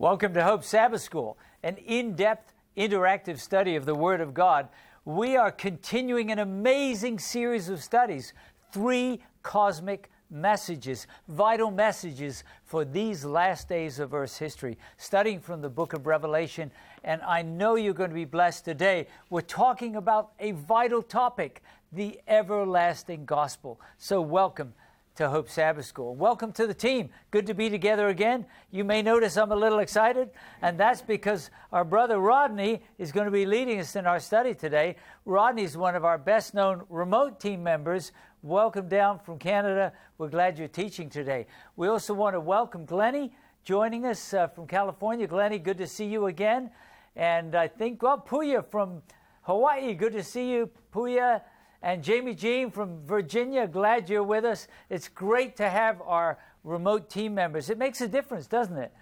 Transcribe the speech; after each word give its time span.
Welcome 0.00 0.32
to 0.34 0.44
Hope 0.44 0.62
Sabbath 0.62 1.00
School, 1.00 1.36
an 1.64 1.76
in 1.78 2.14
depth, 2.14 2.54
interactive 2.76 3.40
study 3.40 3.74
of 3.74 3.84
the 3.84 3.96
Word 3.96 4.20
of 4.20 4.32
God. 4.32 4.68
We 5.04 5.36
are 5.36 5.50
continuing 5.50 6.30
an 6.30 6.38
amazing 6.38 7.18
series 7.18 7.68
of 7.68 7.82
studies, 7.82 8.32
three 8.70 9.20
cosmic 9.42 10.08
messages, 10.30 11.08
vital 11.26 11.72
messages 11.72 12.44
for 12.64 12.84
these 12.84 13.24
last 13.24 13.68
days 13.68 13.98
of 13.98 14.14
Earth's 14.14 14.38
history, 14.38 14.78
studying 14.98 15.40
from 15.40 15.62
the 15.62 15.68
book 15.68 15.94
of 15.94 16.06
Revelation. 16.06 16.70
And 17.02 17.20
I 17.22 17.42
know 17.42 17.74
you're 17.74 17.92
going 17.92 18.10
to 18.10 18.14
be 18.14 18.24
blessed 18.24 18.64
today. 18.64 19.08
We're 19.30 19.40
talking 19.40 19.96
about 19.96 20.30
a 20.38 20.52
vital 20.52 21.02
topic 21.02 21.60
the 21.90 22.20
everlasting 22.28 23.24
gospel. 23.24 23.80
So, 23.96 24.20
welcome 24.20 24.74
to 25.18 25.28
Hope 25.28 25.50
Sabbath 25.50 25.84
School. 25.84 26.14
Welcome 26.14 26.52
to 26.52 26.64
the 26.64 26.72
team. 26.72 27.10
Good 27.32 27.44
to 27.46 27.54
be 27.54 27.68
together 27.68 28.06
again. 28.06 28.46
You 28.70 28.84
may 28.84 29.02
notice 29.02 29.36
I'm 29.36 29.50
a 29.50 29.56
little 29.56 29.80
excited, 29.80 30.30
and 30.62 30.78
that's 30.78 31.02
because 31.02 31.50
our 31.72 31.84
brother 31.84 32.20
Rodney 32.20 32.82
is 32.98 33.10
going 33.10 33.24
to 33.24 33.32
be 33.32 33.44
leading 33.44 33.80
us 33.80 33.96
in 33.96 34.06
our 34.06 34.20
study 34.20 34.54
today. 34.54 34.94
Rodney 35.24 35.64
is 35.64 35.76
one 35.76 35.96
of 35.96 36.04
our 36.04 36.18
best 36.18 36.54
known 36.54 36.84
remote 36.88 37.40
team 37.40 37.64
members. 37.64 38.12
Welcome 38.42 38.88
down 38.88 39.18
from 39.18 39.40
Canada. 39.40 39.92
We're 40.18 40.28
glad 40.28 40.56
you're 40.56 40.68
teaching 40.68 41.10
today. 41.10 41.48
We 41.74 41.88
also 41.88 42.14
want 42.14 42.36
to 42.36 42.40
welcome 42.40 42.84
Glennie 42.84 43.32
joining 43.64 44.06
us 44.06 44.32
uh, 44.34 44.46
from 44.46 44.68
California. 44.68 45.26
Glennie, 45.26 45.58
good 45.58 45.78
to 45.78 45.88
see 45.88 46.06
you 46.06 46.26
again. 46.26 46.70
And 47.16 47.56
I 47.56 47.66
think, 47.66 48.00
well, 48.02 48.24
Puya 48.24 48.64
from 48.70 49.02
Hawaii, 49.42 49.94
good 49.94 50.12
to 50.12 50.22
see 50.22 50.48
you, 50.48 50.70
Puya 50.94 51.42
and 51.82 52.02
Jamie 52.02 52.34
Jean 52.34 52.70
from 52.70 53.06
Virginia. 53.06 53.66
Glad 53.66 54.10
you're 54.10 54.22
with 54.22 54.44
us. 54.44 54.66
It's 54.90 55.08
great 55.08 55.56
to 55.56 55.68
have 55.68 56.00
our 56.02 56.38
remote 56.64 57.08
team 57.08 57.34
members. 57.34 57.70
It 57.70 57.78
makes 57.78 58.00
a 58.00 58.08
difference, 58.08 58.46
doesn't 58.46 58.76
it? 58.76 58.92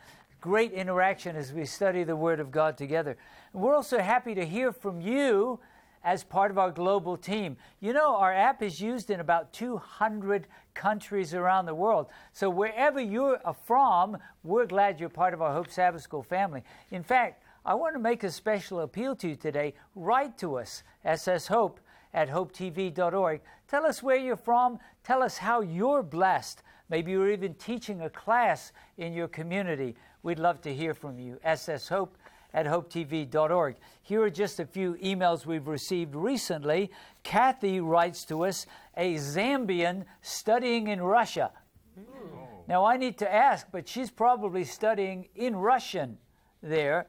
Great 0.40 0.72
interaction 0.72 1.36
as 1.36 1.52
we 1.52 1.64
study 1.64 2.04
the 2.04 2.16
Word 2.16 2.38
of 2.38 2.50
God 2.50 2.76
together. 2.76 3.16
And 3.52 3.62
we're 3.62 3.74
also 3.74 3.98
happy 3.98 4.34
to 4.34 4.44
hear 4.44 4.72
from 4.72 5.00
you 5.00 5.58
as 6.04 6.22
part 6.22 6.52
of 6.52 6.58
our 6.58 6.70
global 6.70 7.16
team. 7.16 7.56
You 7.80 7.92
know, 7.92 8.14
our 8.14 8.32
app 8.32 8.62
is 8.62 8.80
used 8.80 9.10
in 9.10 9.18
about 9.18 9.52
200 9.52 10.46
countries 10.74 11.34
around 11.34 11.66
the 11.66 11.74
world. 11.74 12.06
So 12.32 12.48
wherever 12.48 13.00
you're 13.00 13.40
uh, 13.44 13.52
from, 13.52 14.18
we're 14.44 14.66
glad 14.66 15.00
you're 15.00 15.08
part 15.08 15.34
of 15.34 15.42
our 15.42 15.52
Hope 15.52 15.70
Sabbath 15.70 16.02
School 16.02 16.22
family. 16.22 16.62
In 16.92 17.02
fact, 17.02 17.42
I 17.64 17.74
want 17.74 17.94
to 17.94 17.98
make 17.98 18.22
a 18.22 18.30
special 18.30 18.80
appeal 18.80 19.16
to 19.16 19.30
you 19.30 19.34
today. 19.34 19.74
Write 19.96 20.38
to 20.38 20.58
us, 20.58 20.84
SS 21.04 21.48
Hope 21.48 21.80
at 22.16 22.30
hopetv.org. 22.30 23.40
Tell 23.68 23.86
us 23.86 24.02
where 24.02 24.16
you're 24.16 24.36
from. 24.36 24.78
Tell 25.04 25.22
us 25.22 25.36
how 25.36 25.60
you're 25.60 26.02
blessed. 26.02 26.62
Maybe 26.88 27.12
you're 27.12 27.30
even 27.30 27.54
teaching 27.54 28.00
a 28.00 28.10
class 28.10 28.72
in 28.96 29.12
your 29.12 29.28
community. 29.28 29.94
We'd 30.22 30.38
love 30.38 30.60
to 30.62 30.74
hear 30.74 30.94
from 30.94 31.18
you. 31.18 31.38
sshope 31.44 32.14
at 32.54 32.64
hopetv.org. 32.64 33.76
Here 34.02 34.22
are 34.22 34.30
just 34.30 34.60
a 34.60 34.64
few 34.64 34.94
emails 34.94 35.44
we've 35.44 35.68
received 35.68 36.14
recently. 36.14 36.90
Kathy 37.22 37.80
writes 37.80 38.24
to 38.26 38.46
us, 38.46 38.66
a 38.96 39.16
Zambian 39.16 40.04
studying 40.22 40.88
in 40.88 41.02
Russia. 41.02 41.52
Hmm. 41.94 42.38
Now, 42.66 42.86
I 42.86 42.96
need 42.96 43.18
to 43.18 43.32
ask, 43.32 43.66
but 43.70 43.86
she's 43.86 44.10
probably 44.10 44.64
studying 44.64 45.28
in 45.34 45.54
Russian 45.54 46.16
there. 46.62 47.08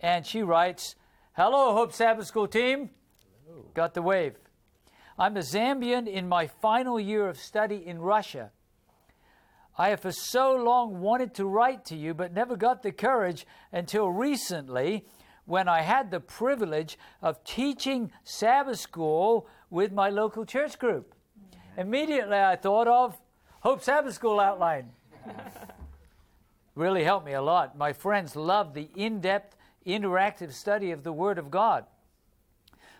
And 0.00 0.24
she 0.24 0.42
writes, 0.42 0.94
Hello, 1.36 1.74
Hope 1.74 1.92
Sabbath 1.92 2.26
School 2.26 2.48
team. 2.48 2.90
Got 3.74 3.92
the 3.92 4.02
wave. 4.02 4.36
I'm 5.18 5.36
a 5.36 5.40
Zambian 5.40 6.06
in 6.06 6.28
my 6.28 6.46
final 6.46 7.00
year 7.00 7.26
of 7.26 7.38
study 7.38 7.82
in 7.86 8.00
Russia. 8.00 8.50
I 9.78 9.88
have 9.88 10.00
for 10.00 10.12
so 10.12 10.54
long 10.54 11.00
wanted 11.00 11.34
to 11.34 11.46
write 11.46 11.86
to 11.86 11.96
you, 11.96 12.12
but 12.12 12.34
never 12.34 12.54
got 12.54 12.82
the 12.82 12.92
courage 12.92 13.46
until 13.72 14.10
recently 14.10 15.06
when 15.46 15.68
I 15.68 15.82
had 15.82 16.10
the 16.10 16.20
privilege 16.20 16.98
of 17.22 17.42
teaching 17.44 18.10
Sabbath 18.24 18.78
school 18.78 19.48
with 19.70 19.90
my 19.90 20.10
local 20.10 20.44
church 20.44 20.78
group. 20.78 21.14
Immediately 21.78 22.38
I 22.38 22.56
thought 22.56 22.88
of 22.88 23.18
Hope 23.60 23.82
Sabbath 23.82 24.14
School 24.14 24.38
outline. 24.38 24.90
really 26.74 27.04
helped 27.04 27.24
me 27.24 27.32
a 27.32 27.42
lot. 27.42 27.76
My 27.76 27.92
friends 27.92 28.36
love 28.36 28.74
the 28.74 28.90
in 28.94 29.20
depth, 29.20 29.56
interactive 29.86 30.52
study 30.52 30.90
of 30.90 31.04
the 31.04 31.12
Word 31.12 31.38
of 31.38 31.50
God. 31.50 31.86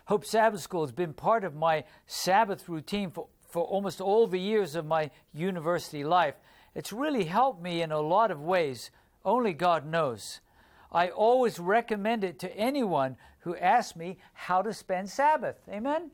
Hope 0.07 0.23
Sabbath 0.23 0.61
School 0.61 0.85
has 0.85 0.93
been 0.93 1.11
part 1.11 1.43
of 1.43 1.53
my 1.53 1.83
Sabbath 2.05 2.69
routine 2.69 3.11
for, 3.11 3.27
for 3.49 3.63
almost 3.63 3.99
all 3.99 4.25
the 4.25 4.39
years 4.39 4.73
of 4.73 4.85
my 4.85 5.11
university 5.33 6.05
life. 6.05 6.35
It's 6.73 6.93
really 6.93 7.25
helped 7.25 7.61
me 7.61 7.81
in 7.81 7.91
a 7.91 7.99
lot 7.99 8.31
of 8.31 8.39
ways. 8.39 8.89
Only 9.25 9.51
God 9.51 9.85
knows. 9.85 10.39
I 10.93 11.09
always 11.09 11.59
recommend 11.59 12.23
it 12.23 12.39
to 12.39 12.57
anyone 12.57 13.17
who 13.39 13.57
asks 13.57 13.97
me 13.97 14.17
how 14.33 14.61
to 14.61 14.71
spend 14.71 15.09
Sabbath. 15.09 15.57
Amen? 15.69 16.11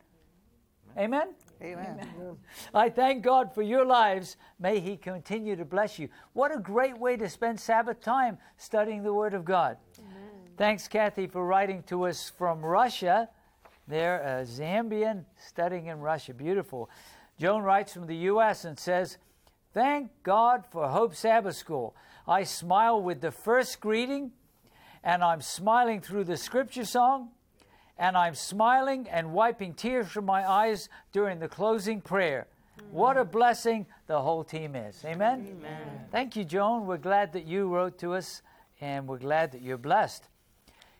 Amen? 0.97 1.35
Amen. 1.61 1.99
Amen. 2.15 2.37
I 2.73 2.89
thank 2.89 3.23
God 3.23 3.53
for 3.53 3.61
your 3.61 3.85
lives. 3.85 4.37
May 4.59 4.79
He 4.79 4.97
continue 4.97 5.55
to 5.55 5.65
bless 5.65 5.99
you. 5.99 6.09
What 6.33 6.51
a 6.51 6.59
great 6.59 6.97
way 6.97 7.15
to 7.17 7.29
spend 7.29 7.59
Sabbath 7.59 8.01
time 8.01 8.39
studying 8.57 9.03
the 9.03 9.13
Word 9.13 9.35
of 9.35 9.45
God. 9.45 9.77
Amen. 9.99 10.13
Thanks, 10.57 10.87
Kathy, 10.87 11.27
for 11.27 11.45
writing 11.45 11.83
to 11.83 12.07
us 12.07 12.31
from 12.35 12.65
Russia. 12.65 13.29
They're 13.87 14.21
a 14.21 14.45
Zambian 14.45 15.25
studying 15.37 15.87
in 15.87 15.99
Russia. 15.99 16.33
Beautiful. 16.33 16.89
Joan 17.39 17.63
writes 17.63 17.93
from 17.93 18.07
the 18.07 18.15
U.S. 18.15 18.63
and 18.65 18.79
says, 18.79 19.17
Thank 19.73 20.11
God 20.23 20.65
for 20.71 20.87
Hope 20.87 21.15
Sabbath 21.15 21.55
School. 21.55 21.95
I 22.27 22.43
smile 22.43 23.01
with 23.01 23.21
the 23.21 23.31
first 23.31 23.81
greeting, 23.81 24.31
and 25.03 25.23
I'm 25.23 25.41
smiling 25.41 25.99
through 25.99 26.25
the 26.25 26.37
scripture 26.37 26.85
song, 26.85 27.29
and 27.97 28.15
I'm 28.15 28.35
smiling 28.35 29.07
and 29.09 29.33
wiping 29.33 29.73
tears 29.73 30.07
from 30.07 30.25
my 30.25 30.49
eyes 30.49 30.89
during 31.11 31.39
the 31.39 31.49
closing 31.49 32.01
prayer. 32.01 32.47
What 32.91 33.17
a 33.17 33.25
blessing 33.25 33.85
the 34.07 34.21
whole 34.21 34.43
team 34.43 34.75
is. 34.75 35.03
Amen? 35.05 35.47
Amen. 35.49 36.05
Thank 36.11 36.35
you, 36.35 36.45
Joan. 36.45 36.85
We're 36.85 36.97
glad 36.97 37.33
that 37.33 37.45
you 37.45 37.67
wrote 37.67 37.97
to 37.99 38.13
us, 38.13 38.41
and 38.79 39.07
we're 39.07 39.17
glad 39.17 39.51
that 39.51 39.61
you're 39.61 39.77
blessed. 39.77 40.27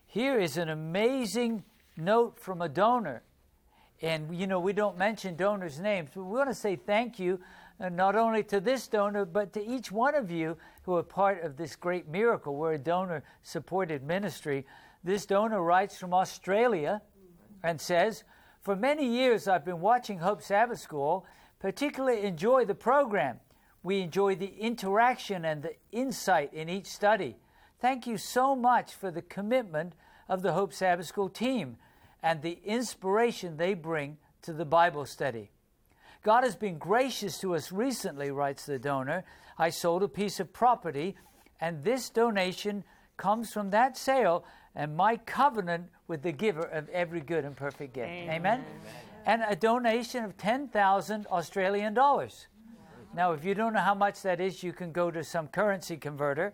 Here 0.08 0.40
is 0.40 0.58
an 0.58 0.70
amazing 0.70 1.64
note 1.98 2.40
from 2.40 2.62
a 2.62 2.70
donor. 2.70 3.24
And, 4.02 4.36
you 4.36 4.48
know, 4.48 4.60
we 4.60 4.74
don't 4.74 4.98
mention 4.98 5.36
donors' 5.36 5.80
names, 5.80 6.10
but 6.14 6.24
we 6.24 6.38
want 6.38 6.50
to 6.50 6.56
say 6.56 6.76
thank 6.76 7.20
you 7.20 7.40
uh, 7.80 7.90
not 7.90 8.16
only 8.16 8.44
to 8.44 8.60
this 8.60 8.88
donor, 8.88 9.26
but 9.26 9.54
to 9.54 9.66
each 9.66 9.92
one 9.92 10.16
of 10.16 10.30
you 10.30 10.58
who 10.84 10.96
are 10.96 11.04
part 11.04 11.44
of 11.44 11.58
this 11.58 11.76
great 11.76 12.08
miracle. 12.08 12.56
We're 12.56 12.74
a 12.74 12.78
donor 12.78 13.24
supported 13.44 14.04
ministry. 14.04 14.66
This 15.04 15.26
donor 15.26 15.62
writes 15.62 15.98
from 15.98 16.14
Australia 16.14 17.02
and 17.64 17.80
says, 17.80 18.24
For 18.62 18.76
many 18.76 19.08
years 19.08 19.48
I've 19.48 19.66
been 19.66 19.82
watching 19.82 20.20
Hope 20.20 20.42
Sabbath 20.42 20.80
School, 20.80 21.26
particularly 21.60 22.24
enjoy 22.24 22.66
the 22.66 22.76
program. 22.76 23.40
We 23.84 24.02
enjoy 24.02 24.36
the 24.36 24.54
interaction 24.60 25.46
and 25.46 25.64
the 25.64 25.76
insight 25.92 26.54
in 26.54 26.70
each 26.70 26.88
study. 26.88 27.38
Thank 27.80 28.08
you 28.08 28.18
so 28.18 28.56
much 28.56 28.94
for 28.94 29.12
the 29.12 29.22
commitment 29.22 29.94
of 30.28 30.42
the 30.42 30.54
Hope 30.54 30.74
Sabbath 30.74 31.08
School 31.08 31.30
team 31.30 31.78
and 32.22 32.42
the 32.42 32.60
inspiration 32.64 33.58
they 33.58 33.74
bring 33.74 34.18
to 34.44 34.54
the 34.54 34.66
Bible 34.66 35.06
study. 35.06 35.52
God 36.24 36.44
has 36.44 36.56
been 36.56 36.78
gracious 36.78 37.38
to 37.40 37.56
us 37.56 37.72
recently, 37.72 38.32
writes 38.32 38.66
the 38.66 38.80
donor. 38.80 39.26
I 39.58 39.70
sold 39.70 40.04
a 40.04 40.08
piece 40.08 40.40
of 40.40 40.54
property, 40.54 41.16
and 41.60 41.84
this 41.84 42.10
donation 42.10 42.86
comes 43.18 43.52
from 43.52 43.72
that 43.72 43.98
sale 43.98 44.46
and 44.76 44.96
my 44.96 45.18
covenant 45.18 45.90
with 46.08 46.24
the 46.24 46.32
giver 46.32 46.64
of 46.64 46.90
every 46.90 47.22
good 47.22 47.46
and 47.46 47.56
perfect 47.56 47.94
gift. 47.94 48.10
Amen. 48.10 48.36
Amen? 48.36 48.66
And 49.26 49.44
a 49.48 49.56
donation 49.56 50.24
of 50.24 50.38
10,000 50.38 51.28
Australian 51.28 51.94
dollars. 51.94 52.48
Now, 53.16 53.34
if 53.34 53.46
you 53.46 53.54
don't 53.54 53.74
know 53.74 53.80
how 53.80 53.94
much 53.94 54.24
that 54.24 54.42
is, 54.42 54.64
you 54.64 54.74
can 54.74 54.92
go 54.92 55.12
to 55.12 55.24
some 55.24 55.48
currency 55.48 55.98
converter. 55.98 56.54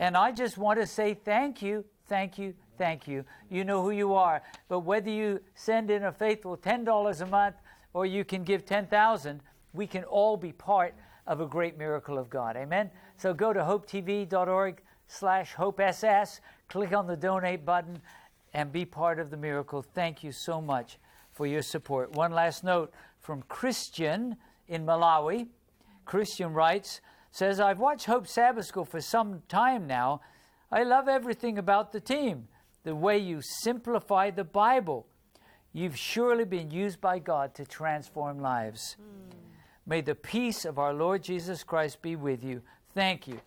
and 0.00 0.16
I 0.16 0.32
just 0.32 0.56
want 0.56 0.80
to 0.80 0.86
say 0.86 1.14
thank 1.14 1.60
you, 1.60 1.84
thank 2.08 2.38
you, 2.38 2.54
thank 2.80 3.06
you. 3.06 3.26
You 3.50 3.62
know 3.62 3.82
who 3.82 3.90
you 3.90 4.14
are. 4.14 4.40
But 4.70 4.80
whether 4.80 5.10
you 5.10 5.40
send 5.54 5.90
in 5.90 6.04
a 6.04 6.12
faithful 6.12 6.56
$10 6.56 7.20
a 7.20 7.26
month 7.26 7.56
or 7.92 8.06
you 8.06 8.24
can 8.24 8.42
give 8.42 8.64
10,000, 8.64 9.42
we 9.74 9.86
can 9.86 10.02
all 10.04 10.38
be 10.38 10.50
part 10.50 10.94
of 11.26 11.42
a 11.42 11.46
great 11.46 11.76
miracle 11.76 12.16
of 12.16 12.30
God. 12.30 12.56
Amen. 12.56 12.90
So 13.18 13.34
go 13.34 13.52
to 13.52 13.60
hopetv.org 13.60 14.80
slash 15.08 15.52
hopeSS, 15.52 16.40
click 16.70 16.94
on 16.94 17.06
the 17.06 17.16
donate 17.16 17.66
button, 17.66 18.00
and 18.54 18.72
be 18.72 18.86
part 18.86 19.18
of 19.18 19.28
the 19.28 19.36
miracle. 19.36 19.82
Thank 19.82 20.24
you 20.24 20.32
so 20.32 20.62
much 20.62 20.98
for 21.32 21.46
your 21.46 21.62
support. 21.62 22.12
One 22.12 22.32
last 22.32 22.64
note 22.64 22.94
from 23.20 23.42
Christian 23.42 24.36
in 24.68 24.86
Malawi. 24.86 25.48
Christian 26.06 26.54
writes, 26.54 27.02
says, 27.30 27.60
I've 27.60 27.78
watched 27.78 28.06
Hope 28.06 28.26
Sabbath 28.26 28.64
School 28.64 28.86
for 28.86 29.02
some 29.02 29.42
time 29.50 29.86
now. 29.86 30.22
I 30.72 30.82
love 30.82 31.08
everything 31.08 31.58
about 31.58 31.92
the 31.92 32.00
team 32.00 32.48
the 32.84 32.94
way 32.94 33.18
you 33.18 33.40
simplify 33.42 34.30
the 34.30 34.44
Bible. 34.44 35.06
You've 35.72 35.96
surely 35.96 36.44
been 36.44 36.70
used 36.70 37.00
by 37.00 37.18
God 37.18 37.54
to 37.54 37.64
transform 37.64 38.40
lives. 38.40 38.96
Mm. 39.00 39.36
May 39.86 40.00
the 40.00 40.14
peace 40.14 40.64
of 40.64 40.78
our 40.78 40.92
Lord 40.92 41.22
Jesus 41.22 41.62
Christ 41.64 42.02
be 42.02 42.16
with 42.16 42.42
you. 42.44 42.62
Thank 42.94 43.28
you. 43.28 43.40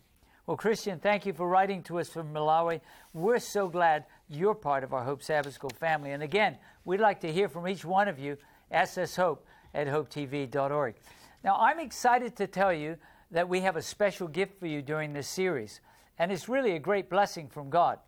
Well, 0.46 0.58
Christian, 0.58 1.00
thank 1.00 1.26
you 1.26 1.32
for 1.32 1.48
writing 1.48 1.84
to 1.84 2.00
us 2.00 2.10
from 2.10 2.34
Malawi. 2.34 2.82
We're 3.14 3.40
so 3.40 3.70
glad 3.70 4.06
you're 4.28 4.56
part 4.56 4.84
of 4.84 4.94
our 4.94 5.04
Hope 5.04 5.24
Sabbath 5.24 5.54
School 5.54 5.72
family. 5.80 6.12
And 6.12 6.22
again, 6.22 6.58
we'd 6.84 7.00
like 7.00 7.22
to 7.22 7.32
hear 7.32 7.48
from 7.48 7.68
each 7.68 7.86
one 7.86 8.10
of 8.10 8.20
you. 8.20 8.38
SS 8.70 9.16
Hope 9.16 9.46
at 9.74 9.88
hopetv.org. 9.88 10.96
Now, 11.44 11.58
I'm 11.58 11.80
excited 11.80 12.36
to 12.38 12.48
tell 12.48 12.74
you 12.74 12.98
that 13.32 13.48
we 13.48 13.62
have 13.62 13.76
a 13.76 13.82
special 13.82 14.28
gift 14.28 14.60
for 14.60 14.68
you 14.68 14.82
during 14.82 15.14
this 15.14 15.28
series, 15.28 15.80
and 16.20 16.32
it's 16.32 16.50
really 16.50 16.76
a 16.76 16.80
great 16.80 17.10
blessing 17.10 17.48
from 17.48 17.70
God. 17.70 18.00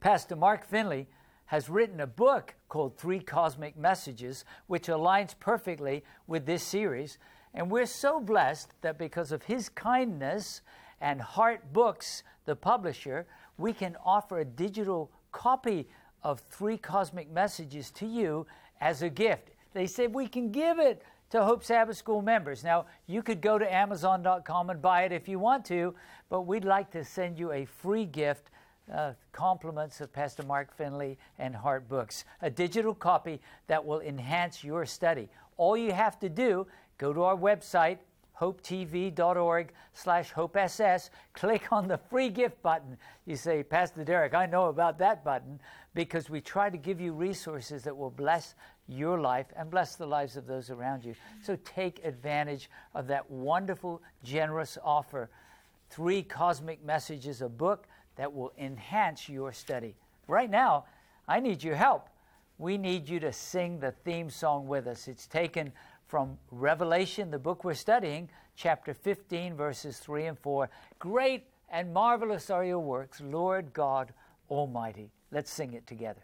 Pastor 0.00 0.36
Mark 0.36 0.64
Finley 0.66 1.08
has 1.46 1.68
written 1.68 2.00
a 2.00 2.06
book 2.06 2.54
called 2.68 2.98
Three 2.98 3.20
Cosmic 3.20 3.76
Messages, 3.76 4.44
which 4.66 4.88
aligns 4.88 5.38
perfectly 5.38 6.04
with 6.26 6.44
this 6.44 6.62
series. 6.62 7.18
And 7.54 7.70
we're 7.70 7.86
so 7.86 8.20
blessed 8.20 8.72
that 8.82 8.98
because 8.98 9.32
of 9.32 9.44
his 9.44 9.68
kindness 9.68 10.60
and 11.00 11.20
Hart 11.20 11.72
Books, 11.72 12.22
the 12.44 12.56
publisher, 12.56 13.26
we 13.58 13.72
can 13.72 13.96
offer 14.04 14.40
a 14.40 14.44
digital 14.44 15.10
copy 15.32 15.88
of 16.22 16.40
Three 16.40 16.76
Cosmic 16.76 17.30
Messages 17.30 17.90
to 17.92 18.06
you 18.06 18.46
as 18.80 19.02
a 19.02 19.08
gift. 19.08 19.50
They 19.72 19.86
said 19.86 20.14
we 20.14 20.26
can 20.26 20.50
give 20.50 20.78
it 20.78 21.02
to 21.30 21.42
Hope 21.42 21.64
Sabbath 21.64 21.96
School 21.96 22.22
members. 22.22 22.62
Now, 22.62 22.86
you 23.06 23.22
could 23.22 23.40
go 23.40 23.58
to 23.58 23.74
Amazon.com 23.74 24.70
and 24.70 24.80
buy 24.80 25.02
it 25.02 25.12
if 25.12 25.28
you 25.28 25.38
want 25.38 25.64
to, 25.66 25.94
but 26.28 26.42
we'd 26.42 26.64
like 26.64 26.90
to 26.92 27.04
send 27.04 27.38
you 27.38 27.52
a 27.52 27.64
free 27.64 28.04
gift 28.04 28.50
uh, 28.92 29.12
compliments 29.32 30.00
of 30.00 30.12
Pastor 30.12 30.42
Mark 30.44 30.74
Finley 30.76 31.18
and 31.38 31.54
Hart 31.54 31.88
Books, 31.88 32.24
a 32.42 32.50
digital 32.50 32.94
copy 32.94 33.40
that 33.66 33.84
will 33.84 34.00
enhance 34.00 34.62
your 34.62 34.86
study. 34.86 35.28
All 35.56 35.76
you 35.76 35.92
have 35.92 36.18
to 36.20 36.28
do, 36.28 36.66
go 36.98 37.12
to 37.12 37.22
our 37.22 37.36
website, 37.36 37.98
hopetv.org 38.38 39.72
slash 39.94 40.30
hopess, 40.32 41.10
click 41.32 41.72
on 41.72 41.88
the 41.88 41.98
free 41.98 42.28
gift 42.28 42.60
button. 42.62 42.96
You 43.24 43.36
say, 43.36 43.62
Pastor 43.62 44.04
Derek, 44.04 44.34
I 44.34 44.46
know 44.46 44.66
about 44.66 44.98
that 44.98 45.24
button 45.24 45.58
because 45.94 46.28
we 46.28 46.40
try 46.40 46.68
to 46.68 46.76
give 46.76 47.00
you 47.00 47.12
resources 47.12 47.82
that 47.84 47.96
will 47.96 48.10
bless 48.10 48.54
your 48.88 49.18
life 49.18 49.46
and 49.56 49.70
bless 49.70 49.96
the 49.96 50.06
lives 50.06 50.36
of 50.36 50.46
those 50.46 50.70
around 50.70 51.04
you. 51.04 51.14
So 51.42 51.56
take 51.64 52.04
advantage 52.04 52.70
of 52.94 53.06
that 53.08 53.28
wonderful, 53.30 54.02
generous 54.22 54.76
offer. 54.84 55.30
Three 55.88 56.22
cosmic 56.22 56.84
messages, 56.84 57.40
a 57.42 57.48
book 57.48 57.86
that 58.16 58.32
will 58.32 58.52
enhance 58.58 59.28
your 59.28 59.52
study. 59.52 59.94
Right 60.26 60.50
now, 60.50 60.84
I 61.28 61.40
need 61.40 61.62
your 61.62 61.76
help. 61.76 62.08
We 62.58 62.78
need 62.78 63.08
you 63.08 63.20
to 63.20 63.32
sing 63.32 63.78
the 63.78 63.92
theme 63.92 64.30
song 64.30 64.66
with 64.66 64.86
us. 64.86 65.08
It's 65.08 65.26
taken 65.26 65.72
from 66.06 66.38
Revelation, 66.50 67.30
the 67.30 67.38
book 67.38 67.64
we're 67.64 67.74
studying, 67.74 68.28
chapter 68.56 68.94
15, 68.94 69.54
verses 69.54 69.98
3 69.98 70.26
and 70.26 70.38
4. 70.38 70.70
Great 70.98 71.44
and 71.68 71.92
marvelous 71.92 72.48
are 72.48 72.64
your 72.64 72.78
works, 72.78 73.20
Lord 73.20 73.72
God 73.72 74.12
Almighty. 74.48 75.10
Let's 75.30 75.50
sing 75.50 75.74
it 75.74 75.86
together. 75.86 76.22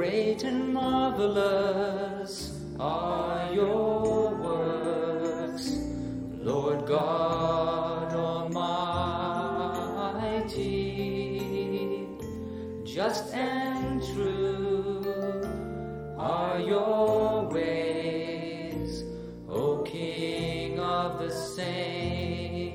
Great 0.00 0.40
and 0.44 0.72
marvelous 0.72 2.34
are 2.80 3.52
your 3.52 4.34
works, 4.34 5.76
Lord 6.38 6.86
God 6.86 8.14
Almighty. 8.14 8.56
Just 12.82 13.34
and 13.34 14.02
true 14.14 15.44
are 16.16 16.58
your 16.58 17.46
ways, 17.50 19.04
O 19.50 19.82
King 19.82 20.80
of 20.80 21.18
the 21.18 21.30
saints. 21.30 22.70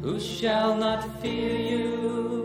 Who 0.00 0.18
shall 0.18 0.74
not 0.76 1.20
fear 1.20 1.58
you, 1.58 2.39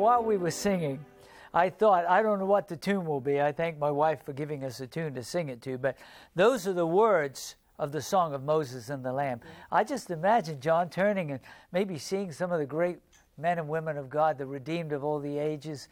while 0.00 0.22
we 0.24 0.36
were 0.36 0.50
singing, 0.50 1.04
I 1.52 1.68
thought, 1.68 2.06
I 2.06 2.22
don't 2.22 2.38
know 2.38 2.46
what 2.46 2.68
the 2.68 2.76
tune 2.76 3.04
will 3.04 3.20
be. 3.20 3.40
I 3.40 3.52
thank 3.52 3.78
my 3.78 3.90
wife 3.90 4.24
for 4.24 4.32
giving 4.32 4.64
us 4.64 4.80
a 4.80 4.86
tune 4.86 5.14
to 5.14 5.22
sing 5.22 5.48
it 5.48 5.60
to, 5.62 5.78
but 5.78 5.96
those 6.34 6.66
are 6.66 6.72
the 6.72 6.86
words 6.86 7.56
of 7.78 7.92
the 7.92 8.02
song 8.02 8.34
of 8.34 8.42
Moses 8.42 8.90
and 8.90 9.04
the 9.04 9.12
Lamb. 9.12 9.40
I 9.70 9.84
just 9.84 10.10
imagine 10.10 10.60
John 10.60 10.90
turning 10.90 11.30
and 11.32 11.40
maybe 11.72 11.98
seeing 11.98 12.30
some 12.30 12.52
of 12.52 12.60
the 12.60 12.66
great 12.66 12.98
men 13.36 13.58
and 13.58 13.68
women 13.68 13.96
of 13.96 14.10
God, 14.10 14.38
the 14.38 14.46
redeemed 14.46 14.92
of 14.92 15.02
all 15.02 15.18
the 15.18 15.38
ages, 15.38 15.88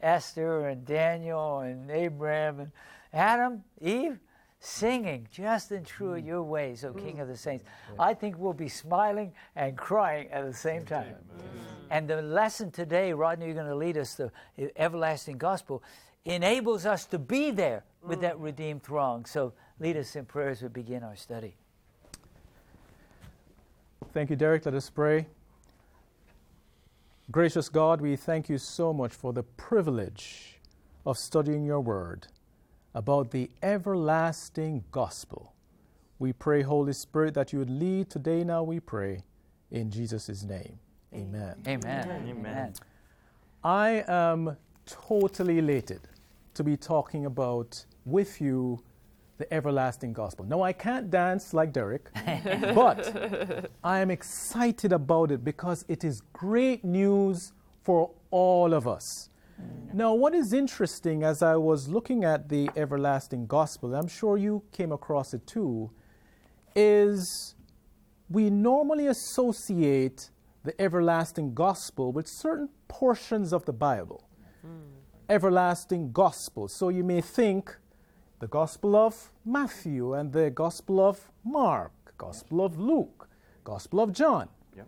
Esther 0.00 0.68
and 0.68 0.84
Daniel 0.84 1.60
and 1.60 1.90
Abraham 1.90 2.60
and 2.60 2.72
Adam, 3.12 3.64
Eve, 3.80 4.18
singing 4.60 5.26
just 5.32 5.70
and 5.70 5.84
true 5.84 6.12
are 6.12 6.18
your 6.18 6.42
ways, 6.42 6.84
O 6.84 6.92
King 6.92 7.20
of 7.20 7.28
the 7.28 7.34
mm. 7.34 7.38
saints. 7.38 7.64
I 7.98 8.14
think 8.14 8.38
we'll 8.38 8.52
be 8.52 8.68
smiling 8.68 9.32
and 9.56 9.76
crying 9.76 10.28
at 10.30 10.46
the 10.46 10.54
same 10.54 10.84
time. 10.84 11.16
And 11.90 12.08
the 12.08 12.22
lesson 12.22 12.70
today, 12.70 13.12
Rodney, 13.12 13.46
you're 13.46 13.54
going 13.54 13.66
to 13.66 13.74
lead 13.74 13.98
us 13.98 14.14
the 14.14 14.30
everlasting 14.76 15.38
gospel, 15.38 15.82
enables 16.24 16.86
us 16.86 17.04
to 17.06 17.18
be 17.18 17.50
there 17.50 17.82
with 18.02 18.20
that 18.20 18.36
mm. 18.36 18.44
redeemed 18.44 18.82
throng. 18.82 19.24
So 19.24 19.52
lead 19.80 19.96
us 19.96 20.14
in 20.14 20.24
prayer 20.24 20.50
as 20.50 20.62
we 20.62 20.68
begin 20.68 21.02
our 21.02 21.16
study. 21.16 21.56
Thank 24.12 24.30
you, 24.30 24.36
Derek. 24.36 24.64
Let 24.64 24.74
us 24.74 24.88
pray. 24.88 25.26
Gracious 27.30 27.68
God, 27.68 28.00
we 28.00 28.16
thank 28.16 28.48
you 28.48 28.58
so 28.58 28.92
much 28.92 29.12
for 29.12 29.32
the 29.32 29.42
privilege 29.42 30.58
of 31.06 31.16
studying 31.16 31.64
your 31.64 31.80
word 31.80 32.26
about 32.94 33.30
the 33.30 33.50
everlasting 33.62 34.84
gospel. 34.90 35.54
We 36.18 36.32
pray, 36.32 36.62
Holy 36.62 36.92
Spirit, 36.92 37.34
that 37.34 37.52
you 37.52 37.60
would 37.60 37.70
lead 37.70 38.10
today. 38.10 38.42
Now 38.42 38.64
we 38.64 38.80
pray 38.80 39.22
in 39.70 39.90
Jesus' 39.90 40.42
name. 40.42 40.78
Amen. 41.14 41.56
Amen. 41.66 42.24
Amen. 42.28 42.74
I 43.64 44.04
am 44.06 44.56
totally 44.86 45.58
elated 45.58 46.00
to 46.54 46.64
be 46.64 46.76
talking 46.76 47.26
about 47.26 47.84
with 48.04 48.40
you 48.40 48.82
the 49.38 49.52
everlasting 49.52 50.12
gospel. 50.12 50.44
Now, 50.44 50.62
I 50.62 50.72
can't 50.72 51.10
dance 51.10 51.54
like 51.54 51.72
Derek, 51.72 52.10
but 52.74 53.70
I 53.82 54.00
am 54.00 54.10
excited 54.10 54.92
about 54.92 55.30
it 55.30 55.44
because 55.44 55.84
it 55.88 56.04
is 56.04 56.20
great 56.32 56.84
news 56.84 57.52
for 57.82 58.10
all 58.30 58.74
of 58.74 58.86
us. 58.86 59.30
Mm. 59.60 59.94
Now, 59.94 60.14
what 60.14 60.34
is 60.34 60.52
interesting 60.52 61.22
as 61.22 61.42
I 61.42 61.56
was 61.56 61.88
looking 61.88 62.22
at 62.22 62.48
the 62.50 62.70
everlasting 62.76 63.46
gospel, 63.46 63.94
I'm 63.94 64.08
sure 64.08 64.36
you 64.36 64.62
came 64.72 64.92
across 64.92 65.32
it 65.32 65.46
too, 65.46 65.90
is 66.76 67.54
we 68.28 68.50
normally 68.50 69.06
associate 69.06 70.30
the 70.64 70.80
everlasting 70.80 71.54
gospel 71.54 72.12
with 72.12 72.26
certain 72.28 72.68
portions 72.88 73.52
of 73.52 73.64
the 73.64 73.72
Bible. 73.72 74.28
Hmm. 74.62 74.98
Everlasting 75.28 76.12
gospel. 76.12 76.68
So 76.68 76.88
you 76.88 77.04
may 77.04 77.20
think 77.20 77.76
the 78.40 78.46
Gospel 78.46 78.96
of 78.96 79.30
Matthew 79.44 80.14
and 80.14 80.32
the 80.32 80.50
Gospel 80.50 81.00
of 81.00 81.30
Mark, 81.44 81.92
Gospel 82.18 82.64
of 82.64 82.78
Luke, 82.78 83.28
Gospel 83.64 84.00
of 84.00 84.12
John. 84.12 84.48
Yeah. 84.76 84.84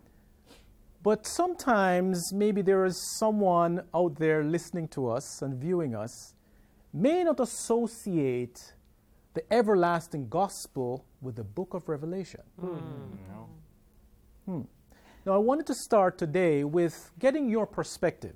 But 1.01 1.25
sometimes 1.25 2.33
maybe 2.33 2.61
there 2.61 2.83
is 2.85 2.97
someone 3.17 3.83
out 3.93 4.15
there 4.15 4.43
listening 4.43 4.87
to 4.89 5.07
us 5.09 5.41
and 5.41 5.55
viewing 5.55 5.95
us 5.95 6.33
may 6.91 7.23
not 7.23 7.39
associate 7.39 8.73
the 9.33 9.53
everlasting 9.53 10.29
gospel 10.29 11.05
with 11.21 11.35
the 11.35 11.43
book 11.43 11.73
of 11.73 11.89
Revelation. 11.89 12.41
Hmm. 12.59 12.75
Hmm. 14.45 14.61
No. 14.61 14.67
Now, 15.25 15.35
I 15.35 15.37
wanted 15.37 15.65
to 15.67 15.73
start 15.73 16.17
today 16.17 16.65
with 16.65 17.11
getting 17.17 17.49
your 17.49 17.65
perspective 17.65 18.35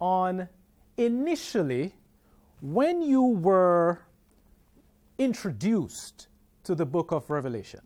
on 0.00 0.48
initially 0.96 1.96
when 2.60 3.02
you 3.02 3.22
were 3.22 4.02
introduced 5.18 6.28
to 6.62 6.76
the 6.76 6.86
book 6.86 7.10
of 7.10 7.28
Revelation. 7.28 7.80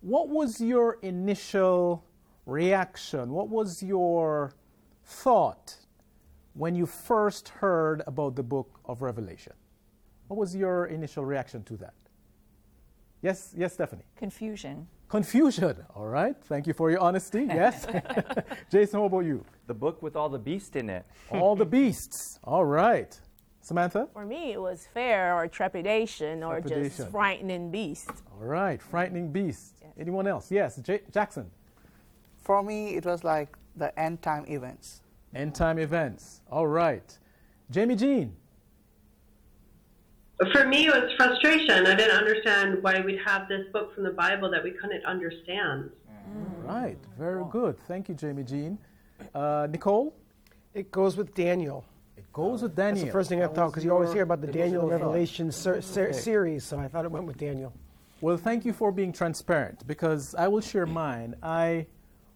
What 0.00 0.30
was 0.30 0.58
your 0.58 0.94
initial 1.02 2.02
reaction? 2.46 3.30
What 3.30 3.50
was 3.50 3.82
your 3.82 4.54
thought 5.04 5.76
when 6.54 6.74
you 6.74 6.86
first 6.86 7.50
heard 7.50 8.02
about 8.06 8.36
the 8.36 8.42
book 8.42 8.80
of 8.86 9.02
Revelation? 9.02 9.52
What 10.28 10.38
was 10.38 10.56
your 10.56 10.86
initial 10.86 11.26
reaction 11.26 11.62
to 11.64 11.76
that? 11.76 11.94
Yes, 13.20 13.52
yes, 13.54 13.74
Stephanie. 13.74 14.04
Confusion. 14.16 14.86
Confusion. 15.10 15.76
All 15.96 16.06
right. 16.06 16.36
Thank 16.44 16.68
you 16.68 16.72
for 16.72 16.90
your 16.90 17.00
honesty. 17.00 17.40
Yes. 17.50 17.84
Jason, 18.70 19.00
what 19.00 19.06
about 19.06 19.24
you? 19.24 19.44
The 19.66 19.74
book 19.74 20.02
with 20.02 20.14
all 20.14 20.28
the 20.28 20.38
beasts 20.38 20.76
in 20.76 20.88
it. 20.88 21.04
All 21.30 21.56
the 21.56 21.66
beasts. 21.66 22.38
All 22.44 22.64
right. 22.64 23.18
Samantha? 23.60 24.08
For 24.12 24.24
me, 24.24 24.52
it 24.52 24.60
was 24.60 24.86
fear 24.94 25.34
or 25.34 25.48
trepidation 25.48 26.44
or 26.44 26.60
Trepidation. 26.60 26.96
just 26.96 27.10
frightening 27.10 27.70
beast. 27.72 28.08
All 28.32 28.46
right. 28.46 28.80
Frightening 28.80 29.32
beasts. 29.32 29.82
Anyone 29.98 30.26
else? 30.28 30.50
Yes. 30.50 30.76
J- 30.76 31.02
Jackson. 31.12 31.50
For 32.44 32.62
me, 32.62 32.94
it 32.96 33.04
was 33.04 33.24
like 33.24 33.56
the 33.76 33.90
end 33.98 34.22
time 34.22 34.44
events. 34.46 35.02
End 35.34 35.54
time 35.56 35.78
events. 35.80 36.40
All 36.50 36.68
right. 36.68 37.18
Jamie 37.70 37.96
Jean. 37.96 38.34
For 40.52 40.64
me, 40.66 40.86
it 40.86 40.94
was 40.94 41.12
frustration. 41.18 41.86
I 41.86 41.94
didn't 41.94 42.16
understand 42.16 42.82
why 42.82 43.00
we'd 43.00 43.20
have 43.26 43.46
this 43.48 43.66
book 43.72 43.94
from 43.94 44.04
the 44.04 44.10
Bible 44.10 44.50
that 44.50 44.64
we 44.64 44.70
couldn't 44.70 45.04
understand. 45.04 45.90
Right. 46.64 46.96
Very 47.18 47.44
good. 47.50 47.78
Thank 47.86 48.08
you, 48.08 48.14
Jamie 48.14 48.44
Jean. 48.44 48.78
Uh, 49.34 49.66
Nicole? 49.70 50.14
It 50.72 50.90
goes 50.90 51.16
with 51.16 51.34
Daniel. 51.34 51.84
It 52.16 52.32
goes 52.32 52.62
with 52.62 52.74
Daniel. 52.74 52.94
That's 52.94 53.06
the 53.06 53.12
first 53.12 53.28
thing 53.28 53.42
I 53.42 53.48
thought 53.48 53.68
because 53.70 53.84
you 53.84 53.92
always 53.92 54.12
hear 54.12 54.22
about 54.22 54.40
the 54.40 54.46
Daniel. 54.46 54.88
Revelation 54.88 55.52
ser- 55.52 55.82
ser- 55.82 56.04
Okay. 56.08 56.12
series, 56.18 56.64
so 56.64 56.78
I 56.78 56.88
thought 56.88 57.04
it 57.04 57.10
went 57.10 57.26
with 57.26 57.36
Daniel. 57.36 57.72
Well, 58.22 58.36
thank 58.36 58.64
you 58.64 58.72
for 58.72 58.92
being 58.92 59.12
transparent 59.12 59.86
because 59.86 60.34
I 60.38 60.48
will 60.48 60.60
share 60.60 60.86
mine. 60.86 61.34
I 61.42 61.86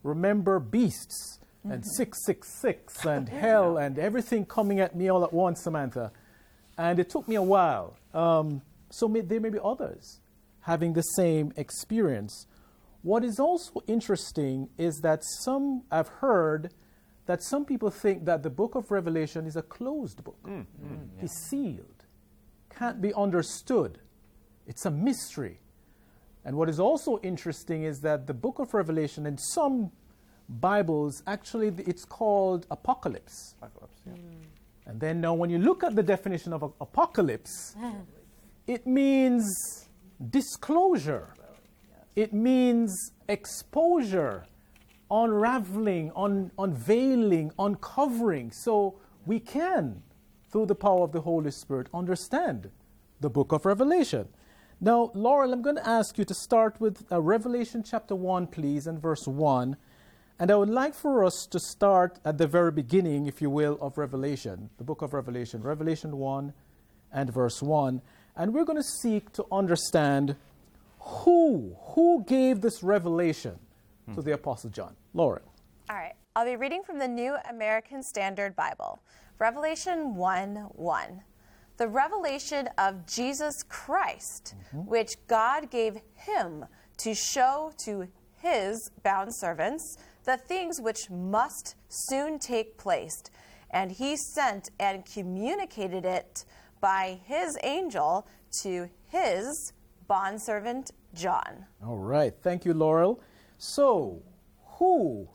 remember 0.02 0.58
beasts 0.58 1.38
and 1.62 1.84
666 1.87 3.06
and 3.06 3.28
hell 3.28 3.78
and 3.78 3.99
everything 3.99 4.44
coming 4.44 4.80
at 4.80 4.94
me 4.96 5.08
all 5.08 5.25
at 5.25 5.32
once, 5.32 5.62
Samantha. 5.62 6.11
And 6.76 6.99
it 6.99 7.09
took 7.11 7.28
me 7.28 7.37
a 7.37 7.43
while. 7.43 7.97
Um, 8.12 8.62
so 8.90 9.09
may, 9.09 9.21
there 9.21 9.40
may 9.40 9.50
be 9.50 9.59
others 9.62 10.21
having 10.61 10.95
the 10.95 11.02
same 11.02 11.52
experience. 11.57 12.47
What 13.02 13.23
is 13.23 13.38
also 13.38 13.83
interesting 13.87 14.71
is 14.78 15.00
that 15.02 15.23
some, 15.25 15.83
I've 15.90 16.09
heard 16.09 16.73
that 17.26 17.43
some 17.43 17.64
people 17.64 17.90
think 17.90 18.25
that 18.25 18.43
the 18.43 18.50
book 18.50 18.75
of 18.75 18.90
Revelation 18.90 19.47
is 19.47 19.57
a 19.57 19.62
closed 19.62 20.25
book. 20.25 20.43
Mm, 20.45 20.66
mm, 20.83 21.09
it's 21.23 21.49
sealed, 21.50 22.04
can't 22.71 23.00
be 23.00 23.12
understood. 23.14 23.99
It's 24.66 24.87
a 24.87 24.90
mystery. 24.90 25.61
And 26.45 26.57
what 26.57 26.69
is 26.69 26.81
also 26.81 27.19
interesting 27.23 27.85
is 27.85 28.00
that 28.00 28.26
the 28.26 28.35
book 28.35 28.59
of 28.59 28.75
Revelation, 28.75 29.26
in 29.26 29.38
some 29.38 29.90
Bibles, 30.49 31.23
actually 31.26 31.69
it's 31.87 32.04
called 32.04 32.66
apocalypse. 32.71 33.54
Apocalypse, 33.61 34.00
yeah. 34.07 34.12
Mm. 34.12 34.45
And 34.87 35.00
then 35.00 35.21
now, 35.21 35.35
when 35.35 35.50
you 35.50 35.59
look 35.59 35.83
at 35.83 35.97
the 35.97 36.03
definition 36.03 36.53
of 36.53 36.62
apocalypse, 36.81 37.75
it 38.67 38.87
means 38.87 39.88
disclosure, 40.31 41.35
it 42.17 42.33
means 42.33 43.12
exposure, 43.29 44.47
unraveling, 45.11 46.12
un- 46.14 46.50
unveiling, 46.59 47.50
uncovering. 47.59 48.50
So 48.53 48.99
we 49.26 49.41
can, 49.41 50.03
through 50.50 50.67
the 50.67 50.75
power 50.75 51.03
of 51.03 51.12
the 51.12 51.21
Holy 51.23 51.50
Spirit, 51.50 51.88
understand 51.95 52.71
the 53.21 53.31
book 53.31 53.53
of 53.53 53.64
Revelation. 53.64 54.29
Now, 54.81 55.11
Laurel, 55.14 55.53
I'm 55.53 55.62
going 55.62 55.76
to 55.76 55.88
ask 55.88 56.19
you 56.19 56.25
to 56.26 56.35
start 56.35 56.79
with 56.81 57.07
uh, 57.11 57.21
Revelation 57.23 57.83
chapter 57.83 58.14
1, 58.14 58.49
please, 58.49 58.87
and 58.87 59.00
verse 59.00 59.26
1. 59.26 59.76
And 60.38 60.50
I 60.50 60.57
would 60.57 60.69
like 60.69 60.95
for 60.95 61.25
us 61.25 61.47
to 61.50 61.61
start 61.61 62.19
at 62.25 62.38
the 62.38 62.47
very 62.47 62.73
beginning, 62.73 63.26
if 63.26 63.41
you 63.41 63.49
will, 63.49 63.79
of 63.81 63.99
Revelation, 63.99 64.69
the 64.79 64.85
book 64.85 65.00
of 65.00 65.14
Revelation, 65.14 65.62
Revelation 65.62 66.17
1 66.17 66.53
and 67.12 67.33
verse 67.33 67.62
1. 67.62 68.03
And 68.37 68.53
we're 68.53 68.64
going 68.64 68.79
to 68.79 68.88
seek 69.00 69.33
to 69.33 69.45
understand 69.53 70.35
who, 70.99 71.76
who 71.95 72.25
gave 72.25 72.61
this 72.62 72.83
revelation 72.83 73.59
to 74.14 74.23
the 74.23 74.33
Apostle 74.33 74.71
John. 74.71 74.97
Laurel. 75.12 75.53
All 75.88 75.97
right. 75.97 76.14
I'll 76.37 76.45
be 76.45 76.57
reading 76.57 76.83
from 76.83 76.99
the 76.99 77.07
New 77.07 77.37
American 77.49 78.03
Standard 78.03 78.57
Bible, 78.57 79.00
Revelation 79.38 80.17
1 80.17 80.57
1. 80.57 81.23
The 81.76 81.88
revelation 81.88 82.69
of 82.76 83.07
Jesus 83.07 83.62
Christ, 83.69 84.55
mm-hmm. 84.57 84.88
which 84.88 85.11
God 85.29 85.71
gave 85.71 85.99
him 86.14 86.67
to 86.99 87.14
show 87.14 87.73
to 87.85 88.09
his 88.37 88.91
bound 89.03 89.35
servants 89.35 89.97
the 90.25 90.37
things 90.37 90.81
which 90.81 91.11
must 91.11 91.76
soon 91.88 92.38
take 92.38 92.76
place. 92.76 93.23
And 93.71 93.93
he 93.93 94.16
sent 94.16 94.71
and 94.78 95.04
communicated 95.04 96.04
it 96.04 96.45
by 96.81 97.21
his 97.25 97.59
angel 97.62 98.26
to 98.62 98.88
his 99.09 99.73
bondservant 100.07 100.90
John. 101.14 101.66
All 101.85 101.99
right. 101.99 102.35
Thank 102.43 102.64
you, 102.64 102.75
Laurel. 102.75 103.21
So, 103.59 104.23
who, 104.78 105.28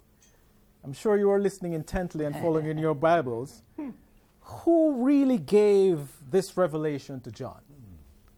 I'm 0.83 0.93
sure 0.93 1.17
you 1.17 1.29
are 1.31 1.39
listening 1.39 1.73
intently 1.73 2.25
and 2.25 2.35
following 2.35 2.67
in 2.67 2.77
your 2.77 2.93
Bibles, 2.93 3.63
who 4.41 5.03
really 5.03 5.37
gave 5.37 5.99
this 6.29 6.55
revelation 6.57 7.19
to 7.21 7.31
John? 7.31 7.61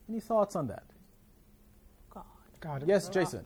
Any 0.10 0.20
thoughts 0.20 0.56
on 0.56 0.68
that? 0.68 0.84
God. 2.60 2.84
Yes, 2.86 3.10
Jason. 3.10 3.44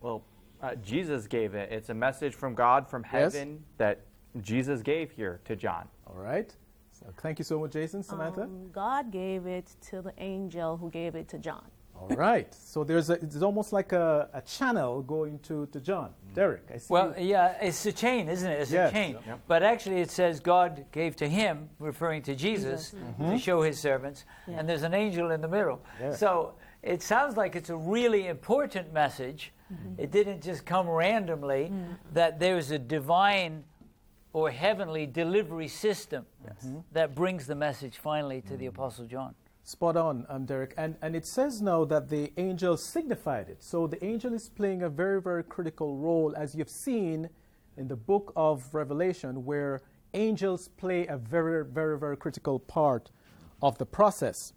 Well, 0.00 0.24
uh, 0.62 0.74
Jesus 0.76 1.26
gave 1.26 1.54
it. 1.54 1.70
It's 1.72 1.88
a 1.90 1.94
message 1.94 2.34
from 2.34 2.54
God 2.54 2.88
from 2.88 3.04
Yes. 3.12 3.34
heaven 3.34 3.64
that 3.78 4.00
Jesus 4.42 4.82
gave 4.82 5.10
here 5.12 5.40
to 5.44 5.56
John. 5.56 5.88
All 6.06 6.16
right. 6.20 6.54
So 6.92 7.06
thank 7.22 7.38
you 7.38 7.44
so 7.44 7.58
much, 7.60 7.72
Jason. 7.72 8.02
Samantha? 8.02 8.42
Um, 8.42 8.70
God 8.72 9.10
gave 9.10 9.46
it 9.46 9.74
to 9.90 10.00
the 10.02 10.12
angel 10.18 10.76
who 10.76 10.90
gave 10.90 11.14
it 11.14 11.28
to 11.28 11.38
John. 11.38 11.64
All 11.98 12.08
right. 12.08 12.52
So 12.54 12.84
there's 12.84 13.08
a, 13.08 13.14
it's 13.14 13.40
almost 13.42 13.72
like 13.72 13.92
a, 13.92 14.28
a 14.34 14.42
channel 14.42 15.00
going 15.02 15.38
to, 15.40 15.66
to 15.72 15.80
John. 15.80 16.10
Derek, 16.34 16.64
I 16.72 16.76
see. 16.76 16.92
Well, 16.92 17.14
yeah, 17.18 17.56
it's 17.60 17.84
a 17.86 17.92
chain, 17.92 18.28
isn't 18.28 18.50
it? 18.50 18.60
It's 18.60 18.70
Yes. 18.70 18.90
a 18.90 18.92
chain. 18.92 19.16
Yep. 19.26 19.40
But 19.48 19.62
actually, 19.62 20.00
it 20.02 20.10
says 20.10 20.38
God 20.40 20.84
gave 20.92 21.16
to 21.16 21.28
him, 21.28 21.70
referring 21.78 22.20
to 22.24 22.34
Jesus, 22.34 22.94
to 23.18 23.38
show 23.38 23.62
his 23.62 23.78
servants, 23.78 24.26
Yeah. 24.46 24.58
and 24.58 24.68
there's 24.68 24.82
an 24.82 24.92
angel 24.92 25.30
in 25.30 25.40
the 25.40 25.48
middle. 25.48 25.80
Yeah. 25.98 26.14
So 26.14 26.54
it 26.82 27.02
sounds 27.02 27.36
like 27.38 27.56
it's 27.56 27.70
a 27.70 27.76
really 27.76 28.26
important 28.26 28.92
message. 28.92 29.52
Mm-hmm. 29.72 30.00
It 30.00 30.10
didn't 30.10 30.42
just 30.42 30.64
come 30.64 30.88
randomly, 30.88 31.70
mm. 31.72 31.96
that 32.12 32.38
there's 32.38 32.70
a 32.70 32.78
divine 32.78 33.64
or 34.32 34.50
heavenly 34.50 35.06
delivery 35.06 35.68
system 35.68 36.26
mm-hmm. 36.46 36.78
that 36.92 37.14
brings 37.14 37.46
the 37.46 37.54
message 37.54 37.98
finally 37.98 38.42
to 38.42 38.56
the 38.56 38.66
mm. 38.66 38.68
Apostle 38.68 39.06
John. 39.06 39.34
Spot 39.64 39.96
on, 39.96 40.26
um, 40.28 40.44
Derek. 40.44 40.74
And, 40.76 40.96
and 41.02 41.16
it 41.16 41.26
says 41.26 41.60
now 41.60 41.84
that 41.86 42.08
the 42.08 42.32
angel 42.36 42.76
signified 42.76 43.48
it. 43.48 43.62
So 43.64 43.88
the 43.88 44.02
angel 44.04 44.32
is 44.32 44.48
playing 44.48 44.82
a 44.82 44.88
very, 44.88 45.20
very 45.20 45.42
critical 45.42 45.96
role, 45.96 46.34
as 46.36 46.54
you've 46.54 46.68
seen 46.68 47.28
in 47.76 47.88
the 47.88 47.96
book 47.96 48.32
of 48.36 48.72
Revelation, 48.72 49.44
where 49.44 49.82
angels 50.14 50.68
play 50.68 51.06
a 51.06 51.16
very, 51.16 51.64
very, 51.64 51.98
very 51.98 52.16
critical 52.16 52.60
part 52.60 53.10
of 53.62 53.78
the 53.78 53.86
process. 53.86 54.52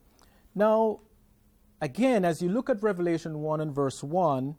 Now, 0.54 1.00
again, 1.82 2.25
as 2.25 2.42
you 2.42 2.50
look 2.50 2.70
at 2.70 2.84
Revelation 2.84 3.39
1 3.39 3.62
and 3.62 3.74
verse 3.74 4.04
1, 4.04 4.56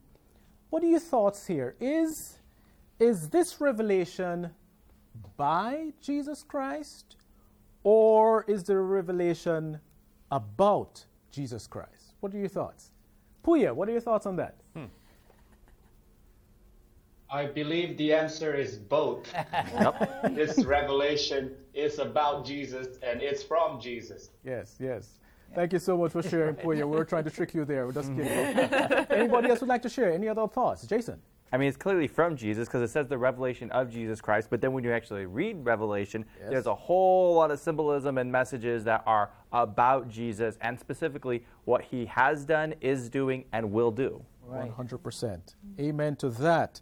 what 0.71 0.83
are 0.83 0.87
your 0.87 1.01
thoughts 1.01 1.47
here? 1.47 1.75
Is, 1.81 2.39
is 2.99 3.29
this 3.29 3.61
revelation 3.61 4.51
by 5.37 5.93
Jesus 6.01 6.43
Christ, 6.43 7.17
or 7.83 8.45
is 8.49 8.65
there 8.65 8.79
a 8.79 8.83
revelation 8.83 9.81
about 10.31 11.05
Jesus 11.33 11.67
Christ? 11.67 12.15
What 12.21 12.35
are 12.35 12.39
your 12.39 12.49
thoughts? 12.49 12.93
Puya, 13.45 13.75
what 13.75 13.89
are 13.89 13.93
your 13.93 14.01
thoughts 14.01 14.27
on 14.27 14.37
that? 14.37 14.57
Hmm. 14.75 14.85
I 17.31 17.47
believe 17.47 17.97
the 17.97 18.13
answer 18.13 18.55
is 18.55 18.77
both. 18.77 19.33
this 20.31 20.65
revelation 20.65 21.53
is 21.75 21.99
about 21.99 22.45
Jesus 22.45 22.99
and 23.03 23.23
it's 23.23 23.43
from 23.43 23.81
Jesus. 23.81 24.31
Yes, 24.45 24.77
yes. 24.81 25.20
Thank 25.55 25.73
you 25.73 25.79
so 25.81 25.97
much 25.97 26.13
for 26.13 26.23
sharing, 26.23 26.55
Puya. 26.55 26.77
We 26.89 26.97
were 26.97 27.05
trying 27.05 27.25
to 27.25 27.31
trick 27.31 27.55
you 27.55 27.65
there. 27.65 27.87
We're 27.87 27.93
just 27.93 28.09
kidding. 28.15 28.27
Anybody 29.11 29.49
else 29.51 29.61
would 29.61 29.69
like 29.69 29.83
to 29.83 29.89
share? 29.89 30.13
Any 30.13 30.29
other 30.29 30.47
thoughts? 30.47 30.87
Jason? 30.87 31.21
I 31.53 31.57
mean, 31.57 31.67
it's 31.69 31.77
clearly 31.77 32.07
from 32.07 32.37
Jesus 32.37 32.69
because 32.69 32.83
it 32.89 32.93
says 32.93 33.09
the 33.09 33.19
revelation 33.19 33.69
of 33.73 33.91
Jesus 33.91 34.21
Christ. 34.21 34.49
But 34.51 34.61
then 34.61 34.73
when 34.73 34.85
you 34.85 34.93
actually 34.93 35.27
read 35.27 35.65
Revelation, 35.65 36.25
Yes. 36.41 36.51
there's 36.51 36.67
a 36.67 36.75
whole 36.75 37.35
lot 37.35 37.51
of 37.51 37.59
symbolism 37.59 38.19
and 38.19 38.31
messages 38.31 38.85
that 38.85 39.03
are 39.07 39.31
about 39.53 40.09
Jesus 40.09 40.57
and 40.61 40.79
specifically 40.79 41.45
what 41.65 41.83
he 41.83 42.07
has 42.07 42.45
done, 42.45 42.75
is 42.81 43.09
doing, 43.11 43.45
and 43.53 43.73
will 43.73 43.91
do. 43.91 44.23
Right. 44.47 44.71
100%. 44.71 45.57
Amen 45.81 46.15
to 46.17 46.29
that. 46.31 46.81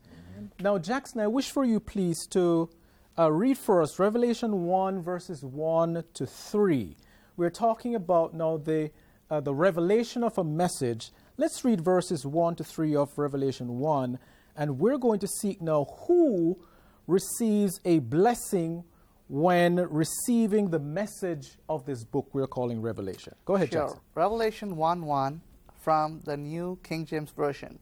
Now, 0.60 0.76
Jackson, 0.78 1.20
I 1.20 1.26
wish 1.28 1.50
for 1.50 1.64
you, 1.64 1.80
please, 1.80 2.26
to 2.28 2.68
uh, 3.18 3.32
read 3.32 3.56
for 3.56 3.80
us 3.80 3.98
Revelation 3.98 4.66
1, 4.66 5.00
verses 5.00 5.42
1 5.44 6.04
to 6.12 6.26
3. 6.26 6.94
We're 7.38 7.50
talking 7.50 7.94
about 7.94 8.34
now 8.34 8.56
the, 8.56 8.90
uh, 9.30 9.38
the 9.38 9.54
revelation 9.54 10.24
of 10.24 10.36
a 10.38 10.42
message. 10.42 11.12
Let's 11.36 11.64
read 11.64 11.80
verses 11.80 12.26
1 12.26 12.56
to 12.56 12.64
3 12.64 12.96
of 12.96 13.16
Revelation 13.16 13.78
1, 13.78 14.18
and 14.56 14.80
we're 14.80 14.98
going 14.98 15.20
to 15.20 15.28
seek 15.28 15.62
now 15.62 15.84
who 16.08 16.58
receives 17.06 17.80
a 17.84 18.00
blessing 18.00 18.82
when 19.28 19.76
receiving 19.76 20.70
the 20.70 20.80
message 20.80 21.50
of 21.68 21.86
this 21.86 22.02
book 22.02 22.26
we're 22.32 22.48
calling 22.48 22.82
Revelation. 22.82 23.36
Go 23.44 23.54
ahead, 23.54 23.70
Sure. 23.70 23.82
Jackson. 23.82 24.00
Revelation 24.16 24.76
1 24.76 25.06
1 25.06 25.40
from 25.80 26.20
the 26.24 26.36
New 26.36 26.80
King 26.82 27.06
James 27.06 27.30
Version. 27.30 27.78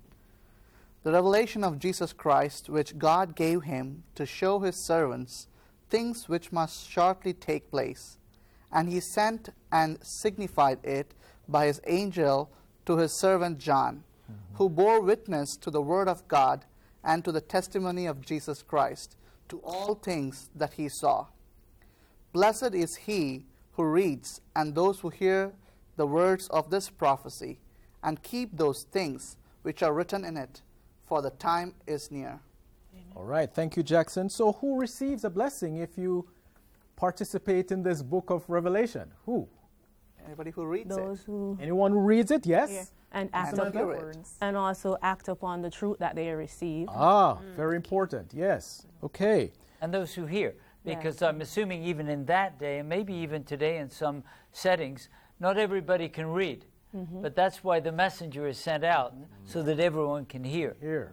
The 1.03 1.13
revelation 1.13 1.65
of 1.65 1.79
Jesus 1.79 2.13
Christ, 2.13 2.69
which 2.69 2.99
God 2.99 3.35
gave 3.35 3.63
him 3.63 4.03
to 4.17 4.27
show 4.27 4.59
his 4.59 4.85
servants 4.85 5.49
things 5.89 6.29
which 6.29 6.53
must 6.53 6.91
shortly 6.91 7.33
take 7.33 7.71
place. 7.71 8.19
And 8.77 8.91
he 8.91 9.01
sent 9.01 9.49
and 9.73 9.99
signified 10.03 10.81
it 10.85 11.15
by 11.49 11.65
his 11.65 11.81
angel 11.87 12.51
to 12.85 12.99
his 12.99 13.19
servant 13.19 13.59
John, 13.59 14.05
who 14.57 14.69
bore 14.69 15.01
witness 15.01 15.57
to 15.63 15.71
the 15.71 15.81
word 15.81 16.09
of 16.09 16.29
God 16.29 16.67
and 17.03 17.25
to 17.25 17.33
the 17.33 17.41
testimony 17.41 18.05
of 18.05 18.21
Jesus 18.21 18.63
Christ, 18.63 19.17
to 19.49 19.61
all 19.61 19.95
things 19.95 20.51
that 20.55 20.75
he 20.75 20.91
saw. 20.91 21.29
Blessed 22.35 22.75
is 22.75 22.97
he 22.97 23.47
who 23.73 23.85
reads 23.85 24.43
and 24.55 24.75
those 24.75 25.01
who 25.01 25.09
hear 25.09 25.53
the 25.97 26.07
words 26.07 26.47
of 26.49 26.69
this 26.69 26.91
prophecy 26.91 27.59
and 28.03 28.23
keep 28.23 28.59
those 28.59 28.83
things 28.83 29.39
which 29.63 29.83
are 29.83 29.95
written 29.95 30.23
in 30.23 30.37
it, 30.37 30.61
for 31.07 31.23
the 31.23 31.31
time 31.31 31.73
is 31.87 32.11
near. 32.11 32.41
All 33.15 33.25
right, 33.25 33.51
thank 33.51 33.75
you, 33.79 33.83
Jackson. 33.83 34.29
So, 34.29 34.53
who 34.53 34.79
receives 34.79 35.25
a 35.25 35.31
blessing 35.31 35.79
if 35.79 35.97
you 35.97 36.29
participate 36.97 37.71
in 37.71 37.83
this 37.83 38.03
book 38.03 38.31
of 38.31 38.49
Revelation? 38.49 39.13
Who? 39.27 39.49
Anybody 40.27 40.51
who 40.51 40.65
reads 40.67 40.97
Those 40.97 41.21
it. 41.21 41.27
who 41.27 41.57
Anyone 41.61 41.93
who 41.93 42.01
reads 42.01 42.31
it? 42.31 42.47
Yes? 42.47 42.71
hear 42.71 42.85
and 43.13 43.31
act 43.33 43.51
And 43.59 43.69
upon 43.69 43.73
hear 43.73 44.11
it. 44.11 44.29
and 44.41 44.57
also 44.57 44.97
act 45.03 45.29
upon 45.29 45.63
the 45.63 45.71
truth 45.71 45.99
that 46.01 46.17
they 46.17 46.31
receive. 46.33 46.89
Ah, 46.91 47.39
very 47.55 47.77
important. 47.77 48.33
Yes. 48.35 48.87
Okay. 49.03 49.53
and 49.81 49.93
those 49.95 50.15
who 50.15 50.27
hear. 50.27 50.55
Yeah. 50.85 50.97
Because 50.97 51.21
I'm 51.23 51.41
assuming 51.41 51.83
even 51.85 52.09
in 52.09 52.25
that 52.27 52.59
day, 52.59 52.79
and 52.81 52.89
maybe 52.89 53.13
even 53.15 53.45
today 53.45 53.79
in 53.79 53.91
some 53.91 54.25
settings, 54.53 55.09
not 55.39 55.59
everybody 55.59 56.09
can 56.09 56.27
read. 56.29 56.65
But 57.23 57.37
that's 57.37 57.63
why 57.63 57.79
the 57.81 57.93
messenger 57.93 58.47
is 58.49 58.57
sent 58.57 58.83
out, 58.83 59.13
so 59.45 59.63
that 59.65 59.79
everyone 59.79 60.25
can 60.25 60.43
hear. 60.45 60.77
Here. 60.81 61.13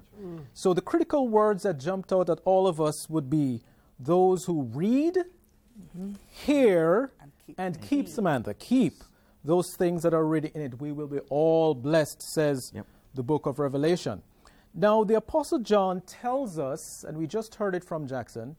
So, 0.53 0.73
the 0.73 0.79
critical 0.81 1.27
words 1.27 1.63
that 1.63 1.77
jumped 1.77 2.13
out 2.13 2.29
at 2.29 2.39
all 2.45 2.67
of 2.67 2.79
us 2.79 3.09
would 3.09 3.29
be 3.29 3.63
those 3.99 4.45
who 4.45 4.61
read, 4.73 5.17
hear, 6.29 7.11
And 7.21 7.31
keep. 7.45 7.59
and 7.59 7.81
keep, 7.81 8.07
Samantha. 8.07 8.53
Keep 8.53 9.03
those 9.43 9.75
things 9.75 10.03
that 10.03 10.13
are 10.13 10.23
already 10.23 10.51
in 10.53 10.61
it. 10.61 10.79
We 10.81 10.91
will 10.91 11.07
be 11.07 11.19
all 11.29 11.73
blessed, 11.75 12.21
says 12.21 12.71
Yep. 12.73 12.85
the 13.13 13.23
book 13.23 13.45
of 13.45 13.59
Revelation. 13.59 14.21
Now, 14.73 15.03
the 15.03 15.15
Apostle 15.15 15.59
John 15.59 16.01
tells 16.01 16.57
us, 16.57 17.03
and 17.07 17.17
we 17.17 17.27
just 17.27 17.55
heard 17.55 17.75
it 17.75 17.83
from 17.83 18.07
Jackson, 18.07 18.55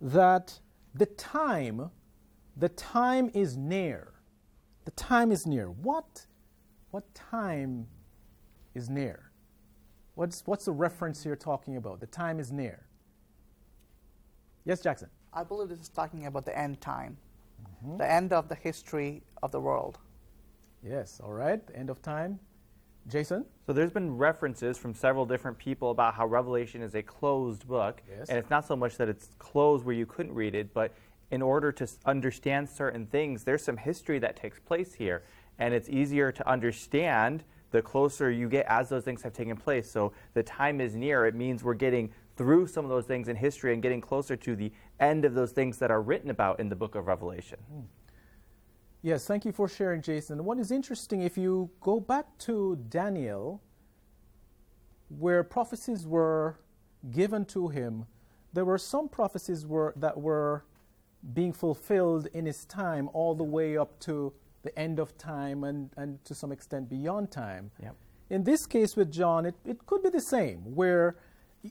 that 0.00 0.60
the 0.94 1.06
time, 1.06 1.90
the 2.56 2.68
time 2.70 3.30
is 3.34 3.56
near. 3.56 4.12
The 4.84 4.90
time 4.92 5.30
is 5.30 5.46
near. 5.46 5.70
What, 5.70 6.26
what 6.90 7.14
time 7.14 7.86
is 8.74 8.88
near? 8.90 9.30
What's, 10.16 10.42
what's 10.46 10.64
the 10.64 10.72
reference 10.72 11.24
you're 11.24 11.36
talking 11.36 11.76
about? 11.76 12.00
The 12.00 12.06
time 12.06 12.38
is 12.40 12.50
near. 12.52 12.86
Yes, 14.64 14.80
Jackson. 14.80 15.08
I 15.34 15.42
believe 15.42 15.68
this 15.68 15.80
is 15.80 15.88
talking 15.88 16.26
about 16.26 16.44
the 16.44 16.56
end 16.56 16.80
time, 16.80 17.16
mm-hmm. 17.60 17.96
the 17.98 18.10
end 18.10 18.32
of 18.32 18.48
the 18.48 18.54
history 18.54 19.22
of 19.42 19.50
the 19.50 19.60
world. 19.60 19.98
Yes, 20.82 21.20
all 21.22 21.32
right. 21.32 21.66
The 21.66 21.76
end 21.76 21.90
of 21.90 22.00
time. 22.02 22.38
Jason? 23.08 23.44
So 23.66 23.72
there's 23.72 23.90
been 23.90 24.16
references 24.16 24.78
from 24.78 24.94
several 24.94 25.26
different 25.26 25.58
people 25.58 25.90
about 25.90 26.14
how 26.14 26.26
Revelation 26.26 26.80
is 26.82 26.94
a 26.94 27.02
closed 27.02 27.66
book, 27.66 28.02
Yes. 28.08 28.28
and 28.28 28.38
it's 28.38 28.48
not 28.48 28.66
so 28.66 28.76
much 28.76 28.96
that 28.96 29.08
it's 29.08 29.28
closed 29.38 29.84
where 29.84 29.94
you 29.94 30.06
couldn't 30.06 30.34
read 30.34 30.54
it, 30.54 30.72
but 30.72 30.94
in 31.30 31.42
order 31.42 31.72
to 31.72 31.88
understand 32.06 32.68
certain 32.68 33.06
things, 33.06 33.44
there's 33.44 33.62
some 33.62 33.76
history 33.76 34.18
that 34.20 34.36
takes 34.36 34.58
place 34.58 34.94
here, 34.94 35.22
and 35.58 35.74
it's 35.74 35.88
easier 35.88 36.32
to 36.32 36.48
understand 36.48 37.44
the 37.72 37.82
closer 37.82 38.30
you 38.30 38.48
get 38.48 38.64
as 38.68 38.88
those 38.88 39.04
things 39.04 39.22
have 39.22 39.32
taken 39.32 39.56
place. 39.56 39.90
So 39.90 40.12
the 40.32 40.42
time 40.42 40.80
is 40.80 40.94
near. 40.94 41.26
It 41.26 41.34
means 41.34 41.64
we're 41.64 41.74
getting 41.74 42.10
through 42.36 42.68
some 42.68 42.84
of 42.84 42.90
those 42.90 43.04
things 43.04 43.28
in 43.28 43.36
history 43.36 43.72
and 43.72 43.82
getting 43.82 44.00
closer 44.00 44.36
to 44.36 44.56
the 44.56 44.72
end 45.00 45.24
of 45.24 45.34
those 45.34 45.52
things 45.52 45.78
that 45.78 45.90
are 45.90 46.02
written 46.02 46.30
about 46.30 46.60
in 46.60 46.68
the 46.68 46.76
book 46.76 46.94
of 46.94 47.06
Revelation. 47.06 47.58
Hmm. 47.70 47.80
Yes, 49.02 49.26
thank 49.26 49.44
you 49.44 49.52
for 49.52 49.68
sharing, 49.68 50.00
Jason. 50.00 50.44
What 50.44 50.58
is 50.58 50.70
interesting, 50.70 51.20
if 51.20 51.36
you 51.36 51.70
go 51.80 52.00
back 52.00 52.26
to 52.38 52.76
Daniel, 52.88 53.60
where 55.08 55.44
prophecies 55.44 56.06
were 56.06 56.58
given 57.10 57.44
to 57.46 57.68
him, 57.68 58.06
there 58.54 58.64
were 58.64 58.78
some 58.78 59.08
prophecies 59.08 59.66
were, 59.66 59.92
that 59.96 60.18
were 60.18 60.64
being 61.34 61.52
fulfilled 61.52 62.28
in 62.32 62.46
his 62.46 62.64
time 62.64 63.10
all 63.12 63.34
the 63.34 63.44
way 63.44 63.76
up 63.76 63.98
to 64.00 64.32
the 64.62 64.76
end 64.78 64.98
of 64.98 65.16
time 65.18 65.64
and, 65.64 65.90
and 65.96 66.24
to 66.24 66.34
some 66.34 66.50
extent 66.50 66.88
beyond 66.88 67.30
time. 67.30 67.70
Yep. 67.82 67.96
In 68.30 68.44
this 68.44 68.66
case 68.66 68.96
with 68.96 69.12
John, 69.12 69.44
it, 69.44 69.54
it 69.66 69.84
could 69.86 70.02
be 70.02 70.08
the 70.08 70.20
same, 70.20 70.58
where 70.74 71.16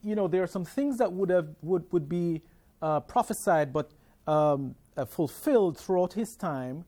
you 0.04 0.16
know 0.16 0.28
there 0.28 0.44
are 0.44 0.48
some 0.48 0.66
things 0.66 0.98
that 0.98 1.12
would 1.12 1.30
have 1.30 1.48
would, 1.62 1.92
would 1.92 2.08
be 2.08 2.42
uh, 2.84 3.00
prophesied 3.00 3.74
but 3.74 3.92
um, 4.28 4.76
uh, 4.96 5.06
fulfilled 5.06 5.78
throughout 5.78 6.14
his 6.14 6.36
time, 6.36 6.86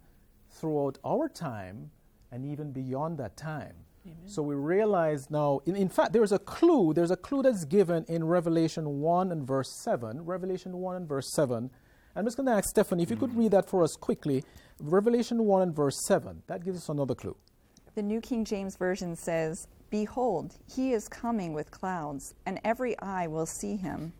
throughout 0.51 0.99
our 1.03 1.27
time, 1.27 1.89
and 2.31 2.45
even 2.45 2.71
beyond 2.71 3.17
that 3.17 3.35
time. 3.35 3.73
So 4.27 4.43
we 4.43 4.53
realize 4.53 5.31
now, 5.31 5.61
in, 5.65 5.75
in 5.75 5.89
fact, 5.89 6.13
there's 6.13 6.31
a 6.31 6.37
clue. 6.37 6.93
There's 6.93 7.09
a 7.09 7.15
clue 7.17 7.41
that's 7.41 7.65
given 7.65 8.05
in 8.07 8.23
Revelation 8.23 8.99
1 9.01 9.31
and 9.31 9.47
verse 9.47 9.71
7. 9.83 10.23
Revelation 10.25 10.73
1 10.77 10.95
and 10.95 11.09
verse 11.09 11.33
7. 11.33 11.71
I'm 12.15 12.25
just 12.25 12.37
going 12.37 12.45
to 12.45 12.53
ask 12.53 12.69
Stephanie 12.69 13.01
if 13.01 13.09
you 13.09 13.17
could 13.17 13.35
read 13.35 13.51
that 13.51 13.67
for 13.67 13.83
us 13.83 13.95
quickly. 13.95 14.43
Revelation 14.79 15.43
1 15.43 15.61
and 15.63 15.75
verse 15.75 16.05
7. 16.07 16.43
That 16.47 16.63
gives 16.63 16.77
us 16.77 16.89
another 16.89 17.15
clue. 17.15 17.35
The 17.95 18.03
New 18.03 18.21
King 18.21 18.45
James 18.45 18.75
Version 18.75 19.15
says, 19.15 19.67
Behold, 19.89 20.55
he 20.71 20.93
is 20.93 21.07
coming 21.07 21.53
with 21.53 21.71
clouds, 21.71 22.35
and 22.45 22.59
every 22.63 22.97
eye 22.99 23.27
will 23.27 23.45
see 23.45 23.75
him, 23.75 24.13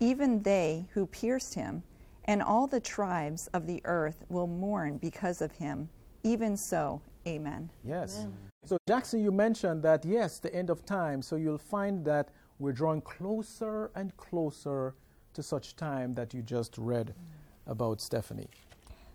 even 0.00 0.42
they 0.42 0.86
who 0.92 1.06
pierced 1.06 1.54
him, 1.54 1.82
and 2.24 2.42
all 2.42 2.66
the 2.66 2.80
tribes 2.80 3.48
of 3.48 3.66
the 3.66 3.80
earth 3.84 4.24
will 4.28 4.46
mourn 4.46 4.98
because 4.98 5.40
of 5.40 5.52
him. 5.52 5.88
Even 6.24 6.56
so, 6.56 7.00
amen. 7.26 7.70
Yes. 7.84 8.26
So, 8.64 8.76
Jackson, 8.86 9.22
you 9.22 9.32
mentioned 9.32 9.82
that, 9.82 10.04
yes, 10.04 10.38
the 10.38 10.54
end 10.54 10.68
of 10.68 10.84
time. 10.84 11.22
So, 11.22 11.36
you'll 11.36 11.58
find 11.58 12.04
that 12.04 12.30
we're 12.58 12.72
drawing 12.72 13.00
closer 13.00 13.90
and 13.94 14.16
closer 14.16 14.94
to 15.34 15.42
such 15.42 15.76
time 15.76 16.14
that 16.14 16.34
you 16.34 16.42
just 16.42 16.76
read 16.76 17.14
about 17.66 18.00
Stephanie. 18.00 18.48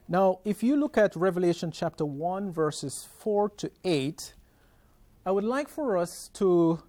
Now, 0.07 0.39
if 0.43 0.63
you 0.63 0.75
look 0.75 0.97
at 0.97 1.15
Revelation 1.15 1.71
chapter 1.71 2.05
1, 2.05 2.51
verses 2.51 3.07
4 3.19 3.49
to 3.49 3.71
8, 3.83 4.33
I 5.25 5.31
would 5.31 5.43
like 5.43 5.69
for 5.69 5.97
us 5.97 6.29
to, 6.33 6.81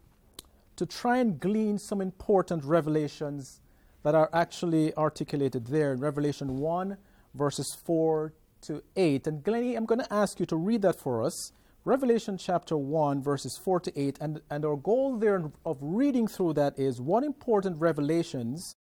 to 0.77 0.87
try 0.87 1.19
and 1.19 1.39
glean 1.39 1.79
some 1.79 2.01
important 2.01 2.65
revelations 2.65 3.61
that 4.05 4.15
are 4.15 4.31
actually 4.33 4.95
articulated 4.97 5.67
there 5.67 5.93
in 5.93 5.99
Revelation 5.99 6.59
1, 6.59 6.97
verses 7.35 7.75
4 7.75 8.35
to 8.61 8.83
8. 8.95 9.27
And 9.27 9.43
Glennie, 9.43 9.75
I'm 9.75 9.87
going 9.87 10.01
to 10.01 10.13
ask 10.13 10.39
you 10.39 10.47
to 10.47 10.57
read 10.57 10.83
that 10.83 11.01
for 11.01 11.23
us. 11.23 11.53
Revelation 11.87 12.37
chapter 12.39 12.77
1, 12.77 13.23
verses 13.23 13.57
4 13.57 13.81
to 13.81 14.01
8. 14.01 14.19
And, 14.21 14.43
and 14.51 14.65
our 14.65 14.77
goal 14.77 15.17
there 15.17 15.51
of 15.65 15.79
reading 15.81 16.29
through 16.29 16.53
that 16.55 16.79
is 16.79 17.01
what 17.01 17.25
important 17.25 17.79
revelations 17.79 18.77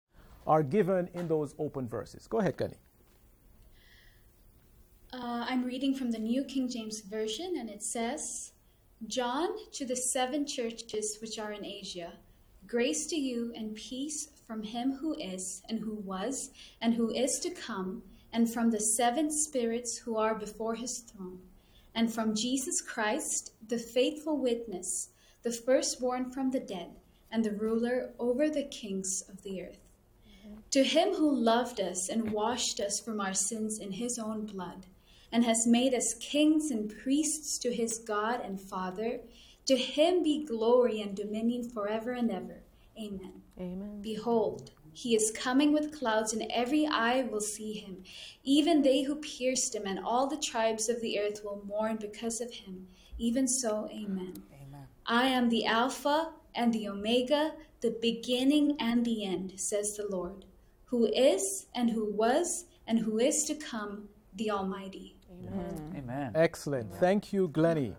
are 0.46 0.62
given 0.62 1.08
in 1.14 1.26
those 1.26 1.54
open 1.58 1.88
verses. 1.88 2.26
Go 2.26 2.38
ahead, 2.40 2.58
Glennie. 2.58 2.76
Uh, 5.10 5.46
I'm 5.48 5.64
reading 5.64 5.94
from 5.94 6.10
the 6.10 6.18
New 6.18 6.44
King 6.44 6.68
James 6.68 7.00
Version, 7.00 7.56
and 7.58 7.70
it 7.70 7.82
says, 7.82 8.52
John 9.06 9.48
to 9.72 9.86
the 9.86 9.96
seven 9.96 10.44
churches 10.44 11.18
which 11.22 11.38
are 11.38 11.52
in 11.52 11.64
Asia, 11.64 12.12
grace 12.66 13.06
to 13.06 13.16
you 13.16 13.52
and 13.56 13.74
peace 13.74 14.28
from 14.46 14.62
him 14.62 14.92
who 15.00 15.14
is, 15.14 15.62
and 15.68 15.80
who 15.80 15.94
was, 15.94 16.50
and 16.80 16.94
who 16.94 17.10
is 17.10 17.38
to 17.40 17.50
come, 17.50 18.02
and 18.32 18.52
from 18.52 18.70
the 18.70 18.80
seven 18.80 19.30
spirits 19.30 19.98
who 19.98 20.16
are 20.16 20.34
before 20.34 20.74
his 20.74 20.98
throne, 20.98 21.38
and 21.94 22.12
from 22.12 22.34
Jesus 22.34 22.80
Christ, 22.80 23.52
the 23.68 23.78
faithful 23.78 24.36
witness, 24.36 25.10
the 25.42 25.52
firstborn 25.52 26.30
from 26.30 26.50
the 26.50 26.60
dead, 26.60 26.90
and 27.30 27.44
the 27.44 27.52
ruler 27.52 28.12
over 28.18 28.50
the 28.50 28.64
kings 28.64 29.22
of 29.28 29.42
the 29.42 29.62
earth. 29.62 29.80
To 30.72 30.82
him 30.82 31.14
who 31.14 31.32
loved 31.32 31.80
us 31.80 32.08
and 32.08 32.32
washed 32.32 32.80
us 32.80 32.98
from 32.98 33.20
our 33.20 33.34
sins 33.34 33.78
in 33.78 33.92
his 33.92 34.18
own 34.18 34.46
blood, 34.46 34.86
and 35.30 35.44
has 35.44 35.66
made 35.66 35.94
us 35.94 36.14
kings 36.14 36.70
and 36.70 36.92
priests 37.02 37.58
to 37.58 37.72
his 37.72 37.98
God 37.98 38.40
and 38.44 38.60
Father, 38.60 39.20
to 39.66 39.76
him 39.76 40.22
be 40.22 40.44
glory 40.44 41.00
and 41.00 41.16
dominion 41.16 41.70
forever 41.70 42.10
and 42.10 42.30
ever. 42.30 42.62
Amen. 42.98 43.43
Amen. 43.58 44.00
Behold, 44.02 44.70
he 44.92 45.14
is 45.14 45.32
coming 45.32 45.72
with 45.72 45.96
clouds, 45.98 46.32
and 46.32 46.46
every 46.50 46.86
eye 46.86 47.22
will 47.22 47.40
see 47.40 47.72
him, 47.72 48.04
even 48.44 48.82
they 48.82 49.02
who 49.02 49.16
pierced 49.16 49.74
him, 49.74 49.86
and 49.86 49.98
all 49.98 50.28
the 50.28 50.36
tribes 50.36 50.88
of 50.88 51.00
the 51.00 51.18
earth 51.18 51.42
will 51.44 51.62
mourn 51.66 51.96
because 51.96 52.40
of 52.40 52.52
him. 52.52 52.86
Even 53.18 53.46
so, 53.46 53.88
amen. 53.90 54.34
Amen. 54.52 54.86
I 55.06 55.26
am 55.26 55.48
the 55.48 55.66
Alpha 55.66 56.32
and 56.54 56.72
the 56.72 56.88
Omega, 56.88 57.52
the 57.80 57.96
beginning 58.00 58.76
and 58.78 59.04
the 59.04 59.24
end, 59.24 59.52
says 59.56 59.96
the 59.96 60.06
Lord, 60.08 60.44
who 60.86 61.06
is, 61.06 61.66
and 61.74 61.90
who 61.90 62.12
was, 62.12 62.66
and 62.86 63.00
who 63.00 63.18
is 63.18 63.44
to 63.44 63.54
come, 63.54 64.08
the 64.36 64.50
Almighty. 64.50 65.16
Amen. 65.30 65.94
Amen. 65.96 66.32
Excellent. 66.34 66.94
Thank 66.94 67.32
you, 67.32 67.48
Glennie. 67.48 67.94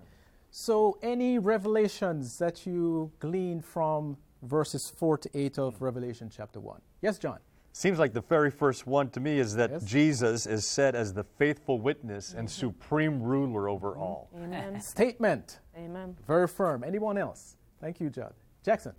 So, 0.51 0.97
any 1.01 1.37
revelations 1.37 2.37
that 2.37 2.65
you 2.65 3.11
glean 3.19 3.61
from 3.61 4.17
verses 4.41 4.91
4 4.97 5.17
to 5.19 5.29
8 5.33 5.59
of 5.59 5.81
Revelation 5.81 6.29
chapter 6.29 6.59
1? 6.59 6.81
Yes, 7.01 7.17
John. 7.17 7.39
Seems 7.71 7.99
like 7.99 8.13
the 8.13 8.21
very 8.21 8.51
first 8.51 8.87
one 8.87 9.09
to 9.09 9.19
me 9.19 9.37
is 9.37 9.55
that 9.55 9.69
Yes. 9.69 9.83
Jesus 9.83 10.45
is 10.45 10.65
said 10.65 10.95
as 10.95 11.13
the 11.13 11.25
faithful 11.25 11.77
witness 11.77 12.33
and 12.33 12.49
supreme 12.49 13.21
ruler 13.21 13.67
over 13.67 13.91
mm-hmm. 13.91 14.01
all. 14.01 14.29
Amen. 14.35 14.79
Statement. 14.95 15.59
Amen. 15.77 16.15
Very 16.25 16.47
firm. 16.47 16.85
Anyone 16.85 17.17
else? 17.17 17.57
Thank 17.81 17.99
you, 17.99 18.09
John. 18.09 18.33
Jackson. 18.63 18.93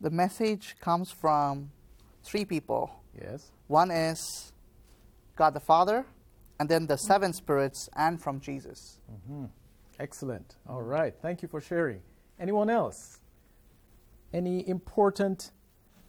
The 0.00 0.10
message 0.10 0.76
comes 0.80 1.10
from 1.10 1.70
three 2.22 2.46
people. 2.46 2.90
Yes. 3.14 3.52
One 3.66 3.90
is 3.90 4.52
God 5.36 5.52
the 5.52 5.60
Father, 5.60 6.06
and 6.58 6.68
then 6.68 6.86
the 6.86 6.96
seven 6.96 7.32
spirits, 7.32 7.88
and 7.94 8.20
from 8.20 8.40
Jesus. 8.40 9.00
Mm-hmm. 9.12 9.44
Excellent. 9.98 10.56
All 10.68 10.82
right. 10.82 11.14
Thank 11.20 11.42
you 11.42 11.48
for 11.48 11.60
sharing. 11.60 12.00
Anyone 12.40 12.70
else? 12.70 13.20
Any 14.34 14.68
important 14.68 15.52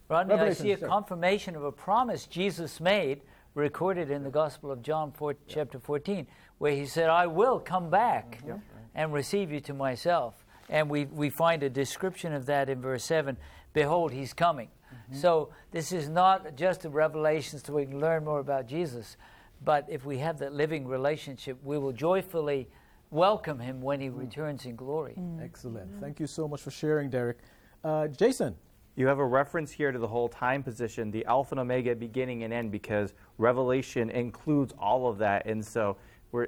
Rodney, 0.10 0.34
I 0.34 0.52
see 0.54 0.72
a 0.72 0.80
sir. 0.80 0.88
confirmation 0.88 1.56
of 1.56 1.64
a 1.64 1.72
promise 1.72 2.26
Jesus 2.26 2.80
made, 2.80 3.22
recorded 3.54 4.10
in 4.10 4.24
the 4.24 4.32
Gospel 4.32 4.72
of 4.72 4.82
John, 4.82 5.12
4, 5.12 5.36
chapter 5.48 5.80
14, 5.80 6.26
where 6.58 6.72
he 6.72 6.88
said, 6.88 7.10
I 7.10 7.28
will 7.28 7.60
come 7.60 7.92
back 7.92 8.40
mm-hmm. 8.44 8.58
and 8.96 9.14
receive 9.14 9.52
you 9.52 9.60
to 9.62 9.76
myself. 9.76 10.44
And 10.70 10.90
we, 10.90 11.06
we 11.06 11.30
find 11.30 11.62
a 11.62 11.70
description 11.70 12.34
of 12.34 12.48
that 12.48 12.68
in 12.70 12.82
verse 12.82 13.04
7 13.04 13.38
Behold, 13.74 14.12
he's 14.12 14.34
coming. 14.34 14.70
Mm-hmm. 14.92 15.20
So 15.20 15.50
this 15.72 15.92
is 15.92 16.10
not 16.10 16.56
just 16.56 16.86
a 16.86 16.90
revelation 16.90 17.60
so 17.60 17.74
we 17.74 17.86
can 17.86 18.00
learn 18.00 18.24
more 18.24 18.40
about 18.40 18.68
Jesus, 18.68 19.18
but 19.64 19.86
if 19.88 20.06
we 20.06 20.18
have 20.20 20.40
that 20.40 20.54
living 20.54 20.88
relationship, 20.88 21.58
we 21.64 21.78
will 21.78 21.92
joyfully 21.92 22.70
welcome 23.12 23.60
him 23.60 23.82
when 23.82 24.00
he 24.00 24.08
mm. 24.08 24.18
returns 24.18 24.66
in 24.66 24.76
glory. 24.76 25.16
Excellent. 25.42 25.96
Mm. 25.96 26.00
Thank 26.02 26.20
you 26.20 26.28
so 26.28 26.48
much 26.48 26.62
for 26.62 26.72
sharing, 26.72 27.10
Derek. 27.10 27.38
Uh, 27.86 28.08
Jason. 28.08 28.56
You 28.96 29.06
have 29.08 29.20
a 29.20 29.26
reference 29.26 29.72
here 29.72 29.92
to 29.92 30.00
the 30.00 30.08
whole 30.08 30.28
time 30.28 30.64
position, 30.64 31.12
the 31.12 31.24
Alpha 31.26 31.54
and 31.54 31.60
Omega, 31.60 31.94
beginning 31.96 32.44
and 32.44 32.52
end, 32.54 32.72
because 32.72 33.14
Revelation 33.38 34.10
includes 34.10 34.74
all 34.80 35.08
of 35.08 35.18
that. 35.20 35.46
And 35.46 35.64
so, 35.64 35.98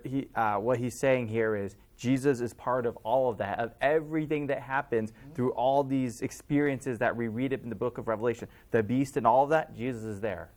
he, 0.04 0.30
uh, 0.34 0.56
what 0.56 0.80
he's 0.80 0.98
saying 0.98 1.28
here 1.28 1.56
is 1.56 1.76
Jesus 1.98 2.40
is 2.40 2.54
part 2.54 2.86
of 2.86 2.96
all 3.04 3.30
of 3.30 3.38
that, 3.38 3.60
of 3.60 3.74
everything 3.82 4.48
that 4.48 4.62
happens 4.62 5.12
through 5.36 5.52
all 5.52 5.84
these 5.84 6.22
experiences 6.22 6.98
that 7.00 7.16
we 7.16 7.28
read 7.28 7.54
in 7.54 7.70
the 7.70 7.76
book 7.76 7.98
of 7.98 8.08
Revelation. 8.08 8.48
The 8.72 8.82
beast 8.82 9.18
and 9.18 9.28
all 9.28 9.44
of 9.44 9.50
that, 9.50 9.76
Jesus 9.76 10.04
is 10.06 10.22
there. 10.22 10.50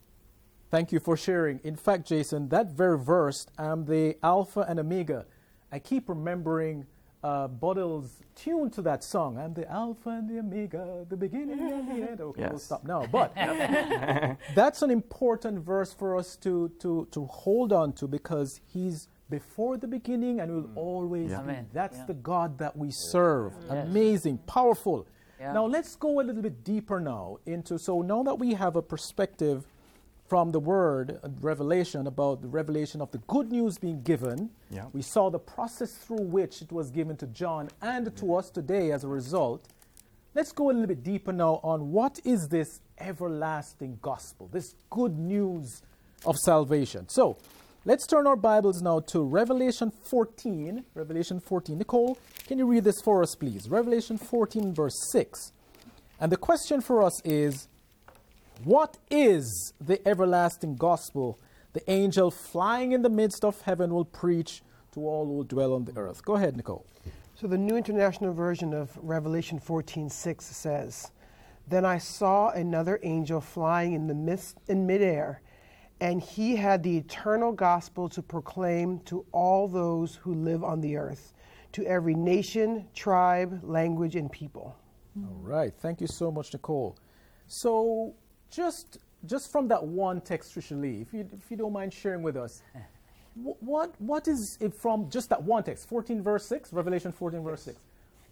Thank 0.71 0.93
you 0.93 1.01
for 1.01 1.17
sharing. 1.17 1.59
In 1.65 1.77
fact, 1.77 2.07
Jason, 2.07 2.49
that 2.51 2.71
very 2.71 2.99
verse, 2.99 3.47
I'm 3.59 3.85
the 3.85 4.17
Alpha 4.23 4.61
and 4.61 4.79
Omega. 4.79 5.27
I 5.73 5.81
keep 5.81 6.09
remembering 6.09 6.87
uh, 7.23 7.49
Bottle's 7.49 8.21
tune 8.35 8.71
to 8.71 8.83
that 8.83 9.05
song. 9.05 9.37
I'm 9.39 9.53
the 9.55 9.71
Alpha 9.71 10.11
and 10.11 10.29
the 10.29 10.39
Omega, 10.39 11.05
the 11.09 11.17
beginning 11.17 11.61
and 11.61 11.89
the 11.89 12.11
end. 12.11 12.21
Okay, 12.21 12.47
we'll 12.49 12.59
stop 12.59 12.85
now. 12.85 13.07
But 13.07 13.35
that's 14.55 14.83
an 14.83 14.91
important 14.91 15.61
verse 15.65 15.93
for 15.93 16.17
us 16.17 16.37
to, 16.37 16.71
to, 16.81 17.07
to 17.11 17.27
hold 17.27 17.73
on 17.73 17.93
to 17.95 18.07
because 18.09 18.61
he's 18.73 19.09
before 19.29 19.77
the 19.77 19.87
beginning 19.87 20.41
and 20.41 20.51
will 20.53 20.71
always 20.75 21.31
Yeah. 21.31 21.39
be. 21.43 21.51
Amen. 21.51 21.67
That's 21.73 21.99
Yeah. 21.99 22.07
the 22.07 22.15
God 22.15 22.59
that 22.59 22.77
we 22.77 22.91
serve. 22.91 23.53
Amazing, 23.69 24.39
powerful. 24.47 25.07
Yeah. 25.39 25.53
Now 25.53 25.67
let's 25.67 25.97
go 25.97 26.21
a 26.21 26.23
little 26.23 26.43
bit 26.43 26.65
deeper 26.65 27.01
now 27.01 27.39
into 27.47 27.79
so 27.79 28.03
now 28.03 28.23
that 28.25 28.39
we 28.39 28.55
have 28.55 28.77
a 28.77 28.83
perspective 28.83 29.65
from 30.31 30.53
the 30.53 30.61
word 30.61 31.19
uh, 31.25 31.29
revelation 31.41 32.07
about 32.07 32.41
the 32.41 32.47
revelation 32.47 33.01
of 33.01 33.11
the 33.11 33.19
good 33.27 33.51
news 33.51 33.79
being 33.79 34.01
given. 34.01 34.49
Yeah. 34.71 34.85
We 34.93 35.03
saw 35.03 35.29
the 35.29 35.41
process 35.41 35.93
through 35.99 36.23
which 36.23 36.63
it 36.63 36.71
was 36.71 36.93
given 36.93 37.17
to 37.17 37.27
John 37.27 37.69
and 37.83 38.17
to 38.17 38.37
us 38.37 38.49
today 38.49 38.93
as 38.93 39.03
a 39.03 39.09
result. 39.09 39.67
Let's 40.37 40.53
go 40.53 40.71
a 40.71 40.73
little 40.73 40.87
bit 40.87 41.03
deeper 41.03 41.33
now 41.33 41.59
on 41.65 41.91
what 41.91 42.21
is 42.25 42.47
this 42.49 42.81
everlasting 43.01 43.99
gospel, 44.01 44.49
this 44.53 44.77
good 44.89 45.19
news 45.19 45.83
of 46.25 46.37
salvation. 46.37 47.09
So, 47.09 47.37
let's 47.85 48.07
turn 48.07 48.29
our 48.29 48.37
Bibles 48.37 48.81
now 48.81 49.01
to 49.09 49.23
Revelation 49.25 49.91
14. 49.91 50.85
Revelation 50.95 51.41
14. 51.41 51.77
Nicole, 51.77 52.17
can 52.47 52.57
you 52.57 52.67
read 52.67 52.85
this 52.85 53.01
for 53.03 53.21
us, 53.21 53.35
please? 53.35 53.69
Revelation 53.69 54.17
14, 54.17 54.73
verse 54.73 54.95
6. 55.11 55.51
And 56.21 56.31
the 56.31 56.37
question 56.37 56.81
for 56.81 57.03
us 57.03 57.21
is 57.25 57.67
what 58.65 58.99
is 59.11 59.73
the 59.81 60.07
everlasting 60.07 60.77
gospel 60.77 61.39
the 61.73 61.89
angel 61.89 62.31
flying 62.31 62.93
in 62.93 63.03
the 63.03 63.09
midst 63.09 63.45
of 63.45 63.61
heaven 63.63 63.95
will 63.95 64.05
preach 64.05 64.63
to 64.93 65.07
all 65.07 65.27
who 65.27 65.45
dwell 65.45 65.73
on 65.73 65.85
the 65.85 65.97
earth? 65.97 66.25
Go 66.25 66.35
ahead, 66.35 66.57
Nicole. 66.57 66.85
So 67.37 67.47
the 67.47 67.57
New 67.57 67.77
International 67.77 68.33
Version 68.33 68.75
of 68.75 68.99
Revelation 69.01 69.59
14:6 69.59 70.45
says, 70.45 71.11
"Then 71.67 71.85
I 71.85 71.99
saw 71.99 72.51
another 72.51 72.99
angel 73.03 73.41
flying 73.41 73.93
in 73.93 74.09
the 74.09 74.15
midst 74.15 74.59
in 74.67 74.87
midair, 74.87 75.41
and 76.01 76.21
he 76.21 76.57
had 76.57 76.83
the 76.83 76.99
eternal 76.99 77.53
gospel 77.53 78.09
to 78.11 78.23
proclaim 78.23 78.99
to 79.01 79.25
all 79.33 79.69
those 79.69 80.17
who 80.17 80.35
live 80.35 80.65
on 80.65 80.81
the 80.81 80.97
earth, 80.97 81.33
to 81.73 81.85
every 81.87 82.15
nation, 82.15 82.89
tribe, 82.95 83.61
language, 83.63 84.17
and 84.17 84.31
people." 84.31 84.75
All 85.17 85.41
right. 85.41 85.73
Thank 85.73 86.01
you 86.01 86.09
so 86.09 86.31
much, 86.31 86.53
Nicole. 86.53 86.97
So, 87.47 88.15
just 88.51 88.99
just 89.27 89.53
from 89.53 89.69
that 89.69 89.85
one 89.85 90.21
text, 90.21 90.55
Trisha 90.55 90.81
Lee, 90.81 91.01
if 91.01 91.13
you, 91.13 91.29
if 91.33 91.51
you 91.51 91.57
don't 91.57 91.73
mind 91.73 91.93
sharing 91.93 92.23
with 92.23 92.37
us, 92.37 92.63
what, 93.35 93.95
what 93.99 94.27
is 94.29 94.57
it 94.61 94.75
from 94.75 95.11
just 95.11 95.29
that 95.29 95.43
one 95.43 95.63
text, 95.63 95.89
14 95.89 96.23
verse 96.23 96.47
6, 96.47 96.73
Revelation 96.73 97.13
14 97.13 97.43
verse 97.43 97.63
6? 97.63 97.79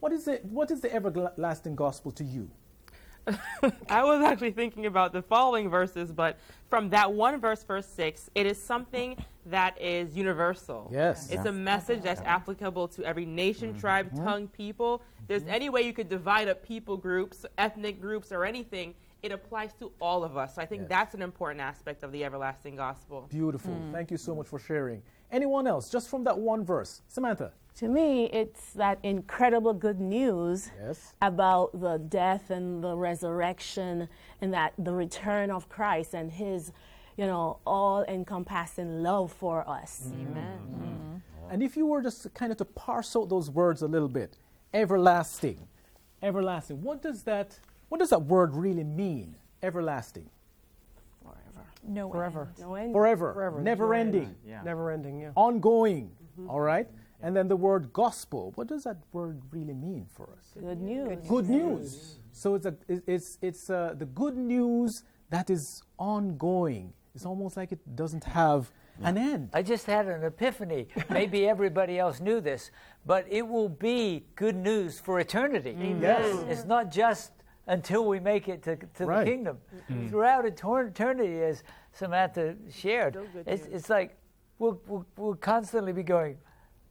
What 0.01 0.13
is, 0.13 0.29
it, 0.29 0.45
what 0.47 0.71
is 0.71 0.81
the 0.81 0.95
everlasting 0.95 1.75
gospel 1.75 2.13
to 2.13 2.25
you? 2.25 2.49
I 3.91 4.05
was 4.05 4.23
actually 4.23 4.53
thinking 4.53 4.87
about 4.87 5.13
the 5.13 5.21
following 5.21 5.69
verses, 5.69 6.13
but 6.13 6.39
from 6.71 6.89
that 6.91 7.13
one 7.13 7.39
verse, 7.41 7.63
verse 7.63 7.87
6, 7.87 8.31
it 8.35 8.47
is 8.47 8.63
something 8.63 9.23
that 9.47 9.79
is 9.81 10.17
universal. 10.17 10.89
Yes. 10.91 11.31
It's 11.31 11.45
Yeah. 11.45 11.51
a 11.51 11.53
message 11.53 12.03
that's 12.03 12.23
applicable 12.23 12.89
to 12.89 13.05
every 13.05 13.27
nation, 13.27 13.71
mm-hmm. 13.71 13.81
tribe, 13.81 14.17
tongue, 14.17 14.49
people. 14.49 15.03
There's 15.27 15.43
mm-hmm. 15.43 15.51
any 15.51 15.69
way 15.69 15.83
you 15.83 15.93
could 15.93 16.09
divide 16.09 16.49
up 16.49 16.65
people 16.65 16.97
groups, 16.97 17.45
ethnic 17.59 18.01
groups, 18.01 18.33
or 18.33 18.45
anything, 18.47 18.95
it 19.23 19.33
applies 19.33 19.73
to 19.75 19.91
all 20.01 20.23
of 20.25 20.37
us. 20.37 20.55
So 20.55 20.63
I 20.63 20.67
think 20.67 20.83
Yes. 20.83 20.89
that's 20.89 21.15
an 21.15 21.23
important 21.23 21.61
aspect 21.61 22.03
of 22.03 22.13
the 22.13 22.25
everlasting 22.25 22.77
gospel. 22.77 23.27
Beautiful. 23.29 23.75
Mm. 23.75 23.93
Thank 23.93 24.11
you 24.11 24.17
so 24.17 24.35
much 24.35 24.47
for 24.47 24.59
sharing. 24.59 25.03
Anyone 25.31 25.67
else, 25.67 25.91
just 25.91 26.09
from 26.09 26.25
that 26.25 26.39
one 26.39 26.65
verse? 26.65 27.03
Samantha. 27.09 27.53
To 27.77 27.89
me, 27.89 28.25
it's 28.27 28.73
that 28.73 28.99
incredible 29.03 29.73
good 29.73 30.01
news 30.01 30.71
Yes. 30.81 31.15
about 31.23 31.79
the 31.79 31.99
death 31.99 32.51
and 32.51 32.83
the 32.83 32.97
resurrection 32.97 34.09
and 34.41 34.53
that 34.55 34.73
the 34.79 34.93
return 34.95 35.51
of 35.51 35.69
Christ 35.69 36.15
and 36.15 36.33
his, 36.33 36.73
you 37.17 37.27
know, 37.27 37.59
all 37.67 38.03
encompassing 38.05 39.03
love 39.03 39.33
for 39.33 39.69
us. 39.69 40.09
Mm-hmm. 40.09 40.31
Amen. 40.31 40.59
Mm-hmm. 40.59 40.83
Mm-hmm. 40.85 41.51
And 41.53 41.63
if 41.63 41.77
you 41.77 41.87
were 41.87 42.03
just 42.03 42.33
kind 42.35 42.51
of 42.53 42.59
to 42.59 42.65
parse 42.65 43.15
out 43.17 43.29
those 43.29 43.51
words 43.51 43.83
a 43.83 43.89
little 43.89 44.09
bit, 44.09 44.39
everlasting, 44.75 45.69
everlasting. 46.23 46.83
What 46.83 47.03
does 47.03 47.23
that 47.25 47.59
what 47.89 47.99
does 47.99 48.11
that 48.11 48.23
word 48.23 48.55
really 48.55 48.85
mean? 48.85 49.37
Everlasting. 49.63 50.29
Forever. 51.23 51.67
No 51.87 52.11
Forever. 52.11 52.53
No 52.61 52.75
end. 52.75 52.93
Forever. 52.93 53.33
Forever. 53.33 53.61
Never 53.61 53.95
ending. 53.95 54.35
Yeah. 54.47 54.63
Never 54.63 54.91
ending, 54.91 55.21
yeah. 55.21 55.31
Ongoing. 55.35 56.11
All 56.49 56.61
right? 56.61 56.89
And 57.21 57.35
then 57.35 57.49
the 57.49 57.57
word 57.57 57.93
gospel. 57.93 58.53
What 58.55 58.69
does 58.69 58.85
that 58.85 58.99
word 59.13 59.41
really 59.51 59.75
mean 59.75 60.07
for 60.13 60.29
us? 60.39 60.53
Good 60.61 60.81
news. 60.81 61.27
Good 61.27 61.49
news. 61.49 62.19
So 62.33 62.55
it's 62.55 62.67
a, 62.67 62.75
it's 62.89 63.39
it's 63.43 63.71
uh, 63.71 63.95
the 63.99 64.07
good 64.07 64.37
news 64.37 65.03
that 65.31 65.51
is 65.51 65.83
ongoing. 65.99 66.93
It's 67.17 67.27
almost 67.27 67.57
like 67.57 67.73
it 67.73 67.81
doesn't 67.97 68.23
have 68.23 68.71
an 69.03 69.19
end. 69.19 69.51
I 69.53 69.63
just 69.63 69.87
had 69.87 70.07
an 70.07 70.23
epiphany. 70.23 70.87
Maybe 71.11 71.49
everybody 71.49 71.99
else 71.99 72.21
knew 72.21 72.41
this, 72.41 72.71
but 73.05 73.27
it 73.29 73.47
will 73.47 73.69
be 73.69 74.27
good 74.37 74.55
news 74.55 75.01
for 75.01 75.19
eternity. 75.19 75.77
Yes. 76.01 76.45
It's 76.49 76.65
not 76.65 76.93
just 76.93 77.33
until 77.69 78.07
we 78.07 78.19
make 78.19 78.49
it 78.49 78.63
to, 78.65 78.77
to 78.77 79.07
Right. 79.07 79.25
the 79.25 79.31
kingdom. 79.31 79.59
Mm-hmm. 79.91 80.09
Throughout 80.09 80.45
eternity, 80.47 81.43
as 81.43 81.63
Samantha 81.93 82.57
shared, 82.73 83.13
Still 83.15 83.43
it's, 83.47 83.67
it's 83.67 83.91
like 83.91 84.17
we'll, 84.59 84.81
we'll, 84.87 85.07
we'll 85.17 85.35
constantly 85.37 85.93
be 85.93 86.03
going, 86.03 86.39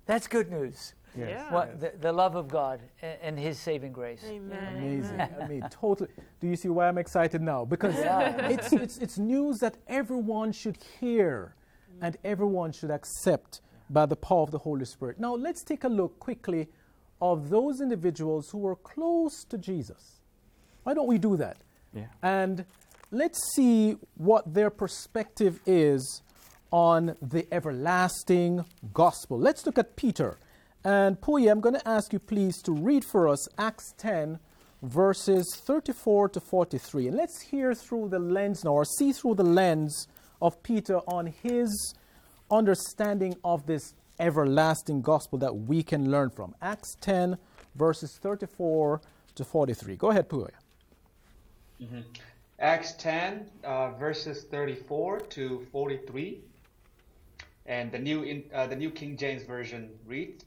that's 0.05 0.27
good 0.27 0.49
news. 0.49 0.93
Yes. 1.17 1.29
Yeah. 1.31 1.53
What, 1.53 1.79
the, 1.79 1.93
the 1.99 2.11
love 2.13 2.35
of 2.35 2.47
God 2.47 2.79
and, 3.01 3.17
and 3.21 3.39
His 3.39 3.57
saving 3.57 3.91
grace. 3.91 4.23
Amen. 4.25 4.77
Amazing. 4.77 5.21
I 5.41 5.47
mean, 5.47 5.63
totally. 5.71 6.09
Do 6.39 6.47
you 6.47 6.55
see 6.55 6.69
why 6.69 6.87
I'm 6.87 6.97
excited 6.99 7.41
now? 7.41 7.65
Because 7.65 7.95
Yeah. 7.95 8.47
it's, 8.49 8.71
it's, 8.71 8.97
it's 8.99 9.17
news 9.17 9.59
that 9.59 9.77
everyone 9.87 10.51
should 10.51 10.77
hear 10.99 11.55
and 12.01 12.15
everyone 12.23 12.71
should 12.71 12.91
accept 12.91 13.61
by 13.89 14.05
the 14.05 14.15
power 14.15 14.43
of 14.43 14.51
the 14.51 14.59
Holy 14.59 14.85
Spirit. 14.85 15.19
Now, 15.19 15.33
let's 15.33 15.63
take 15.63 15.83
a 15.85 15.87
look 15.89 16.19
quickly 16.19 16.67
of 17.19 17.49
those 17.49 17.81
individuals 17.81 18.51
who 18.51 18.59
were 18.59 18.75
close 18.75 19.43
to 19.45 19.57
Jesus. 19.57 20.16
Why 20.87 20.93
don't 20.93 21.07
we 21.07 21.17
do 21.17 21.35
that? 21.35 21.57
Yeah. 21.93 22.05
And 22.23 22.63
let's 23.11 23.37
see 23.53 23.97
what 24.15 24.53
their 24.53 24.69
perspective 24.69 25.59
is 25.65 26.21
on 26.71 27.17
the 27.21 27.45
everlasting 27.51 28.63
gospel. 28.93 29.37
Let's 29.37 29.65
look 29.65 29.77
at 29.77 29.97
Peter. 29.97 30.37
And 30.85 31.19
Puya, 31.19 31.51
I'm 31.51 31.59
going 31.59 31.75
to 31.75 31.85
ask 31.85 32.13
you 32.13 32.19
please 32.19 32.61
to 32.61 32.71
read 32.71 33.03
for 33.03 33.27
us 33.27 33.49
Acts 33.57 33.95
10, 33.97 34.39
verses 34.81 35.59
34 35.65 36.29
to 36.29 36.39
43. 36.39 37.09
And 37.09 37.17
let's 37.17 37.41
hear 37.41 37.73
through 37.73 38.07
the 38.07 38.19
lens 38.19 38.63
now, 38.63 38.71
or 38.71 38.85
see 38.85 39.11
through 39.11 39.35
the 39.35 39.43
lens 39.43 40.07
of 40.41 40.63
Peter 40.63 40.99
on 40.99 41.25
his 41.25 41.95
understanding 42.49 43.35
of 43.43 43.65
this 43.65 43.93
everlasting 44.21 45.01
gospel 45.01 45.37
that 45.39 45.53
we 45.53 45.83
can 45.83 46.09
learn 46.09 46.29
from. 46.29 46.55
Acts 46.61 46.95
10, 47.01 47.37
verses 47.75 48.17
34 48.21 49.01
to 49.35 49.43
43. 49.43 49.97
Go 49.97 50.11
ahead, 50.11 50.29
Puya. 50.29 50.51
Acts 52.59 52.93
10, 52.93 53.51
uh, 53.63 53.91
verses 53.91 54.45
34 54.45 55.19
to 55.19 55.59
43. 55.71 56.41
And 57.67 57.91
the 57.91 57.99
new, 57.99 58.23
in, 58.23 58.49
uh, 58.51 58.65
the 58.65 58.75
new 58.75 58.89
King 58.89 59.15
James 59.15 59.43
Version 59.43 59.91
reads 60.05 60.43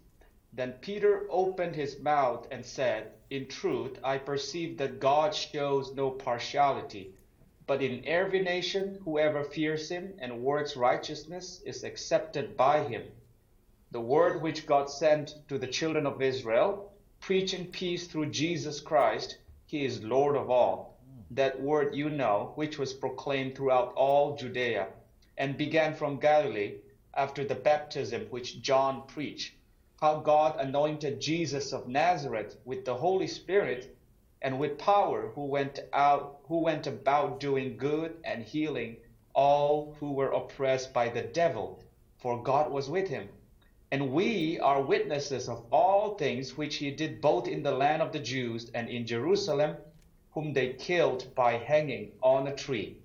Then 0.53 0.73
Peter 0.81 1.29
opened 1.31 1.77
his 1.77 2.01
mouth 2.01 2.49
and 2.51 2.67
said, 2.67 3.13
In 3.31 3.47
truth, 3.47 4.01
I 4.03 4.19
perceive 4.19 4.77
that 4.79 4.99
God 4.99 5.33
shows 5.33 5.95
no 5.95 6.11
partiality, 6.11 7.15
but 7.69 7.81
in 7.81 8.05
every 8.05 8.43
nation, 8.43 8.99
whoever 9.05 9.45
fears 9.45 9.89
him 9.89 10.15
and 10.19 10.43
works 10.43 10.77
righteousness 10.77 11.63
is 11.65 11.85
accepted 11.85 12.57
by 12.57 12.83
him. 12.83 13.05
The 13.93 14.01
word 14.01 14.43
which 14.43 14.67
God 14.67 14.91
sent 14.91 15.37
to 15.49 15.59
the 15.59 15.69
children 15.69 16.07
of 16.07 16.21
Israel, 16.21 16.93
preaching 17.21 17.67
peace 17.67 18.09
through 18.09 18.31
Jesus 18.31 18.81
Christ, 18.81 19.39
he 19.67 19.85
is 19.85 20.03
Lord 20.03 20.35
of 20.35 20.51
all. 20.51 20.90
That 21.31 21.61
word 21.61 21.95
you 21.95 22.11
know, 22.11 22.53
which 22.57 22.79
was 22.79 22.93
proclaimed 22.93 23.55
throughout 23.57 23.93
all 23.95 24.37
Judea, 24.37 24.89
and 25.39 25.57
began 25.57 25.95
from 25.95 26.19
Galilee 26.19 26.77
after 27.15 27.45
the 27.45 27.55
baptism 27.55 28.27
which 28.31 28.61
John 28.63 29.07
preached, 29.07 29.55
how 30.01 30.21
God 30.21 30.59
anointed 30.59 31.21
Jesus 31.21 31.73
of 31.73 31.89
Nazareth 31.89 32.57
with 32.65 32.85
the 32.85 32.95
Holy 32.95 33.27
Spirit 33.27 33.97
and 34.43 34.59
with 34.59 34.79
power, 34.79 35.29
who 35.35 35.45
went 35.45 35.81
out, 35.93 36.41
who 36.49 36.59
went 36.59 36.87
about 36.87 37.41
doing 37.41 37.77
good 37.77 38.17
and 38.25 38.43
healing 38.43 38.97
all 39.35 39.97
who 40.01 40.13
were 40.13 40.33
oppressed 40.33 40.93
by 40.93 41.09
the 41.09 41.23
devil, 41.23 41.83
for 42.19 42.43
God 42.43 42.71
was 42.71 42.89
with 42.89 43.09
him. 43.09 43.29
And 43.93 44.13
we 44.13 44.59
are 44.61 44.83
witnesses 44.83 45.49
of 45.49 45.65
all 45.71 46.17
things 46.17 46.57
which 46.57 46.77
he 46.77 46.91
did 46.91 47.21
both 47.21 47.49
in 47.49 47.63
the 47.63 47.73
land 47.73 48.03
of 48.03 48.13
the 48.13 48.19
Jews 48.19 48.71
and 48.75 48.89
in 48.89 49.07
Jerusalem, 49.07 49.77
whom 50.33 50.53
they 50.53 50.73
killed 50.75 51.35
by 51.35 51.53
hanging 51.53 52.13
on 52.23 52.47
a 52.47 52.55
tree. 52.55 52.97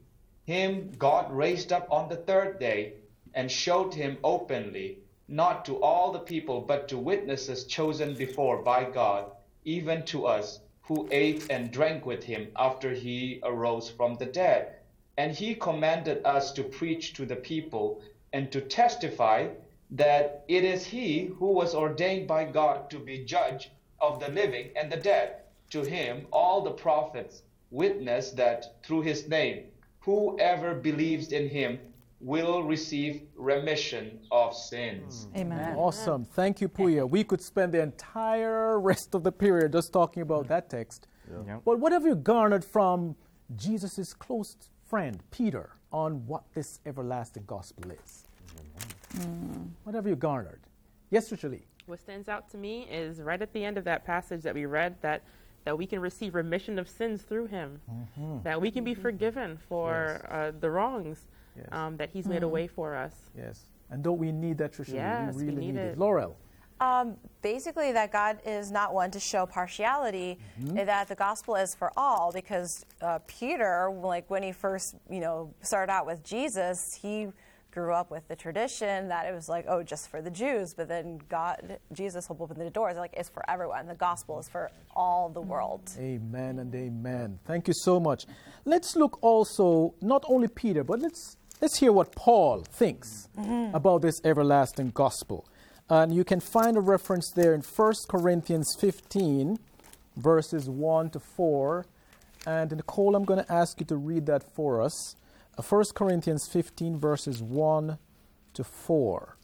Him 0.46 0.92
God 0.98 1.32
raised 1.32 1.74
up 1.74 1.88
on 1.92 2.08
the 2.08 2.18
third 2.18 2.60
day 2.60 2.94
and 3.34 3.52
showed 3.52 3.94
him 3.94 4.18
openly, 4.24 5.00
not 5.28 5.66
to 5.66 5.82
all 5.82 6.12
the 6.12 6.20
people, 6.20 6.62
but 6.62 6.88
to 6.88 6.98
witnesses 6.98 7.66
chosen 7.66 8.14
before 8.14 8.62
by 8.62 8.84
God, 8.84 9.32
even 9.64 10.04
to 10.06 10.28
us, 10.28 10.60
who 10.84 11.08
ate 11.12 11.50
and 11.50 11.72
drank 11.72 12.06
with 12.06 12.24
him 12.24 12.52
after 12.56 12.92
he 12.92 13.40
arose 13.44 13.90
from 13.90 14.16
the 14.16 14.26
dead. 14.28 14.76
And 15.18 15.34
he 15.34 15.56
commanded 15.56 16.24
us 16.26 16.52
to 16.54 16.64
preach 16.64 17.14
to 17.14 17.26
the 17.26 17.36
people 17.36 18.04
and 18.32 18.52
to 18.52 18.62
testify 18.62 19.48
that 19.90 20.44
it 20.48 20.64
is 20.64 20.86
he 20.86 21.26
who 21.26 21.48
was 21.48 21.74
ordained 21.74 22.28
by 22.28 22.46
God 22.46 22.90
to 22.92 23.00
be 23.00 23.26
judge 23.26 23.72
of 24.00 24.20
the 24.20 24.30
living 24.30 24.72
and 24.76 24.92
the 24.92 24.98
dead. 24.98 25.42
To 25.72 25.82
him, 25.82 26.28
all 26.32 26.62
the 26.64 26.72
prophets 26.72 27.44
witness 27.72 28.32
that 28.32 28.84
through 28.84 29.02
his 29.02 29.28
name, 29.28 29.66
whoever 30.00 30.74
believes 30.74 31.32
in 31.32 31.50
him 31.50 31.80
will 32.22 32.64
receive 32.64 33.24
remission 33.36 34.20
of 34.32 34.56
sins. 34.56 35.28
Mm. 35.34 35.42
Amen. 35.42 35.76
Awesome. 35.76 36.26
Thank 36.26 36.62
you, 36.62 36.70
Puya. 36.70 37.08
We 37.08 37.24
could 37.24 37.42
spend 37.42 37.74
the 37.74 37.82
entire 37.82 38.80
rest 38.80 39.14
of 39.16 39.24
the 39.24 39.32
period 39.32 39.74
just 39.74 39.92
talking 39.92 40.22
about 40.22 40.46
mm. 40.46 40.50
that 40.50 40.70
text. 40.70 41.08
Yeah. 41.46 41.60
But 41.66 41.80
what 41.80 41.92
have 41.92 42.06
you 42.06 42.16
garnered 42.16 42.64
from 42.64 43.16
Jesus' 43.56 44.14
close 44.14 44.56
friend, 44.88 45.22
Peter, 45.32 45.72
on 45.92 46.26
what 46.26 46.44
this 46.54 46.80
everlasting 46.86 47.44
gospel 47.48 47.92
is? 47.92 48.26
Mm. 49.18 49.70
What 49.84 49.96
have 49.96 50.08
you 50.08 50.16
garnered? 50.16 50.62
Yes, 51.10 51.32
Richard 51.32 51.52
Lee. 51.52 51.66
What 51.86 52.00
stands 52.00 52.30
out 52.30 52.50
to 52.52 52.58
me 52.58 52.88
is 52.90 53.22
right 53.22 53.42
at 53.42 53.54
the 53.54 53.64
end 53.64 53.78
of 53.78 53.84
that 53.84 54.06
passage 54.06 54.42
that 54.42 54.56
we 54.56 54.66
read 54.66 54.96
that 55.02 55.22
that 55.66 55.78
we 55.78 55.86
can 55.88 56.00
receive 56.00 56.36
remission 56.36 56.80
of 56.80 56.88
sins 56.88 57.24
through 57.24 57.48
him, 57.48 57.82
Mhm. 58.18 58.44
that 58.44 58.62
we 58.62 58.72
can 58.72 58.84
be 58.84 58.94
forgiven 58.94 59.58
for 59.58 60.20
Yes. 60.22 60.32
uh, 60.32 60.52
the 60.60 60.70
wrongs 60.70 61.28
Yes. 61.58 61.68
um, 61.72 61.98
that 61.98 62.10
he's 62.12 62.28
made 62.28 62.44
a 62.44 62.48
way 62.48 62.68
for 62.68 62.96
us. 62.96 63.30
Yes. 63.36 63.66
And 63.90 64.04
don't 64.04 64.18
we 64.20 64.32
need 64.32 64.58
that, 64.60 64.72
Tricia? 64.74 64.94
Yes, 64.94 65.36
we 65.36 65.44
we 65.44 65.50
really 65.50 65.66
need 65.68 65.76
need 65.76 65.82
it. 65.82 65.92
it. 65.94 65.98
Laurel. 65.98 66.36
Um, 66.82 67.18
basically, 67.42 67.94
that 67.94 68.12
God 68.12 68.40
is 68.46 68.70
not 68.70 68.94
one 68.94 69.10
to 69.12 69.20
show 69.20 69.46
partiality, 69.46 70.38
Mhm. 70.60 70.86
that 70.86 71.08
the 71.08 71.16
gospel 71.16 71.56
is 71.56 71.74
for 71.74 71.92
all. 71.98 72.32
Because 72.34 72.86
uh, 73.02 73.20
Peter, 73.28 73.90
like 73.90 74.30
when 74.30 74.44
he 74.44 74.52
first, 74.52 74.96
you 75.10 75.20
know, 75.22 75.54
started 75.62 75.92
out 75.92 76.06
with 76.06 76.22
Jesus, 76.24 76.94
he 76.96 77.32
grew 77.76 77.94
up 77.94 78.10
with 78.10 78.26
the 78.30 78.36
tradition 78.36 79.10
that 79.10 79.28
it 79.28 79.36
was 79.36 79.50
like, 79.50 79.66
oh, 79.68 79.84
just 79.84 80.10
for 80.10 80.22
the 80.22 80.32
Jews, 80.32 80.74
but 80.74 80.88
then 80.88 81.20
God, 81.30 81.78
Jesus 81.92 82.30
will 82.30 82.38
open 82.42 82.58
the 82.58 82.70
doors. 82.70 82.96
Like, 82.96 83.14
it's 83.16 83.30
for 83.30 83.48
everyone. 83.50 83.86
The 83.86 83.96
gospel 83.96 84.40
is 84.40 84.48
for 84.48 84.72
all 84.96 85.30
the 85.30 85.42
world. 85.42 85.92
Amen 86.00 86.60
and 86.60 86.74
amen. 86.74 87.40
Thank 87.46 87.68
you 87.68 87.74
so 87.76 88.00
much. 88.00 88.26
Let's 88.64 88.96
look 88.96 89.20
also 89.22 89.94
not 90.02 90.24
only 90.28 90.48
Peter, 90.48 90.84
but 90.84 91.00
let's 91.00 91.36
let's 91.62 91.78
hear 91.80 91.92
what 91.92 92.16
Paul 92.16 92.62
thinks 92.62 93.28
mm-hmm. 93.38 93.76
about 93.76 94.02
this 94.02 94.22
everlasting 94.24 94.92
gospel. 94.92 95.46
And 95.90 96.16
you 96.16 96.24
can 96.24 96.40
find 96.40 96.78
a 96.78 96.82
reference 96.82 97.32
there 97.36 97.54
in 97.54 97.62
1 97.62 97.94
Corinthians 98.10 98.76
15, 98.80 99.60
verses 100.16 100.70
1 100.70 101.10
to 101.12 101.20
4. 101.20 101.86
And 102.48 102.72
Nicole, 102.72 103.16
I'm 103.16 103.26
going 103.26 103.44
to 103.44 103.52
ask 103.52 103.80
you 103.80 103.86
to 103.88 103.98
read 103.98 104.26
that 104.28 104.44
for 104.56 104.82
us. 104.82 105.16
Uh, 105.58 105.62
1 105.62 105.86
Corinthians 105.94 106.48
15, 106.48 106.98
verses 106.98 107.42
1 107.42 107.98
to 108.54 108.64
4. 108.64 109.38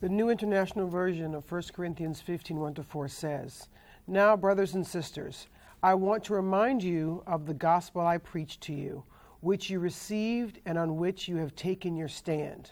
The 0.00 0.08
New 0.08 0.28
International 0.30 0.86
Version 0.86 1.34
of 1.34 1.50
1 1.50 1.62
Corinthians 1.74 2.20
15 2.20 2.60
1 2.60 2.74
to 2.74 2.82
4 2.84 3.08
says, 3.08 3.68
Now, 4.06 4.36
brothers 4.36 4.74
and 4.74 4.86
sisters, 4.86 5.48
I 5.82 5.94
want 5.94 6.22
to 6.24 6.34
remind 6.34 6.84
you 6.84 7.24
of 7.26 7.46
the 7.46 7.54
gospel 7.54 8.06
I 8.06 8.18
preached 8.18 8.60
to 8.62 8.72
you, 8.72 9.02
which 9.40 9.70
you 9.70 9.80
received 9.80 10.60
and 10.64 10.78
on 10.78 10.96
which 10.96 11.26
you 11.26 11.36
have 11.36 11.56
taken 11.56 11.96
your 11.96 12.08
stand. 12.08 12.70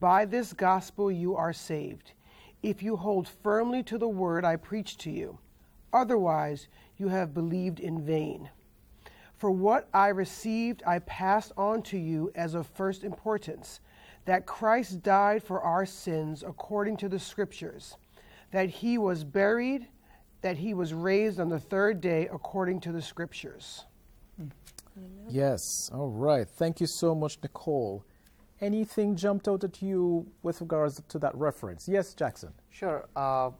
By 0.00 0.24
this 0.24 0.54
gospel 0.54 1.12
you 1.12 1.36
are 1.36 1.52
saved, 1.52 2.12
if 2.62 2.82
you 2.82 2.96
hold 2.96 3.28
firmly 3.28 3.82
to 3.82 3.98
the 3.98 4.08
word 4.08 4.46
I 4.46 4.56
preached 4.56 4.98
to 5.00 5.10
you. 5.10 5.38
Otherwise, 5.92 6.68
you 6.96 7.08
have 7.08 7.34
believed 7.34 7.80
in 7.80 8.00
vain. 8.00 8.48
For 9.36 9.50
what 9.50 9.88
I 9.92 10.08
received, 10.08 10.82
I 10.86 11.00
passed 11.00 11.52
on 11.56 11.82
to 11.82 11.98
you 11.98 12.30
as 12.34 12.54
of 12.54 12.66
first 12.66 13.04
importance 13.04 13.80
that 14.24 14.46
Christ 14.46 15.02
died 15.02 15.42
for 15.42 15.60
our 15.60 15.84
sins 15.84 16.42
according 16.42 16.96
to 16.98 17.08
the 17.08 17.18
Scriptures, 17.18 17.96
that 18.52 18.70
he 18.70 18.96
was 18.96 19.24
buried, 19.24 19.88
that 20.40 20.56
he 20.58 20.72
was 20.72 20.94
raised 20.94 21.40
on 21.40 21.48
the 21.48 21.58
third 21.58 22.00
day 22.00 22.28
according 22.32 22.80
to 22.80 22.92
the 22.92 23.02
Scriptures. 23.02 23.84
Yes, 25.28 25.90
all 25.92 26.10
right. 26.10 26.48
Thank 26.48 26.80
you 26.80 26.86
so 26.86 27.14
much, 27.14 27.38
Nicole. 27.42 28.04
Anything 28.60 29.16
jumped 29.16 29.48
out 29.48 29.64
at 29.64 29.82
you 29.82 30.26
with 30.42 30.60
regards 30.60 31.02
to 31.08 31.18
that 31.18 31.34
reference? 31.34 31.88
Yes, 31.88 32.14
Jackson. 32.14 32.52
Sure. 32.70 33.08
Uh, 33.16 33.50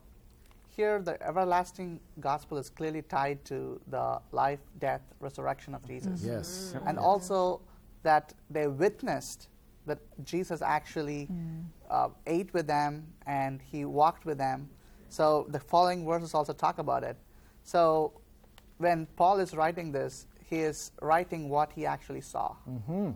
here, 0.75 1.01
the 1.01 1.21
everlasting 1.25 1.99
gospel 2.19 2.57
is 2.57 2.69
clearly 2.69 3.01
tied 3.01 3.43
to 3.45 3.79
the 3.87 4.19
life, 4.31 4.59
death, 4.79 5.01
resurrection 5.19 5.73
of 5.73 5.85
Jesus. 5.87 6.21
Yes. 6.21 6.73
Mhm. 6.75 6.87
And 6.87 6.99
also 6.99 7.61
that 8.03 8.33
they 8.49 8.67
witnessed 8.67 9.49
that 9.85 9.99
Jesus 10.23 10.61
actually 10.61 11.29
uh, 11.89 12.09
ate 12.25 12.51
with 12.53 12.67
them 12.67 13.13
and 13.27 13.61
he 13.61 13.85
walked 13.85 14.25
with 14.25 14.37
them. 14.37 14.69
So 15.09 15.45
the 15.49 15.59
following 15.59 16.05
verses 16.05 16.33
also 16.33 16.53
talk 16.53 16.77
about 16.79 17.03
it. 17.03 17.17
So 17.63 18.11
when 18.79 19.05
Paul 19.15 19.39
is 19.39 19.53
writing 19.55 19.91
this, 19.91 20.27
he 20.49 20.59
is 20.59 20.91
writing 21.01 21.49
what 21.49 21.71
he 21.71 21.85
actually 21.85 22.21
saw. 22.21 22.55
hmm 22.65 23.11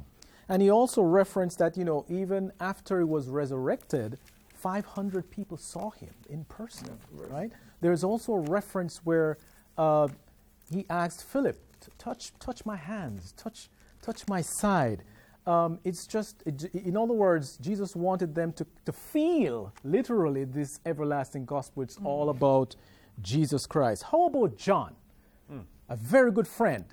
And 0.48 0.62
he 0.62 0.70
also 0.72 1.02
referenced 1.04 1.58
that, 1.60 1.78
you 1.78 1.84
know, 1.86 2.06
even 2.08 2.52
after 2.60 2.98
he 3.00 3.04
was 3.06 3.28
resurrected, 3.28 4.18
500 4.64 5.30
people 5.32 5.58
saw 5.58 5.90
him 5.92 6.14
in 6.30 6.44
person, 6.46 6.90
right? 7.14 7.52
There's 7.82 8.04
also 8.04 8.34
a 8.34 8.40
reference 8.42 8.98
where 9.06 9.38
uh, 9.78 10.08
he 10.72 10.86
asked 10.90 11.24
Philip, 11.24 11.58
touch, 11.98 12.34
touch 12.40 12.66
my 12.66 12.76
hands, 12.76 13.34
touch, 13.38 13.70
touch 14.02 14.28
my 14.28 14.42
side. 14.42 15.04
Um, 15.48 15.80
it's 15.86 16.06
just, 16.06 16.44
it, 16.46 16.64
in 16.76 16.98
other 16.98 17.14
words, 17.14 17.58
Jesus 17.58 17.96
wanted 17.96 18.36
them 18.36 18.52
to, 18.54 18.66
to 18.86 18.92
feel 18.92 19.74
literally 19.84 20.44
this 20.44 20.80
everlasting 20.86 21.46
gospel. 21.46 21.82
It's 21.84 21.98
all 22.04 22.30
about 22.30 22.76
Jesus 23.22 23.66
Christ. 23.66 24.04
How 24.12 24.28
about 24.28 24.58
John? 24.58 24.96
A 25.92 25.96
very 25.96 26.32
good 26.32 26.48
friend. 26.48 26.86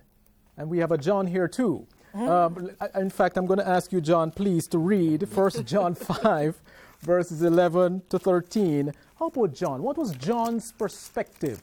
And 0.57 0.71
we 0.71 0.79
have 0.79 0.91
a 0.93 0.97
John 0.99 1.27
here 1.27 1.49
too. 1.49 1.87
Um, 2.15 2.71
I- 2.81 2.99
in 3.01 3.11
fact, 3.11 3.37
I'm 3.37 3.45
going 3.45 3.59
to 3.59 3.69
ask 3.69 3.93
you, 3.93 4.01
John, 4.01 4.31
please, 4.31 4.67
to 4.69 4.79
read 4.79 5.23
1 5.31 5.51
John 5.67 5.95
5, 6.25 6.63
verses 7.07 7.43
11 7.43 8.03
to 8.11 8.19
13. 8.19 8.93
How 9.19 9.29
about 9.29 9.55
John? 9.55 9.83
What 9.83 9.97
was 9.97 10.13
John's 10.17 10.73
perspective 10.73 11.63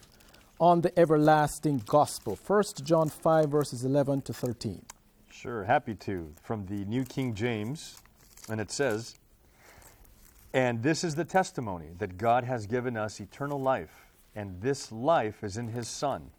on 0.58 0.80
the 0.80 0.98
everlasting 0.98 1.84
gospel? 1.86 2.40
1 2.48 2.64
John 2.84 3.10
5, 3.10 3.50
verses 3.50 3.84
11 3.84 4.22
to 4.22 4.34
13. 4.34 4.82
Sure, 5.30 5.66
happy 5.66 5.96
to. 5.96 6.34
From 6.42 6.66
the 6.68 6.86
New 6.86 7.04
King 7.04 7.36
James, 7.36 7.98
and 8.50 8.62
it 8.62 8.72
says, 8.72 9.16
And 10.54 10.82
this 10.82 11.04
is 11.04 11.16
the 11.16 11.26
testimony 11.26 11.90
that 12.00 12.18
God 12.18 12.46
has 12.46 12.66
given 12.66 12.96
us 12.96 13.20
eternal 13.20 13.60
life, 13.60 14.08
and 14.36 14.62
this 14.62 14.94
life 14.94 15.44
is 15.44 15.58
in 15.58 15.68
His 15.68 15.90
Son. 15.90 16.32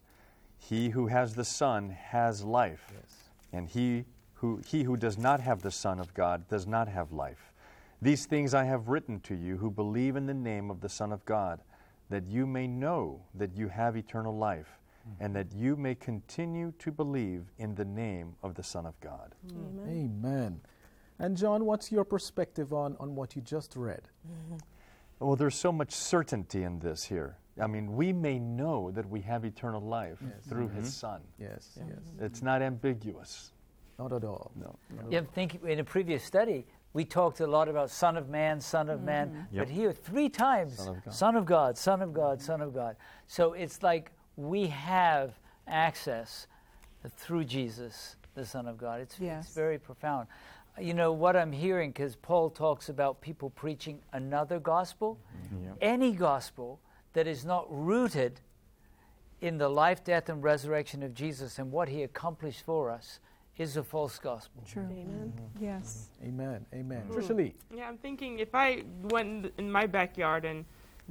He 0.59 0.88
who 0.88 1.09
has 1.09 1.35
the 1.35 1.45
Son 1.45 1.90
has 1.90 2.43
life, 2.43 2.90
and 3.53 3.69
he 3.69 4.07
who, 4.37 4.62
he 4.67 4.85
who 4.85 4.97
does 4.97 5.19
not 5.19 5.40
have 5.40 5.61
the 5.61 5.71
Son 5.71 6.01
of 6.01 6.14
God 6.14 6.49
does 6.49 6.67
not 6.67 6.88
have 6.88 7.12
life. 7.12 7.53
These 8.02 8.26
things 8.26 8.54
I 8.54 8.64
have 8.64 8.88
written 8.88 9.20
to 9.20 9.35
you 9.35 9.57
who 9.57 9.70
believe 9.70 10.16
in 10.16 10.26
the 10.26 10.35
name 10.35 10.70
of 10.70 10.80
the 10.80 10.88
Son 10.88 11.12
of 11.12 11.24
God, 11.24 11.61
that 12.11 12.26
you 12.26 12.46
may 12.46 12.66
know 12.66 13.22
that 13.35 13.57
you 13.57 13.68
have 13.68 13.96
eternal 13.96 14.37
life, 14.37 14.78
and 15.20 15.35
that 15.37 15.52
you 15.52 15.76
may 15.76 15.94
continue 15.94 16.72
to 16.78 16.90
believe 16.90 17.44
in 17.59 17.74
the 17.74 17.85
name 17.85 18.35
of 18.42 18.54
the 18.54 18.62
Son 18.62 18.87
of 18.87 18.98
God. 19.00 19.35
Amen. 19.87 20.61
And 21.18 21.37
John, 21.37 21.64
what's 21.66 21.92
your 21.92 22.04
perspective 22.04 22.72
on, 22.72 22.96
on 22.98 23.14
what 23.14 23.37
you 23.37 23.42
just 23.42 23.76
read? 23.76 24.02
Well, 25.20 25.37
there's 25.37 25.54
so 25.54 25.70
much 25.72 25.92
certainty 25.92 26.62
in 26.64 26.78
this 26.80 27.04
here. 27.04 27.37
I 27.61 27.66
mean, 27.68 27.94
we 27.94 28.12
may 28.12 28.38
know 28.38 28.90
that 28.90 29.09
we 29.09 29.20
have 29.20 29.44
eternal 29.44 29.80
life 29.80 30.18
through 30.48 30.68
Mhm. 30.68 30.74
His 30.74 30.92
Son. 30.92 31.20
Yes, 31.38 31.78
yes. 31.87 31.98
It's 32.18 32.42
not 32.42 32.62
ambiguous. 32.62 33.52
Not 33.98 34.12
at 34.12 34.24
all. 34.24 34.50
No. 34.57 34.74
Yeah, 35.09 35.20
think 35.20 35.62
in 35.62 35.78
a 35.78 35.85
previous 35.85 36.24
study, 36.24 36.66
we 36.94 37.04
talked 37.04 37.40
a 37.40 37.46
lot 37.46 37.68
about 37.68 37.90
Son 37.90 38.16
of 38.16 38.28
Man, 38.28 38.61
Son 38.61 38.88
of 38.88 39.02
Man, 39.02 39.28
mm-hmm. 39.28 39.57
Yep. 39.57 39.66
but 39.66 39.74
here 39.74 39.92
three 39.92 40.28
times 40.28 40.76
Son 40.76 40.88
of 40.96 41.04
God. 41.04 41.14
Son 41.14 41.37
of 41.37 41.44
God, 41.44 41.78
Son 41.78 42.02
of 42.02 42.14
God, 42.14 42.40
Son 42.40 42.61
of 42.61 42.72
God. 42.72 42.96
So 43.26 43.52
it's 43.52 43.83
like 43.83 44.12
we 44.37 44.68
have 44.68 45.38
access 45.66 46.46
through 47.16 47.44
Jesus, 47.44 48.16
the 48.35 48.46
Son 48.46 48.66
of 48.66 48.78
God. 48.78 49.00
It's, 49.00 49.18
Yes. 49.18 49.46
it's 49.46 49.54
very 49.54 49.78
profound. 49.78 50.28
You 50.80 50.94
know 50.94 51.12
what 51.12 51.37
I'm 51.37 51.52
hearing, 51.52 51.90
because 51.90 52.16
Paul 52.16 52.50
talks 52.50 52.88
about 52.88 53.20
people 53.20 53.50
preaching 53.50 54.00
another 54.12 54.59
gospel. 54.59 55.18
Mm-hmm. 55.52 55.72
Any 55.80 56.12
gospel 56.12 56.80
that 57.12 57.26
is 57.26 57.44
not 57.44 57.66
rooted 57.68 58.40
in 59.40 59.59
the 59.59 59.68
life, 59.68 60.02
death, 60.02 60.28
and 60.28 60.42
resurrection 60.42 61.02
of 61.02 61.14
Jesus 61.14 61.59
and 61.59 61.70
what 61.70 61.88
he 61.88 62.02
accomplished 62.02 62.64
for 62.64 62.90
us 62.90 63.20
is 63.59 63.77
a 63.77 63.83
false 63.83 64.19
gospel. 64.19 64.62
True. 64.67 64.83
Amen. 64.90 65.33
Yes. 65.61 66.09
Amen. 66.25 66.67
Amen. 66.75 67.05
Mm. 67.09 67.14
Trisha 67.14 67.37
Lee. 67.37 67.55
Yeah, 67.75 67.88
I'm 67.88 67.99
thinking 67.99 68.38
if 68.40 68.55
I 68.55 68.83
went 69.03 69.53
in 69.59 69.71
my 69.71 69.87
backyard 69.87 70.45
and 70.45 70.64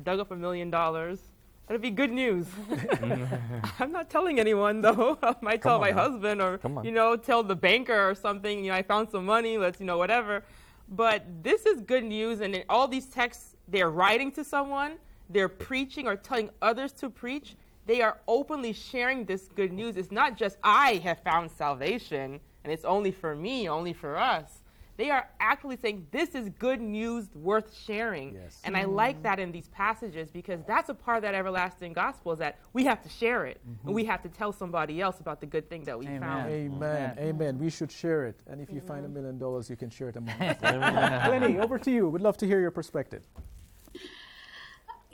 dug 0.04 0.20
up 0.20 0.32
a 0.32 0.36
million 0.36 0.70
dollars, 0.70 1.20
that'd 1.68 1.82
be 1.82 1.92
good 1.92 2.12
news. 2.12 2.48
I'm 3.80 3.92
not 3.92 4.10
telling 4.10 4.40
anyone 4.40 4.82
though. 4.82 5.18
I 5.24 5.36
might 5.42 5.62
tell 5.62 5.80
my 5.80 5.92
now. 5.92 6.10
husband 6.10 6.42
or 6.42 6.60
you 6.84 6.92
know 6.92 7.16
tell 7.16 7.44
the 7.44 7.56
banker 7.56 8.10
or 8.10 8.16
something. 8.16 8.64
You 8.64 8.72
know, 8.72 8.78
I 8.78 8.84
found 8.84 9.10
some 9.10 9.26
money. 9.26 9.58
Let's 9.58 9.80
you 9.80 9.86
know 9.86 9.98
whatever. 9.98 10.44
But 10.90 11.26
this 11.42 11.66
is 11.66 11.82
good 11.82 12.04
news, 12.04 12.42
and 12.42 12.54
in 12.54 12.64
all 12.68 12.90
these 12.90 13.06
texts, 13.06 13.56
they're 13.70 13.90
writing 13.90 14.32
to 14.34 14.44
someone, 14.44 14.98
they're 15.30 15.48
preaching 15.48 16.08
or 16.08 16.18
telling 16.18 16.50
others 16.62 16.92
to 16.94 17.10
preach. 17.10 17.56
They 17.86 18.02
are 18.02 18.19
openly 18.28 18.74
sharing 18.74 19.26
this 19.26 19.50
good 19.56 19.74
news. 19.74 19.98
It's 19.98 20.12
not 20.12 20.38
just 20.38 20.58
I 20.63 21.02
have 21.04 21.19
found 21.19 21.52
salvation 21.52 22.39
and 22.63 22.72
it's 22.72 22.86
only 22.86 23.12
for 23.12 23.36
me, 23.36 23.69
only 23.69 23.93
for 23.93 24.17
us. 24.17 24.60
They 24.96 25.10
are 25.10 25.28
actually 25.39 25.78
saying 25.78 26.06
this 26.12 26.36
is 26.36 26.50
good 26.60 26.80
news 26.80 27.28
worth 27.34 27.76
sharing. 27.76 28.36
Yes. 28.36 28.62
And 28.63 28.78
I 28.78 28.84
like 28.84 29.24
that 29.24 29.39
in 29.39 29.52
these 29.52 29.67
passages 29.69 30.30
because 30.30 30.60
that's 30.68 30.89
a 30.89 30.93
part 30.93 31.18
of 31.18 31.24
that 31.24 31.34
everlasting 31.34 31.93
gospel 31.93 32.32
is 32.32 32.39
that 32.39 32.60
we 32.74 32.84
have 32.86 33.01
to 33.01 33.10
share 33.10 33.45
it 33.47 33.60
and 33.66 33.78
mm-hmm. 33.78 33.91
we 33.91 34.05
have 34.05 34.22
to 34.22 34.30
tell 34.30 34.51
somebody 34.51 35.01
else 35.01 35.20
about 35.20 35.41
the 35.41 35.47
good 35.47 35.68
thing 35.68 35.84
that 35.86 35.97
we 35.97 36.05
found. 36.05 36.51
Amen. 36.51 37.18
Amen. 37.18 37.58
We 37.58 37.72
should 37.72 37.91
share 37.91 38.28
it. 38.28 38.39
And 38.45 38.62
if 38.62 38.72
you 38.72 38.82
find 38.82 39.03
a 39.03 39.10
million 39.10 39.39
dollars, 39.39 39.68
you 39.68 39.76
can 39.76 39.89
share 39.89 40.10
it 40.10 40.16
among 40.16 40.36
us. 40.39 40.58
Glennie, 40.62 41.58
over 41.60 41.80
to 41.80 41.91
you. 41.91 42.08
We'd 42.08 42.22
love 42.22 42.38
to 42.38 42.45
hear 42.45 42.60
your 42.60 42.72
perspective. 42.72 43.28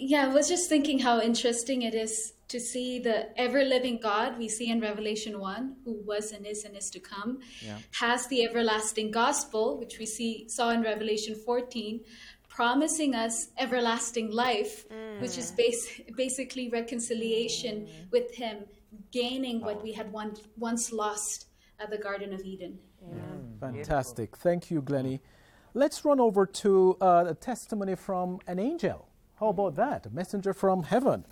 Yeah, 0.01 0.25
I 0.25 0.33
was 0.33 0.47
just 0.47 0.69
thinking 0.69 0.99
how 0.99 1.19
interesting 1.21 1.81
it 1.81 1.93
is 1.93 2.33
to 2.47 2.59
see 2.59 2.99
the 2.99 3.37
ever 3.37 3.63
living 3.63 3.99
God 4.01 4.37
we 4.37 4.47
see 4.47 4.71
in 4.71 4.79
Revelation 4.79 5.39
1, 5.39 5.75
who 5.83 6.01
was 6.05 6.31
and 6.31 6.45
is 6.47 6.63
and 6.63 6.75
is 6.75 6.89
to 6.91 6.99
come, 6.99 7.39
Yeah. 7.61 7.77
has 7.91 8.25
the 8.27 8.45
everlasting 8.45 9.11
gospel, 9.11 9.77
which 9.77 9.99
we 9.99 10.05
see 10.05 10.47
saw 10.47 10.69
in 10.69 10.81
Revelation 10.81 11.35
14, 11.35 11.99
promising 12.47 13.13
us 13.13 13.49
everlasting 13.57 14.31
life, 14.31 14.87
mm. 14.89 15.19
which 15.21 15.37
is 15.37 15.51
bas- 15.51 16.01
basically 16.15 16.69
reconciliation 16.69 17.81
mm. 17.81 18.11
with 18.11 18.33
Him, 18.33 18.63
gaining 19.11 19.59
what 19.59 19.83
we 19.83 19.91
had 19.91 20.11
once 20.11 20.41
once 20.57 20.93
lost 20.93 21.47
at 21.77 21.89
the 21.89 21.97
Garden 21.97 22.33
of 22.33 22.41
Eden. 22.41 22.79
Mm, 23.03 23.59
fantastic. 23.59 24.37
Thank 24.37 24.71
you, 24.71 24.81
Glennie. 24.81 25.21
let's 25.73 26.03
run 26.03 26.19
over 26.19 26.45
to 26.45 26.97
uh, 26.99 27.25
a 27.27 27.35
testimony 27.35 27.95
from 27.95 28.39
an 28.47 28.59
angel. 28.59 29.08
How 29.39 29.47
about 29.47 29.75
that? 29.77 30.05
A 30.05 30.09
messenger 30.09 30.53
from 30.53 30.83
heaven. 30.83 31.25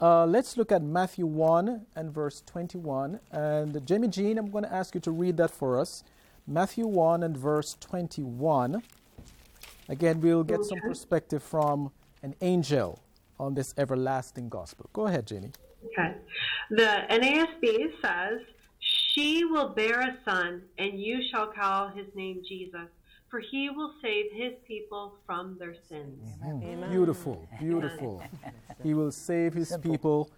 Uh, 0.00 0.24
let's 0.26 0.56
look 0.56 0.70
at 0.70 0.80
Matthew 0.80 1.26
1 1.26 1.86
and 1.96 2.14
verse 2.14 2.40
21. 2.46 3.18
And 3.32 3.84
Jamie 3.84 4.06
Jean, 4.06 4.38
I'm 4.38 4.48
going 4.50 4.62
to 4.62 4.72
ask 4.72 4.94
you 4.94 5.00
to 5.00 5.10
read 5.10 5.36
that 5.38 5.50
for 5.50 5.78
us. 5.80 6.04
Matthew 6.46 6.86
1 6.86 7.24
and 7.24 7.36
verse 7.36 7.76
21. 7.80 8.80
Again, 9.88 10.20
we'll 10.20 10.44
get 10.44 10.64
some 10.64 10.78
perspective 10.78 11.42
from 11.42 11.90
an 12.22 12.36
angel 12.42 13.00
on 13.40 13.54
this 13.54 13.74
everlasting 13.76 14.48
gospel. 14.48 14.88
Go 14.92 15.06
ahead, 15.08 15.26
Jenny. 15.26 15.50
Okay. 15.86 16.14
The 16.70 17.02
NASB 17.10 17.90
says, 18.00 18.40
She 18.78 19.44
will 19.44 19.70
bear 19.70 20.00
a 20.00 20.16
son, 20.24 20.62
and 20.78 21.00
you 21.00 21.20
shall 21.32 21.48
call 21.48 21.88
his 21.88 22.06
name 22.14 22.42
Jesus, 22.48 22.88
for 23.28 23.40
he 23.40 23.70
will 23.70 23.92
save 24.00 24.32
his 24.32 24.54
people 24.66 25.14
from 25.26 25.56
their 25.58 25.74
sins. 25.74 26.18
Amen. 26.44 26.90
Beautiful, 26.90 27.46
beautiful. 27.58 28.22
he 28.82 28.94
will 28.94 29.12
save 29.12 29.54
his 29.54 29.76
people 29.82 30.30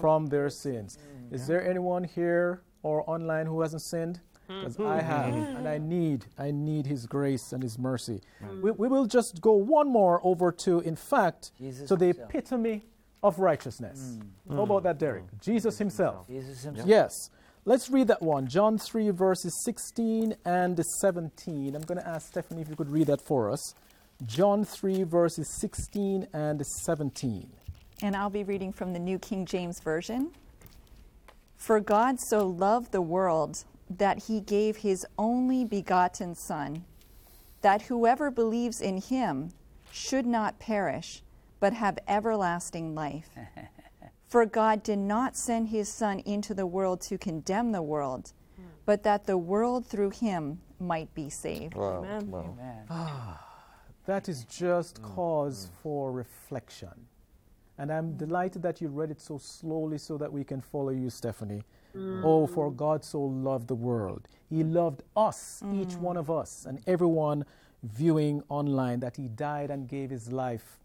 from 0.00 0.26
their 0.26 0.50
sins. 0.50 0.98
Mm-hmm. 0.98 1.34
Is 1.34 1.46
there 1.46 1.66
anyone 1.68 2.04
here 2.04 2.62
or 2.82 3.08
online 3.08 3.46
who 3.46 3.60
hasn't 3.60 3.82
sinned? 3.82 4.20
Hmm. 4.48 4.60
Because 4.60 4.78
I 4.78 4.82
mm-hmm. 4.82 5.06
have, 5.06 5.34
hmm. 5.34 5.56
and 5.56 5.68
I 5.68 5.78
need, 5.78 6.26
I 6.38 6.50
need 6.52 6.86
His 6.86 7.06
grace 7.06 7.52
and 7.52 7.62
His 7.62 7.78
mercy. 7.78 8.20
Hmm. 8.40 8.62
We, 8.62 8.70
we 8.70 8.88
will 8.88 9.06
just 9.06 9.40
go 9.40 9.52
one 9.52 9.88
more 9.88 10.20
over 10.22 10.52
to, 10.52 10.80
in 10.80 10.94
fact, 10.94 11.52
Jesus 11.58 11.88
to 11.88 11.96
the 11.96 12.06
himself. 12.06 12.30
epitome 12.30 12.82
of 13.22 13.38
righteousness. 13.40 14.18
Mm. 14.48 14.56
How 14.56 14.62
about 14.62 14.84
that, 14.84 14.98
Derek? 14.98 15.24
Jesus 15.40 15.78
Himself. 15.78 16.28
Jesus 16.28 16.62
himself. 16.62 16.88
Yes. 16.88 17.30
Let's 17.68 17.90
read 17.90 18.06
that 18.06 18.22
one. 18.22 18.46
John 18.46 18.78
3, 18.78 19.10
verses 19.10 19.52
16 19.64 20.36
and 20.44 20.78
17. 21.00 21.74
I'm 21.74 21.82
going 21.82 21.98
to 21.98 22.06
ask 22.06 22.28
Stephanie 22.28 22.62
if 22.62 22.68
you 22.68 22.76
could 22.76 22.88
read 22.88 23.08
that 23.08 23.20
for 23.20 23.50
us. 23.50 23.74
John 24.24 24.64
3, 24.64 25.02
verses 25.02 25.48
16 25.60 26.28
and 26.32 26.64
17. 26.64 27.50
And 28.02 28.14
I'll 28.14 28.30
be 28.30 28.44
reading 28.44 28.72
from 28.72 28.92
the 28.92 29.00
New 29.00 29.18
King 29.18 29.44
James 29.44 29.80
Version. 29.80 30.30
For 31.56 31.80
God 31.80 32.20
so 32.20 32.46
loved 32.46 32.92
the 32.92 33.02
world 33.02 33.64
that 33.90 34.22
he 34.22 34.40
gave 34.40 34.76
his 34.76 35.04
only 35.18 35.64
begotten 35.64 36.36
Son, 36.36 36.84
that 37.62 37.82
whoever 37.82 38.30
believes 38.30 38.80
in 38.80 38.98
him 38.98 39.50
should 39.90 40.24
not 40.24 40.60
perish, 40.60 41.20
but 41.58 41.72
have 41.72 41.98
everlasting 42.06 42.94
life. 42.94 43.30
For 44.36 44.44
God 44.44 44.82
did 44.82 44.98
not 44.98 45.34
send 45.34 45.68
his 45.68 45.88
Son 45.88 46.18
into 46.26 46.52
the 46.52 46.66
world 46.66 47.00
to 47.08 47.16
condemn 47.16 47.72
the 47.72 47.80
world, 47.80 48.34
but 48.84 49.02
that 49.02 49.24
the 49.24 49.38
world 49.38 49.86
through 49.86 50.10
him 50.10 50.60
might 50.78 51.14
be 51.14 51.30
saved. 51.30 51.74
Amen. 51.74 52.84
Ah, 52.90 53.42
that 54.04 54.28
is 54.28 54.44
just 54.44 55.00
mm. 55.00 55.14
cause 55.14 55.68
mm. 55.68 55.82
for 55.82 56.12
reflection. 56.12 57.06
And 57.78 57.90
I'm 57.90 58.18
delighted 58.18 58.60
that 58.60 58.82
you 58.82 58.88
read 58.88 59.10
it 59.10 59.22
so 59.22 59.38
slowly 59.38 59.96
so 59.96 60.18
that 60.18 60.30
we 60.30 60.44
can 60.44 60.60
follow 60.60 60.90
you, 60.90 61.08
Stephanie. 61.08 61.62
Mm. 61.96 62.20
Oh, 62.22 62.46
for 62.46 62.70
God 62.70 63.02
so 63.06 63.22
loved 63.22 63.68
the 63.68 63.74
world. 63.74 64.28
He 64.50 64.62
loved 64.62 65.02
us, 65.16 65.62
each 65.72 65.94
one 65.94 66.18
of 66.18 66.30
us, 66.30 66.66
and 66.68 66.82
everyone 66.86 67.46
viewing 67.82 68.42
online, 68.50 69.00
that 69.00 69.16
He 69.16 69.28
died 69.28 69.70
and 69.70 69.88
gave 69.88 70.10
His 70.10 70.30
life 70.30 70.78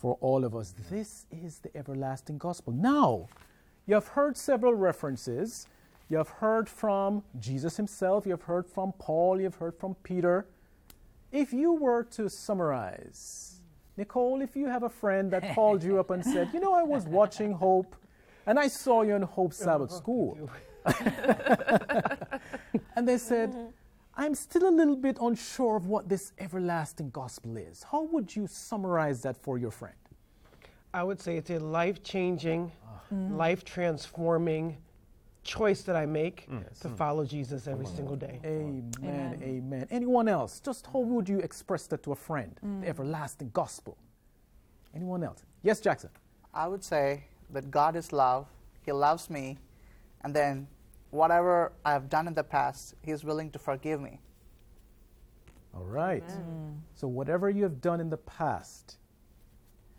for 0.00 0.16
all 0.22 0.44
of 0.46 0.56
us. 0.56 0.74
This 0.90 1.26
is 1.30 1.58
the 1.58 1.76
everlasting 1.76 2.38
gospel. 2.38 2.72
Now, 2.72 3.28
you 3.86 3.94
have 3.94 4.08
heard 4.08 4.36
several 4.36 4.72
references. 4.74 5.66
You 6.08 6.16
have 6.16 6.30
heard 6.30 6.68
from 6.68 7.22
Jesus 7.38 7.76
Himself, 7.76 8.24
you 8.24 8.32
have 8.32 8.42
heard 8.42 8.66
from 8.66 8.92
Paul, 8.98 9.38
you 9.38 9.44
have 9.44 9.56
heard 9.56 9.76
from 9.78 9.94
Peter. 10.02 10.46
If 11.30 11.52
you 11.52 11.72
were 11.72 12.02
to 12.04 12.30
summarize, 12.30 13.60
Nicole, 13.96 14.40
if 14.40 14.56
you 14.56 14.66
have 14.66 14.82
a 14.84 14.88
friend 14.88 15.30
that 15.32 15.54
called 15.54 15.84
you 15.84 16.00
up 16.00 16.10
and 16.10 16.24
said, 16.24 16.48
You 16.54 16.60
know, 16.60 16.72
I 16.72 16.82
was 16.82 17.04
watching 17.04 17.52
Hope 17.52 17.94
and 18.46 18.58
I 18.58 18.68
saw 18.68 19.02
you 19.02 19.14
in 19.14 19.22
Hope 19.22 19.52
Sabbath 19.52 19.90
oh, 19.92 19.96
School. 19.96 20.50
and 22.96 23.06
they 23.06 23.18
said, 23.18 23.50
mm-hmm. 23.50 23.66
I'm 24.16 24.34
still 24.34 24.68
a 24.68 24.70
little 24.70 24.96
bit 24.96 25.18
unsure 25.20 25.76
of 25.76 25.86
what 25.86 26.08
this 26.08 26.32
everlasting 26.38 27.10
gospel 27.10 27.56
is. 27.56 27.82
How 27.82 28.02
would 28.02 28.34
you 28.34 28.46
summarize 28.46 29.22
that 29.22 29.36
for 29.36 29.58
your 29.58 29.70
friend? 29.70 29.94
I 30.92 31.04
would 31.04 31.20
say 31.20 31.36
it's 31.36 31.50
a 31.50 31.58
life 31.58 32.02
changing, 32.02 32.72
ah. 32.84 33.00
mm. 33.14 33.36
life 33.36 33.64
transforming 33.64 34.76
choice 35.42 35.82
that 35.82 35.96
I 35.96 36.06
make 36.06 36.48
mm. 36.50 36.80
to 36.80 36.88
mm. 36.88 36.96
follow 36.96 37.24
Jesus 37.24 37.66
every 37.66 37.86
single 37.86 38.16
day. 38.16 38.40
Amen, 38.44 39.40
amen. 39.42 39.86
Anyone 39.90 40.28
else? 40.28 40.60
Just 40.60 40.86
how 40.92 40.98
would 40.98 41.28
you 41.28 41.38
express 41.38 41.86
that 41.88 42.02
to 42.02 42.12
a 42.12 42.16
friend? 42.16 42.58
The 42.82 42.88
everlasting 42.88 43.50
gospel. 43.52 43.96
Anyone 44.94 45.22
else? 45.22 45.44
Yes, 45.62 45.80
Jackson. 45.80 46.10
I 46.52 46.66
would 46.66 46.82
say 46.82 47.24
that 47.50 47.70
God 47.70 47.96
is 47.96 48.12
love. 48.12 48.46
He 48.84 48.92
loves 48.92 49.30
me. 49.30 49.58
And 50.22 50.34
then 50.34 50.66
whatever 51.10 51.72
I 51.84 51.92
have 51.92 52.08
done 52.08 52.26
in 52.26 52.34
the 52.34 52.44
past, 52.44 52.94
He 53.02 53.10
is 53.10 53.24
willing 53.24 53.50
to 53.52 53.58
forgive 53.58 54.00
me. 54.00 54.20
All 55.74 55.84
right. 55.84 56.24
So, 56.94 57.06
whatever 57.08 57.48
you 57.48 57.62
have 57.62 57.80
done 57.80 58.00
in 58.00 58.10
the 58.10 58.16
past, 58.16 58.98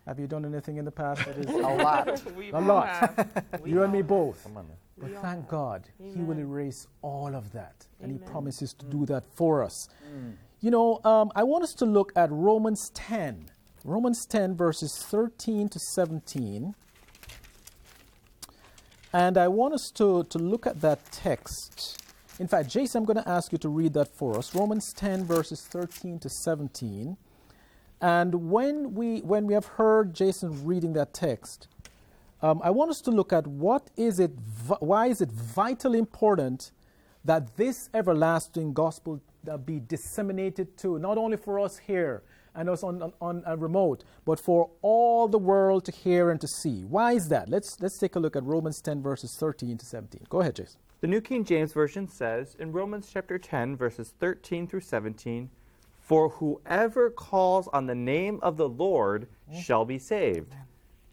have 0.06 0.18
you 0.18 0.26
done 0.26 0.44
anything 0.44 0.76
in 0.76 0.84
the 0.84 0.90
past 0.90 1.24
that 1.24 1.38
is 1.38 1.46
A 1.50 1.58
lot. 1.58 2.22
A 2.52 2.60
lot? 2.60 3.28
you 3.64 3.82
and 3.82 3.92
me 3.92 4.02
both. 4.02 4.42
Come 4.42 4.56
on 4.58 4.68
now. 4.68 4.74
But 4.98 5.22
thank 5.22 5.48
God, 5.48 5.84
He 5.98 6.20
will 6.20 6.38
erase 6.38 6.86
all 7.00 7.34
of 7.34 7.52
that. 7.52 7.86
And 8.00 8.12
He 8.12 8.18
promises 8.18 8.74
to 8.74 8.84
do 8.86 8.98
mm. 8.98 9.06
that 9.08 9.24
for 9.34 9.62
us. 9.62 9.88
Mm. 10.14 10.34
You 10.60 10.70
know, 10.70 11.00
um, 11.04 11.32
I 11.34 11.42
want 11.42 11.64
us 11.64 11.74
to 11.74 11.84
look 11.84 12.12
at 12.14 12.30
Romans 12.30 12.90
10. 12.94 13.46
Romans 13.84 14.26
10, 14.26 14.56
verses 14.56 15.04
13 15.08 15.68
to 15.70 15.78
17. 15.78 16.74
And 19.12 19.36
I 19.36 19.48
want 19.48 19.74
us 19.74 19.90
to, 19.92 20.24
to 20.24 20.38
look 20.38 20.66
at 20.66 20.80
that 20.80 21.12
text. 21.12 22.02
In 22.38 22.48
fact, 22.48 22.70
Jason, 22.70 23.00
I'm 23.00 23.04
going 23.04 23.22
to 23.22 23.28
ask 23.28 23.52
you 23.52 23.58
to 23.58 23.68
read 23.68 23.92
that 23.92 24.08
for 24.08 24.38
us. 24.38 24.54
Romans 24.54 24.92
10, 24.94 25.24
verses 25.24 25.60
13 25.60 26.18
to 26.20 26.30
17. 26.30 27.18
And 28.00 28.50
when 28.50 28.94
we, 28.94 29.20
when 29.20 29.46
we 29.46 29.52
have 29.52 29.66
heard 29.66 30.14
Jason 30.14 30.64
reading 30.64 30.94
that 30.94 31.12
text, 31.12 31.68
um, 32.40 32.60
I 32.64 32.70
want 32.70 32.90
us 32.90 33.02
to 33.02 33.10
look 33.10 33.32
at 33.34 33.46
what 33.46 33.90
is 33.96 34.18
it, 34.18 34.32
why 34.80 35.06
is 35.06 35.20
it 35.20 35.30
vitally 35.30 35.98
important 35.98 36.72
that 37.24 37.56
this 37.56 37.90
everlasting 37.92 38.72
gospel 38.72 39.20
uh, 39.48 39.58
be 39.58 39.78
disseminated 39.78 40.76
to, 40.78 40.98
not 40.98 41.18
only 41.18 41.36
for 41.36 41.60
us 41.60 41.78
here 41.78 42.22
and 42.54 42.68
us 42.68 42.82
on, 42.82 43.02
on, 43.02 43.12
on 43.20 43.42
a 43.46 43.56
remote, 43.56 44.04
but 44.24 44.38
for 44.38 44.70
all 44.82 45.28
the 45.28 45.38
world 45.38 45.84
to 45.86 45.92
hear 45.92 46.30
and 46.30 46.40
to 46.40 46.48
see. 46.48 46.84
Why 46.84 47.12
is 47.12 47.28
that? 47.28 47.48
Let's, 47.48 47.80
let's 47.80 47.98
take 47.98 48.16
a 48.16 48.20
look 48.20 48.36
at 48.36 48.44
Romans 48.44 48.80
10, 48.80 49.02
verses 49.02 49.36
13 49.36 49.78
to 49.78 49.86
17. 49.86 50.26
Go 50.28 50.40
ahead, 50.40 50.56
Jason. 50.56 50.80
The 51.00 51.08
New 51.08 51.20
King 51.20 51.44
James 51.44 51.72
Version 51.72 52.06
says 52.06 52.54
in 52.58 52.70
Romans 52.70 53.10
chapter 53.12 53.38
10, 53.38 53.76
verses 53.76 54.14
13 54.20 54.68
through 54.68 54.82
17, 54.82 55.50
For 55.98 56.28
whoever 56.28 57.10
calls 57.10 57.68
on 57.68 57.86
the 57.86 57.94
name 57.94 58.38
of 58.42 58.56
the 58.56 58.68
Lord 58.68 59.26
shall 59.52 59.84
be 59.84 59.98
saved. 59.98 60.54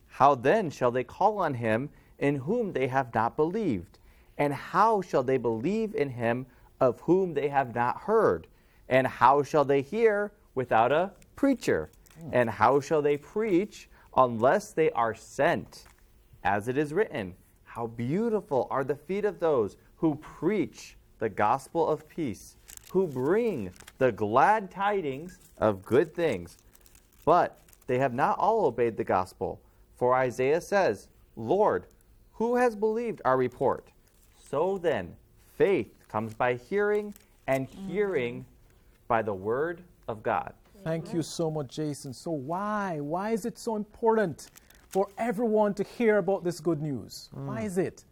How 0.07 0.35
then 0.35 0.69
shall 0.69 0.91
they 0.91 1.03
call 1.03 1.39
on 1.39 1.55
him 1.55 1.89
in 2.19 2.35
whom 2.35 2.73
they 2.73 2.87
have 2.87 3.13
not 3.15 3.35
believed? 3.35 3.97
And 4.37 4.53
how 4.53 5.01
shall 5.01 5.23
they 5.23 5.37
believe 5.37 5.95
in 5.95 6.09
him 6.09 6.45
of 6.79 6.99
whom 7.01 7.33
they 7.33 7.47
have 7.47 7.73
not 7.73 8.01
heard? 8.01 8.47
And 8.87 9.07
how 9.07 9.43
shall 9.43 9.65
they 9.65 9.81
hear 9.81 10.31
without 10.55 10.91
a 10.91 11.11
preacher? 11.39 11.89
Hmm. 12.19 12.29
And 12.33 12.49
how 12.49 12.81
shall 12.81 13.01
they 13.01 13.15
preach 13.15 13.87
unless 14.17 14.73
they 14.73 14.91
are 14.91 15.15
sent? 15.15 15.85
As 16.43 16.67
it 16.67 16.77
is 16.77 16.93
written, 16.93 17.33
How 17.63 17.87
beautiful 17.87 18.67
are 18.69 18.83
the 18.83 18.97
feet 18.97 19.23
of 19.23 19.39
those 19.39 19.77
who 19.95 20.15
preach 20.15 20.97
the 21.19 21.29
gospel 21.29 21.87
of 21.87 22.09
peace, 22.09 22.57
who 22.91 23.07
bring 23.07 23.71
the 23.99 24.11
glad 24.11 24.69
tidings 24.69 25.37
of 25.57 25.85
good 25.85 26.13
things. 26.13 26.57
But 27.23 27.57
they 27.87 27.99
have 27.99 28.13
not 28.13 28.37
all 28.37 28.65
obeyed 28.65 28.97
the 28.97 29.03
gospel. 29.05 29.61
For 29.97 30.15
Isaiah 30.15 30.61
says, 30.61 31.07
Lord, 31.37 31.85
who 32.33 32.57
has 32.57 32.75
believed 32.75 33.21
our 33.23 33.37
report? 33.37 33.87
So 34.49 34.77
then, 34.77 35.15
faith 35.57 35.93
comes 36.09 36.33
by 36.33 36.55
hearing, 36.55 37.13
and 37.47 37.69
mm-hmm. 37.69 37.89
hearing 37.89 38.45
by 39.07 39.21
the 39.21 39.33
word 39.33 39.81
of 40.07 40.21
God. 40.21 40.53
Thank 40.83 41.13
you 41.13 41.21
so 41.21 41.51
much, 41.51 41.75
Jason. 41.75 42.13
So, 42.13 42.31
why? 42.31 42.99
Why 42.99 43.31
is 43.31 43.45
it 43.45 43.57
so 43.57 43.75
important 43.75 44.49
for 44.87 45.07
everyone 45.17 45.73
to 45.75 45.83
hear 45.83 46.17
about 46.17 46.43
this 46.43 46.59
good 46.59 46.81
news? 46.81 47.29
Mm. 47.35 47.45
Why 47.45 47.61
is 47.61 47.77
it? 47.77 48.03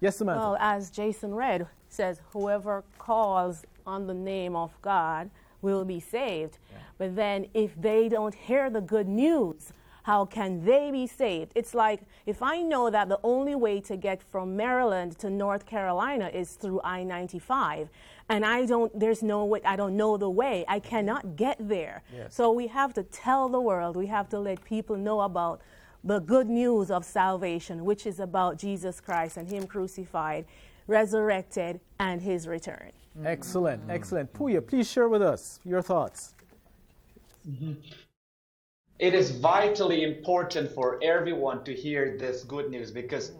Yes, 0.00 0.16
Samantha. 0.16 0.40
Well, 0.40 0.56
as 0.60 0.90
Jason 0.90 1.34
read, 1.34 1.66
says, 1.88 2.20
whoever 2.32 2.84
calls 2.98 3.64
on 3.86 4.06
the 4.06 4.14
name 4.14 4.56
of 4.56 4.70
God 4.82 5.30
will 5.62 5.84
be 5.84 6.00
saved. 6.00 6.58
But 6.98 7.16
then 7.16 7.46
if 7.54 7.80
they 7.80 8.08
don't 8.08 8.34
hear 8.34 8.70
the 8.70 8.80
good 8.80 9.08
news, 9.08 9.72
how 10.06 10.24
can 10.24 10.64
they 10.64 10.92
be 10.92 11.04
saved? 11.04 11.50
It's 11.56 11.74
like 11.74 12.00
if 12.26 12.40
I 12.40 12.62
know 12.62 12.90
that 12.90 13.08
the 13.08 13.18
only 13.24 13.56
way 13.56 13.80
to 13.80 13.96
get 13.96 14.22
from 14.22 14.56
Maryland 14.56 15.18
to 15.18 15.28
North 15.28 15.66
Carolina 15.66 16.30
is 16.32 16.52
through 16.52 16.80
I 16.84 17.02
95, 17.02 17.88
and 18.28 18.46
I 18.46 18.66
don't, 18.66 18.96
there's 18.96 19.24
no 19.24 19.44
way, 19.44 19.62
I 19.64 19.74
don't 19.74 19.96
know 19.96 20.16
the 20.16 20.30
way, 20.30 20.64
I 20.68 20.78
cannot 20.78 21.34
get 21.34 21.56
there. 21.58 22.04
Yes. 22.14 22.36
So 22.36 22.52
we 22.52 22.68
have 22.68 22.94
to 22.94 23.02
tell 23.02 23.48
the 23.48 23.60
world, 23.60 23.96
we 23.96 24.06
have 24.06 24.28
to 24.28 24.38
let 24.38 24.62
people 24.62 24.96
know 24.96 25.22
about 25.22 25.60
the 26.04 26.20
good 26.20 26.48
news 26.48 26.88
of 26.92 27.04
salvation, 27.04 27.84
which 27.84 28.06
is 28.06 28.20
about 28.20 28.58
Jesus 28.58 29.00
Christ 29.00 29.36
and 29.36 29.48
Him 29.48 29.66
crucified, 29.66 30.44
resurrected, 30.86 31.80
and 31.98 32.22
His 32.22 32.46
return. 32.46 32.92
Excellent, 33.24 33.82
excellent. 33.88 34.32
Puya, 34.32 34.64
please 34.64 34.88
share 34.88 35.08
with 35.08 35.22
us 35.22 35.58
your 35.64 35.82
thoughts. 35.82 36.36
Mm-hmm. 37.48 37.72
It 38.98 39.14
is 39.14 39.30
vitally 39.30 40.04
important 40.04 40.70
for 40.72 40.98
everyone 41.02 41.64
to 41.64 41.74
hear 41.74 42.16
this 42.18 42.44
good 42.44 42.70
news 42.70 42.90
because 42.90 43.32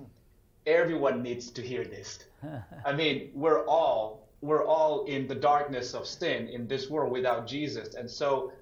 everyone 0.66 1.22
needs 1.22 1.50
to 1.52 1.62
hear 1.62 1.84
this. 1.84 2.18
I 2.84 2.92
mean, 2.92 3.30
we're 3.34 3.64
all 3.66 4.26
we're 4.42 4.64
all 4.66 5.04
in 5.06 5.26
the 5.26 5.34
darkness 5.34 5.94
of 5.94 6.06
sin 6.06 6.48
in 6.48 6.68
this 6.68 6.90
world 6.90 7.10
without 7.10 7.46
Jesus. 7.46 7.94
And 7.94 8.08
so 8.10 8.52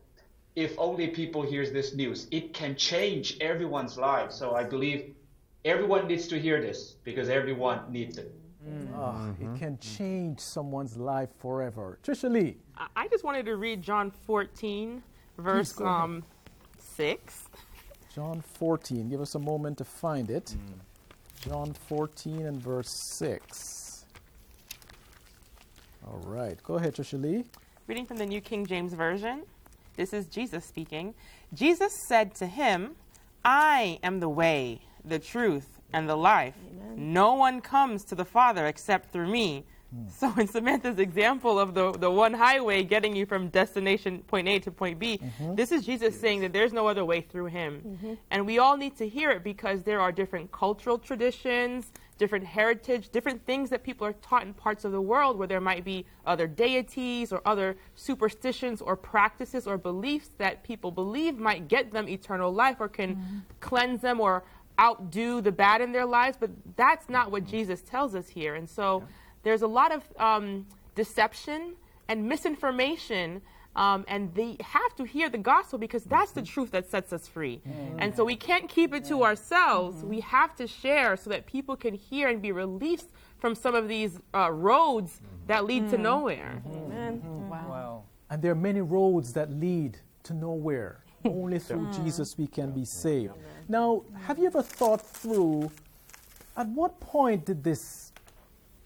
if 0.55 0.73
only 0.79 1.09
people 1.09 1.43
hears 1.43 1.73
this 1.73 1.95
news, 1.95 2.29
it 2.31 2.55
can 2.55 2.77
change 2.77 3.37
everyone's 3.41 3.99
life. 3.99 4.31
So 4.31 4.55
I 4.55 4.63
believe 4.63 5.15
everyone 5.65 6.07
needs 6.07 6.29
to 6.29 6.39
hear 6.39 6.61
this 6.63 6.95
because 7.03 7.29
everyone 7.29 7.81
needs 7.91 8.19
it. 8.19 8.33
Ah, 8.95 9.31
It 9.41 9.59
can 9.59 9.77
change 9.79 10.39
someone's 10.41 10.97
life 10.97 11.29
forever. 11.39 11.99
Trisha 12.05 12.31
Lee. 12.31 12.57
I- 12.79 12.87
I 12.97 13.09
just 13.09 13.25
wanted 13.25 13.45
to 13.47 13.57
read 13.57 13.83
John 13.83 14.11
14, 14.11 15.03
verse 15.39 15.73
go 15.73 15.85
um, 15.87 16.25
6. 16.97 17.49
John 18.15 18.41
14. 18.41 19.09
Give 19.09 19.21
us 19.21 19.35
a 19.35 19.39
moment 19.39 19.79
to 19.79 19.85
find 19.85 20.31
it. 20.31 20.55
John 21.41 21.75
14 21.89 22.47
and 22.47 22.63
verse 22.63 22.91
6. 23.19 24.05
All 26.07 26.21
right. 26.25 26.63
Go 26.63 26.75
ahead, 26.75 26.95
Trisha 26.95 27.21
Lee. 27.21 27.45
Reading 27.89 28.07
from 28.07 28.19
the 28.19 28.27
New 28.27 28.41
King 28.41 28.65
James 28.65 28.95
Version. 28.95 29.43
This 29.97 30.13
is 30.13 30.27
Jesus 30.27 30.65
speaking. 30.65 31.15
Jesus 31.53 31.93
said 32.07 32.35
to 32.37 32.47
him, 32.47 32.93
I 33.45 33.99
am 34.03 34.21
the 34.21 34.29
way, 34.29 34.81
the 35.05 35.19
truth, 35.19 35.81
and 35.93 36.09
the 36.09 36.17
life. 36.17 36.57
No 36.97 37.35
one 37.35 37.61
comes 37.61 38.05
to 38.05 38.15
the 38.15 38.25
Father 38.25 38.67
except 38.67 39.13
through 39.13 39.31
me. 39.31 39.65
So, 40.19 40.33
in 40.39 40.47
Samantha's 40.47 40.99
example 40.99 41.59
of 41.59 41.75
the, 41.75 41.93
the 41.93 42.11
one 42.11 42.33
highway 42.33 42.83
getting 42.83 43.15
you 43.15 43.27
from 43.27 43.49
destination 43.49 44.21
point 44.21 44.49
A 44.49 44.59
to 44.61 44.71
point 44.71 44.99
B, 44.99 45.19
mm-hmm. 45.19 45.55
this 45.55 45.73
is 45.73 45.85
Jesus 45.85 46.19
saying 46.19 46.41
that 46.41 46.53
there's 46.53 46.73
no 46.73 46.87
other 46.87 47.05
way 47.05 47.21
through 47.21 47.47
him. 47.47 47.83
Mm-hmm. 47.85 48.15
And 48.31 48.47
we 48.47 48.59
all 48.59 48.77
need 48.77 48.97
to 48.99 49.09
hear 49.09 49.31
it 49.31 49.43
because 49.43 49.83
there 49.83 50.01
are 50.01 50.13
different 50.13 50.53
cultural 50.53 50.99
traditions, 50.99 51.93
different 52.17 52.45
heritage, 52.45 53.11
different 53.11 53.45
things 53.45 53.71
that 53.71 53.83
people 53.83 54.07
are 54.07 54.13
taught 54.15 54.45
in 54.45 54.55
parts 54.55 54.85
of 54.85 54.93
the 54.93 55.01
world 55.01 55.37
where 55.37 55.49
there 55.49 55.61
might 55.61 55.85
be 55.85 56.07
other 56.27 56.47
deities 56.47 57.33
or 57.33 57.43
other 57.45 57.77
superstitions 57.95 58.81
or 58.81 58.97
practices 58.97 59.67
or 59.67 59.77
beliefs 59.77 60.31
that 60.39 60.63
people 60.63 60.91
believe 60.91 61.39
might 61.39 61.69
get 61.69 61.93
them 61.93 62.09
eternal 62.09 62.53
life 62.53 62.77
or 62.81 62.89
can 62.89 63.17
mm-hmm. 63.17 63.39
cleanse 63.61 64.01
them 64.01 64.21
or 64.21 64.45
outdo 64.81 65.41
the 65.41 65.53
bad 65.53 65.81
in 65.81 65.93
their 65.93 66.07
lives. 66.07 66.37
But 66.39 66.51
that's 66.77 67.09
not 67.09 67.31
what 67.31 67.45
Jesus 67.45 67.83
tells 67.83 68.15
us 68.15 68.29
here. 68.29 68.55
And 68.55 68.69
so 68.69 69.05
there's 69.45 69.63
a 69.63 69.67
lot 69.67 69.93
of 69.93 70.03
um, 70.19 70.67
deception 70.95 71.75
and 72.09 72.29
misinformation. 72.29 73.41
Um, 73.77 74.05
and 74.07 74.33
they 74.35 74.57
have 74.61 74.95
to 74.97 75.05
hear 75.05 75.29
the 75.29 75.39
gospel 75.39 75.81
because 75.81 76.05
that's 76.05 76.31
the 76.31 76.43
truth 76.43 76.71
that 76.71 76.89
sets 76.89 77.13
us 77.13 77.27
free. 77.27 77.61
Mm-hmm. 77.67 77.99
And 77.99 78.15
so 78.15 78.25
we 78.25 78.37
can't 78.37 78.69
keep 78.69 78.95
it 78.95 79.05
to 79.07 79.25
ourselves. 79.25 79.97
Mm-hmm. 79.99 80.09
We 80.09 80.21
have 80.21 80.55
to 80.57 80.69
share 80.69 81.17
so 81.17 81.31
that 81.31 81.47
people 81.47 81.75
can 81.75 81.93
hear 81.95 82.29
and 82.29 82.41
be 82.41 82.53
released 82.53 83.11
from 83.39 83.57
some 83.57 83.75
of 83.75 83.89
these 83.89 84.21
uh, 84.33 84.53
roads 84.53 85.15
mm-hmm. 85.15 85.47
that 85.49 85.65
lead 85.65 85.91
to 85.91 85.99
nowhere. 85.99 86.63
Amen. 86.73 87.21
Wow. 87.49 88.05
And 88.31 88.41
there 88.41 88.53
are 88.53 88.57
many 88.57 88.81
roads 88.81 89.33
that 89.33 89.51
lead 89.51 89.99
to 90.23 90.35
nowhere. 90.35 91.05
Only 91.25 91.59
through 91.59 91.87
mm. 91.87 92.05
Jesus 92.05 92.37
we 92.39 92.47
can 92.47 92.71
be 92.71 92.85
saved. 92.85 93.35
Now, 93.69 94.05
have 94.27 94.39
you 94.39 94.47
ever 94.47 94.63
thought 94.63 95.01
through 95.01 95.71
at 96.57 96.69
what 96.69 97.01
point 97.01 97.47
did 97.47 97.65
this 97.65 98.04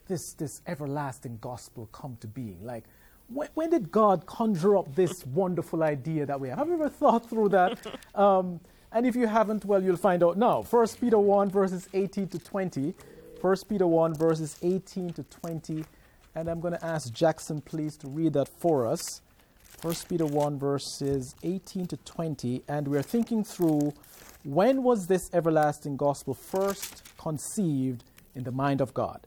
this 0.09 0.33
this 0.33 0.63
everlasting 0.67 1.39
gospel 1.41 1.89
come 1.93 2.17
to 2.21 2.27
being? 2.27 2.59
Like 2.65 2.85
when, 3.29 3.49
when 3.55 3.71
did 3.71 3.93
God 3.93 4.27
conjure 4.27 4.77
up 4.77 4.95
this 4.95 5.25
wonderful 5.27 5.83
idea 5.83 6.27
that 6.27 6.41
we 6.41 6.49
have? 6.49 6.59
Have 6.59 6.69
you 6.69 6.75
ever 6.75 6.89
thought 6.89 7.29
through 7.29 7.51
that? 7.51 7.79
Um, 8.15 8.59
and 8.91 9.07
if 9.07 9.15
you 9.15 9.27
haven't, 9.27 9.65
well, 9.65 9.83
you'll 9.83 9.97
find 9.97 10.25
out 10.25 10.39
now. 10.39 10.63
1 10.63 10.87
Peter 11.01 11.19
1, 11.19 11.51
verses 11.51 11.89
18 11.93 12.29
to 12.29 12.39
20. 12.39 12.95
1 13.41 13.57
Peter 13.69 13.87
1, 13.87 14.15
verses 14.15 14.57
18 14.63 15.13
to 15.13 15.23
20. 15.25 15.85
And 16.35 16.49
I'm 16.49 16.59
going 16.61 16.73
to 16.73 16.85
ask 16.85 17.13
Jackson, 17.13 17.61
please, 17.61 17.97
to 17.99 18.09
read 18.09 18.33
that 18.33 18.49
for 18.49 18.87
us. 18.87 19.21
1 19.83 19.95
Peter 20.09 20.27
1, 20.27 20.59
verses 20.59 21.37
18 21.43 21.87
to 21.87 21.97
20. 21.99 22.63
And 22.67 22.89
we're 22.89 23.03
thinking 23.03 23.45
through 23.45 23.93
when 24.45 24.83
was 24.83 25.07
this 25.07 25.31
everlasting 25.33 25.97
gospel 25.97 26.35
first 26.35 27.03
conceived 27.19 28.05
in 28.35 28.45
the 28.45 28.53
mind 28.53 28.81
of 28.81 28.95
God? 28.95 29.27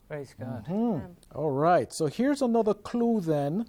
Praise 0.11 0.35
God. 0.37 0.65
Mm-hmm. 0.65 1.05
All 1.35 1.51
right. 1.51 1.93
So 1.93 2.07
here's 2.07 2.41
another 2.41 2.73
clue 2.73 3.21
then 3.21 3.65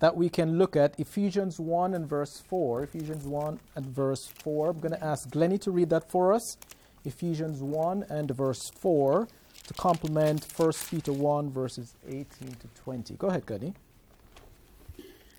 that 0.00 0.14
we 0.14 0.28
can 0.28 0.58
look 0.58 0.76
at 0.76 1.00
Ephesians 1.00 1.58
1 1.58 1.94
and 1.94 2.06
verse 2.06 2.42
4. 2.46 2.82
Ephesians 2.82 3.24
1 3.24 3.58
and 3.74 3.86
verse 3.86 4.26
4. 4.26 4.68
I'm 4.68 4.80
going 4.80 4.92
to 4.92 5.02
ask 5.02 5.30
Glennie 5.30 5.56
to 5.56 5.70
read 5.70 5.88
that 5.88 6.10
for 6.10 6.34
us. 6.34 6.58
Ephesians 7.06 7.62
1 7.62 8.04
and 8.10 8.30
verse 8.32 8.68
4 8.68 9.28
to 9.66 9.74
complement 9.74 10.44
1 10.54 10.72
Peter 10.90 11.14
1 11.14 11.50
verses 11.50 11.94
18 12.06 12.26
to 12.26 12.68
20. 12.82 13.14
Go 13.14 13.28
ahead, 13.28 13.46
Glennie. 13.46 13.72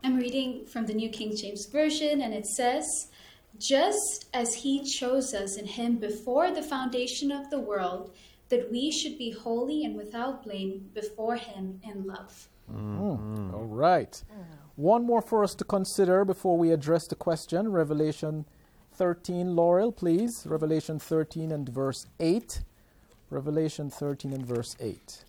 I'm 0.03 0.17
reading 0.17 0.65
from 0.65 0.87
the 0.87 0.95
New 0.95 1.09
King 1.09 1.35
James 1.35 1.67
Version, 1.67 2.21
and 2.21 2.33
it 2.33 2.47
says, 2.47 2.87
Just 3.59 4.25
as 4.33 4.55
he 4.55 4.83
chose 4.83 5.35
us 5.35 5.57
in 5.57 5.67
him 5.67 5.97
before 5.97 6.49
the 6.49 6.63
foundation 6.63 7.31
of 7.31 7.51
the 7.51 7.59
world, 7.59 8.09
that 8.49 8.71
we 8.71 8.91
should 8.91 9.17
be 9.17 9.31
holy 9.31 9.85
and 9.85 9.95
without 9.95 10.43
blame 10.43 10.89
before 10.93 11.35
him 11.35 11.79
in 11.83 12.05
love. 12.05 12.49
Mm-hmm. 12.71 13.53
All 13.53 13.65
right. 13.65 14.11
Mm. 14.11 14.43
One 14.75 15.05
more 15.05 15.21
for 15.21 15.43
us 15.43 15.55
to 15.55 15.63
consider 15.63 16.23
before 16.25 16.57
we 16.57 16.71
address 16.71 17.07
the 17.07 17.15
question. 17.15 17.71
Revelation 17.71 18.45
13, 18.93 19.55
Laurel, 19.55 19.91
please. 19.91 20.45
Revelation 20.47 20.99
13 20.99 21.51
and 21.51 21.67
verse 21.69 22.07
8. 22.19 22.61
Revelation 23.29 23.89
13 23.89 24.33
and 24.33 24.45
verse 24.45 24.75
8. 24.79 25.23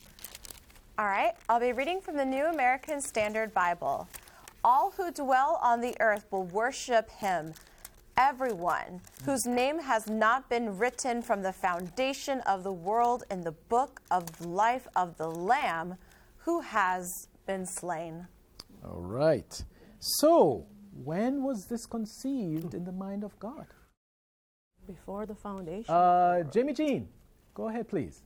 All 0.99 1.07
right, 1.07 1.33
I'll 1.49 1.61
be 1.61 1.73
reading 1.73 2.01
from 2.01 2.17
the 2.17 2.25
New 2.25 2.45
American 2.45 3.01
Standard 3.01 3.55
Bible. 3.55 4.07
All 4.63 4.93
who 4.97 5.11
dwell 5.11 5.59
on 5.63 5.81
the 5.81 5.97
earth 6.01 6.27
will 6.31 6.45
worship 6.45 7.11
him. 7.11 7.55
Everyone 8.23 9.01
whose 9.25 9.47
name 9.47 9.79
has 9.79 10.07
not 10.07 10.51
been 10.51 10.77
written 10.77 11.23
from 11.23 11.41
the 11.41 11.55
foundation 11.55 12.41
of 12.41 12.65
the 12.65 12.73
world 12.73 13.25
in 13.31 13.41
the 13.41 13.53
book 13.53 14.03
of 14.11 14.45
life 14.45 14.87
of 14.95 15.17
the 15.17 15.27
Lamb 15.27 15.95
who 16.37 16.61
has 16.61 17.07
been 17.47 17.65
slain. 17.65 18.27
All 18.85 19.01
right. 19.01 19.65
So, 20.01 20.67
when 21.03 21.43
was 21.43 21.67
this 21.71 21.87
conceived 21.87 22.75
in 22.75 22.85
the 22.85 22.93
mind 22.93 23.25
of 23.25 23.39
God? 23.39 23.69
Before 24.87 25.25
the 25.25 25.35
foundation. 25.35 25.89
Uh, 25.89 26.43
Jamie 26.43 26.75
Jean, 26.75 27.09
go 27.55 27.71
ahead, 27.71 27.89
please. 27.89 28.21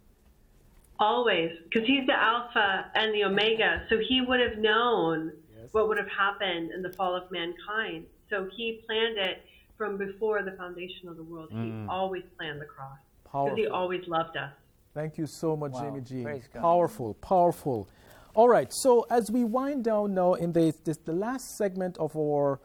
Always, 0.98 1.52
because 1.62 1.86
he's 1.86 2.04
the 2.08 2.20
Alpha 2.20 2.86
and 2.96 3.14
the 3.14 3.22
Omega, 3.22 3.84
so 3.88 3.98
he 3.98 4.20
would 4.20 4.40
have 4.40 4.58
known 4.58 5.30
what 5.70 5.86
would 5.86 5.98
have 5.98 6.10
happened 6.10 6.72
in 6.72 6.82
the 6.82 6.92
fall 6.94 7.14
of 7.14 7.30
mankind. 7.30 8.06
So 8.28 8.48
he 8.56 8.82
planned 8.86 9.18
it 9.18 9.44
from 9.76 9.96
before 9.96 10.42
the 10.42 10.52
foundation 10.52 11.08
of 11.08 11.16
the 11.16 11.22
world. 11.22 11.48
He 11.50 11.56
mm. 11.56 11.88
always 11.88 12.22
planned 12.36 12.60
the 12.60 12.66
cross 12.66 12.98
because 13.24 13.56
he 13.56 13.66
always 13.66 14.06
loved 14.06 14.36
us. 14.36 14.52
Thank 14.94 15.18
you 15.18 15.26
so 15.26 15.56
much, 15.56 15.72
Wow. 15.72 15.80
Jamie 15.80 16.00
Jean. 16.00 16.24
God. 16.24 16.60
Powerful, 16.60 17.14
powerful. 17.14 17.88
All 18.34 18.48
right. 18.48 18.72
So 18.72 19.06
as 19.10 19.30
we 19.30 19.44
wind 19.44 19.84
down 19.84 20.14
now 20.14 20.34
in 20.34 20.52
the 20.52 20.72
this, 20.84 20.98
the 20.98 21.12
last 21.12 21.56
segment 21.56 21.98
of 21.98 22.16
our 22.16 22.60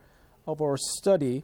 of 0.47 0.61
our 0.61 0.77
study, 0.77 1.43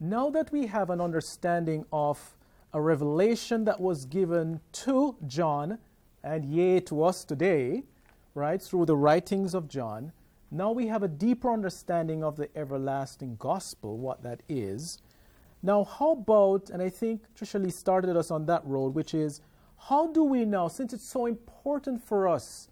now 0.00 0.30
that 0.30 0.52
we 0.52 0.66
have 0.66 0.90
an 0.90 1.00
understanding 1.00 1.84
of 1.92 2.36
a 2.72 2.80
revelation 2.80 3.64
that 3.64 3.80
was 3.80 4.04
given 4.06 4.60
to 4.72 5.16
John 5.26 5.78
and 6.24 6.44
yea 6.44 6.80
to 6.80 7.04
us 7.04 7.24
today, 7.24 7.84
right, 8.34 8.60
through 8.62 8.86
the 8.86 8.96
writings 8.96 9.54
of 9.54 9.68
John, 9.68 10.12
now 10.54 10.70
we 10.70 10.86
have 10.88 11.02
a 11.02 11.08
deeper 11.08 11.50
understanding 11.50 12.22
of 12.22 12.36
the 12.36 12.54
everlasting 12.54 13.36
gospel, 13.36 13.96
what 13.96 14.22
that 14.22 14.42
is. 14.50 15.00
Now, 15.62 15.84
how 15.84 16.12
about, 16.12 16.68
and 16.68 16.82
I 16.82 16.90
think 16.90 17.22
Trisha 17.34 17.62
Lee 17.62 17.70
started 17.70 18.18
us 18.18 18.30
on 18.30 18.44
that 18.46 18.62
road, 18.66 18.94
which 18.94 19.14
is 19.14 19.40
how 19.88 20.08
do 20.08 20.22
we 20.22 20.44
now, 20.44 20.68
since 20.68 20.92
it's 20.92 21.08
so 21.08 21.24
important 21.24 22.04
for 22.04 22.28
us 22.28 22.68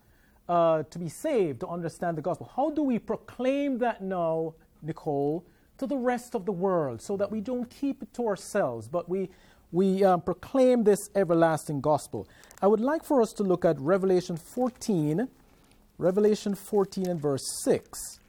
uh, 0.47 0.83
to 0.91 0.99
be 0.99 1.09
saved, 1.09 1.61
to 1.61 1.69
understand 1.69 2.19
the 2.19 2.23
gospel, 2.23 2.51
how 2.55 2.69
do 2.69 2.83
we 2.83 2.99
proclaim 2.99 3.79
that 3.79 4.03
now, 4.03 4.55
Nicole, 4.83 5.47
to 5.79 5.87
the 5.87 5.97
rest 5.97 6.35
of 6.35 6.45
the 6.45 6.53
world 6.53 7.01
so 7.01 7.17
that 7.17 7.31
we 7.31 7.41
don't 7.41 7.71
keep 7.71 8.03
it 8.03 8.13
to 8.13 8.27
ourselves, 8.27 8.89
but 8.89 9.09
we, 9.09 9.31
we 9.73 10.05
um, 10.05 10.21
proclaim 10.21 10.85
this 10.85 11.09
everlasting 11.15 11.81
gospel? 11.81 12.29
I 12.61 12.67
would 12.67 12.81
like 12.81 13.05
for 13.05 13.23
us 13.23 13.33
to 13.35 13.43
look 13.43 13.65
at 13.65 13.81
Revelation 13.81 14.37
14, 14.37 15.29
Revelation 16.01 16.55
14 16.55 17.07
and 17.07 17.21
verse 17.21 17.45
6. 17.63 18.21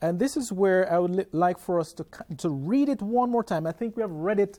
And 0.00 0.18
this 0.18 0.36
is 0.36 0.52
where 0.52 0.90
I 0.92 0.98
would 0.98 1.10
li- 1.16 1.26
like 1.32 1.58
for 1.58 1.80
us 1.80 1.92
to, 1.94 2.06
to 2.36 2.50
read 2.50 2.88
it 2.88 3.02
one 3.02 3.30
more 3.30 3.42
time. 3.42 3.66
I 3.66 3.72
think 3.72 3.96
we 3.96 4.02
have 4.02 4.10
read 4.10 4.38
it 4.38 4.58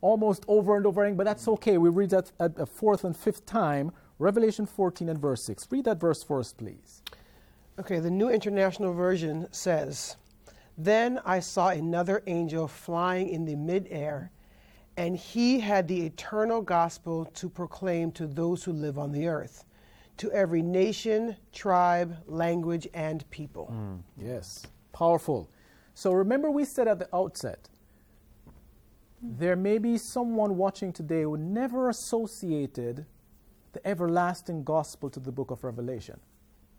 almost 0.00 0.44
over 0.48 0.76
and 0.76 0.86
over 0.86 1.04
again, 1.04 1.16
but 1.16 1.24
that's 1.24 1.48
okay. 1.48 1.78
We 1.78 1.88
read 1.88 2.10
that 2.10 2.30
at 2.38 2.56
the 2.56 2.66
fourth 2.66 3.04
and 3.04 3.16
fifth 3.16 3.46
time. 3.46 3.90
Revelation 4.18 4.66
14 4.66 5.08
and 5.08 5.18
verse 5.18 5.44
6. 5.44 5.66
Read 5.70 5.86
that 5.86 5.98
verse 5.98 6.22
for 6.22 6.40
us, 6.40 6.52
please. 6.52 7.02
Okay, 7.78 7.98
the 7.98 8.10
New 8.10 8.30
International 8.30 8.94
Version 8.94 9.48
says, 9.50 10.16
Then 10.78 11.20
I 11.24 11.40
saw 11.40 11.68
another 11.68 12.22
angel 12.26 12.68
flying 12.68 13.28
in 13.28 13.44
the 13.44 13.56
midair, 13.56 14.30
and 14.96 15.16
he 15.16 15.60
had 15.60 15.88
the 15.88 16.06
eternal 16.06 16.62
gospel 16.62 17.26
to 17.34 17.48
proclaim 17.48 18.12
to 18.12 18.26
those 18.26 18.64
who 18.64 18.72
live 18.72 18.98
on 18.98 19.12
the 19.12 19.26
earth, 19.26 19.65
to 20.18 20.30
every 20.32 20.62
nation, 20.62 21.36
tribe, 21.52 22.16
language, 22.26 22.88
and 22.94 23.28
people. 23.30 23.72
Mm, 23.72 24.00
yes, 24.16 24.66
powerful. 24.92 25.50
So 25.94 26.12
remember, 26.12 26.50
we 26.50 26.64
said 26.64 26.88
at 26.88 26.98
the 26.98 27.08
outset, 27.14 27.68
there 29.22 29.56
may 29.56 29.78
be 29.78 29.98
someone 29.98 30.56
watching 30.56 30.92
today 30.92 31.22
who 31.22 31.36
never 31.36 31.88
associated 31.88 33.06
the 33.72 33.86
everlasting 33.86 34.62
gospel 34.64 35.10
to 35.10 35.20
the 35.20 35.32
book 35.32 35.50
of 35.50 35.64
Revelation. 35.64 36.20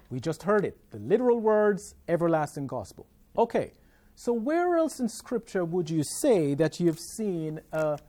We 0.09 0.19
just 0.19 0.43
heard 0.43 0.63
it 0.65 0.77
the 0.91 0.99
literal 0.99 1.39
words, 1.39 1.95
everlasting 2.07 2.67
gospel. 2.67 3.07
Okay, 3.38 3.73
so 4.15 4.33
where 4.33 4.77
else 4.77 4.99
in 4.99 5.09
Scripture 5.09 5.65
would 5.65 5.89
you 5.89 6.03
say 6.03 6.53
that 6.55 6.79
you've 6.79 6.99
seen 6.99 7.59
a, 7.71 7.99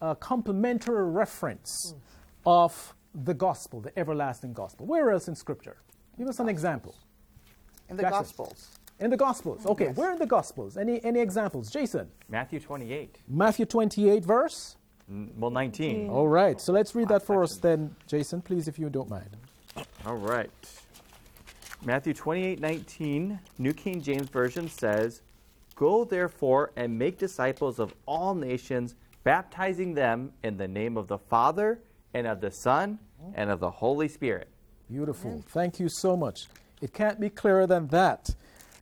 a 0.00 0.16
complementary 0.16 1.04
reference 1.04 1.94
of 2.44 2.94
the 3.24 3.34
gospel, 3.34 3.80
the 3.80 3.96
everlasting 3.98 4.52
gospel? 4.52 4.86
Where 4.86 5.10
else 5.10 5.28
in 5.28 5.34
Scripture? 5.34 5.78
Give 6.18 6.28
us 6.28 6.38
an 6.38 6.48
example. 6.48 6.94
In 7.88 7.96
the 7.96 8.02
Jackson. 8.02 8.20
Gospels. 8.20 8.68
In 8.98 9.10
the 9.10 9.16
Gospels. 9.16 9.62
Mm, 9.62 9.70
okay, 9.70 9.88
where 9.88 10.12
in 10.12 10.18
the 10.18 10.26
Gospels? 10.26 10.76
Any, 10.76 11.04
any 11.04 11.20
examples? 11.20 11.70
Jason? 11.70 12.08
Matthew 12.28 12.60
28. 12.60 13.18
Matthew 13.28 13.66
28, 13.66 14.24
verse? 14.24 14.76
N- 15.08 15.30
Well, 15.36 15.50
19. 15.50 16.08
Mm. 16.08 16.10
All 16.10 16.28
right, 16.28 16.60
so 16.60 16.72
let's 16.72 16.94
read 16.94 17.08
that 17.08 17.22
ah, 17.22 17.26
for 17.26 17.42
us 17.42 17.56
then, 17.56 17.94
Jason, 18.06 18.40
please, 18.40 18.68
if 18.68 18.78
you 18.78 18.88
don't 18.88 19.10
mind. 19.10 19.36
All 20.06 20.16
right. 20.16 20.50
Matthew 21.84 22.14
28 22.14 22.58
19, 22.58 23.38
New 23.58 23.72
King 23.74 24.00
James 24.00 24.28
Version 24.30 24.68
says, 24.68 25.20
Go 25.74 26.04
therefore 26.04 26.72
and 26.76 26.98
make 26.98 27.18
disciples 27.18 27.78
of 27.78 27.94
all 28.06 28.34
nations, 28.34 28.94
baptizing 29.24 29.92
them 29.92 30.32
in 30.42 30.56
the 30.56 30.66
name 30.66 30.96
of 30.96 31.06
the 31.06 31.18
Father, 31.18 31.80
and 32.16 32.26
of 32.26 32.40
the 32.40 32.50
Son, 32.50 32.98
and 33.34 33.50
of 33.50 33.60
the 33.60 33.70
Holy 33.70 34.08
Spirit. 34.08 34.48
Beautiful. 34.88 35.44
Thank 35.48 35.78
you 35.78 35.90
so 35.90 36.16
much. 36.16 36.38
It 36.80 36.94
can't 36.94 37.20
be 37.20 37.28
clearer 37.28 37.66
than 37.66 37.88
that. 37.88 38.30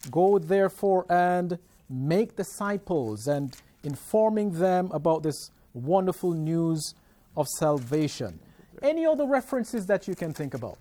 Go 0.08 0.38
therefore 0.38 1.04
and 1.10 1.58
make 1.90 2.36
disciples 2.36 3.26
and 3.26 3.56
informing 3.82 4.52
them 4.52 4.88
about 4.92 5.24
this 5.24 5.50
wonderful 5.72 6.32
news 6.32 6.94
of 7.36 7.48
salvation. 7.58 8.38
Any 8.82 9.04
other 9.04 9.26
references 9.26 9.86
that 9.86 10.06
you 10.06 10.14
can 10.14 10.32
think 10.32 10.54
about 10.54 10.78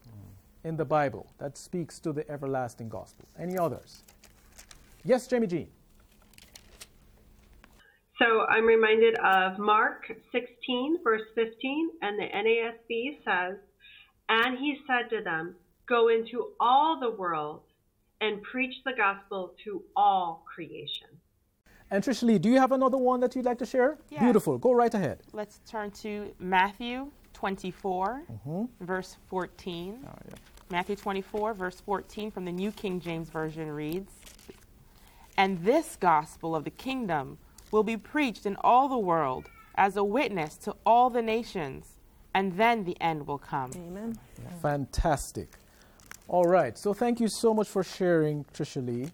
in 0.64 0.78
the 0.78 0.86
Bible 0.86 1.26
that 1.39 1.58
speaks 1.58 1.99
to 2.01 2.14
the 2.14 2.30
everlasting 2.30 2.89
gospel? 2.89 3.26
Any 3.39 3.58
others? 3.58 4.04
Yes, 5.04 5.26
Jamie 5.26 5.47
Jean. 5.47 5.70
So 8.20 8.45
I'm 8.47 8.66
reminded 8.66 9.18
of 9.20 9.57
Mark 9.57 10.03
16, 10.32 10.99
verse 11.03 11.22
15, 11.36 11.89
and 12.01 12.20
the 12.20 12.26
NASB 12.28 13.18
says, 13.26 13.57
And 14.30 14.57
he 14.59 14.78
said 14.88 15.09
to 15.16 15.24
them, 15.24 15.55
Go 15.88 16.09
into 16.09 16.51
all 16.59 16.99
the 16.99 17.09
world 17.11 17.61
and 18.22 18.41
preach 18.43 18.76
the 18.86 18.93
gospel 18.95 19.53
to 19.64 19.84
all 19.95 20.45
creation. 20.53 21.07
And 21.91 22.03
Trish 22.03 22.24
Lee, 22.24 22.39
do 22.39 22.49
you 22.49 22.59
have 22.59 22.72
another 22.72 22.97
one 22.97 23.20
that 23.20 23.36
you'd 23.36 23.45
like 23.45 23.59
to 23.59 23.66
share? 23.66 23.97
Yes. 24.09 24.22
Beautiful. 24.22 24.57
Go 24.57 24.72
right 24.72 24.93
ahead. 24.93 25.20
Let's 25.34 25.59
turn 25.68 25.91
to 26.01 26.34
Matthew 26.39 27.11
24, 27.34 28.24
Mhm. 28.47 28.70
verse 28.80 29.18
14. 29.28 30.07
Matthew 30.72 30.95
24, 30.95 31.53
verse 31.53 31.82
14 31.82 32.32
from 32.32 32.45
the 32.45 32.51
New 32.51 32.72
King 32.72 32.99
James 32.99 33.30
Version 33.30 33.70
reads 33.72 34.11
And 35.36 35.64
this 35.64 35.95
gospel 35.95 36.55
of 36.55 36.64
the 36.64 36.70
kingdom 36.72 37.38
will 37.74 37.84
be 37.84 37.98
preached 37.98 38.46
in 38.46 38.56
all 38.62 38.88
the 38.88 38.98
world 38.98 39.50
as 39.76 39.98
a 39.98 40.04
witness 40.04 40.56
to 40.56 40.76
all 40.86 41.10
the 41.10 41.22
nations, 41.22 41.98
and 42.36 42.56
then 42.56 42.84
the 42.86 42.96
end 43.02 43.26
will 43.28 43.40
come. 43.40 43.72
Amen. 43.76 44.18
Fantastic. 44.62 45.50
All 46.28 46.46
right. 46.46 46.78
So 46.78 46.94
thank 46.94 47.20
you 47.20 47.28
so 47.28 47.54
much 47.54 47.68
for 47.68 47.84
sharing, 47.84 48.46
Trisha 48.54 48.86
Lee. 48.86 49.10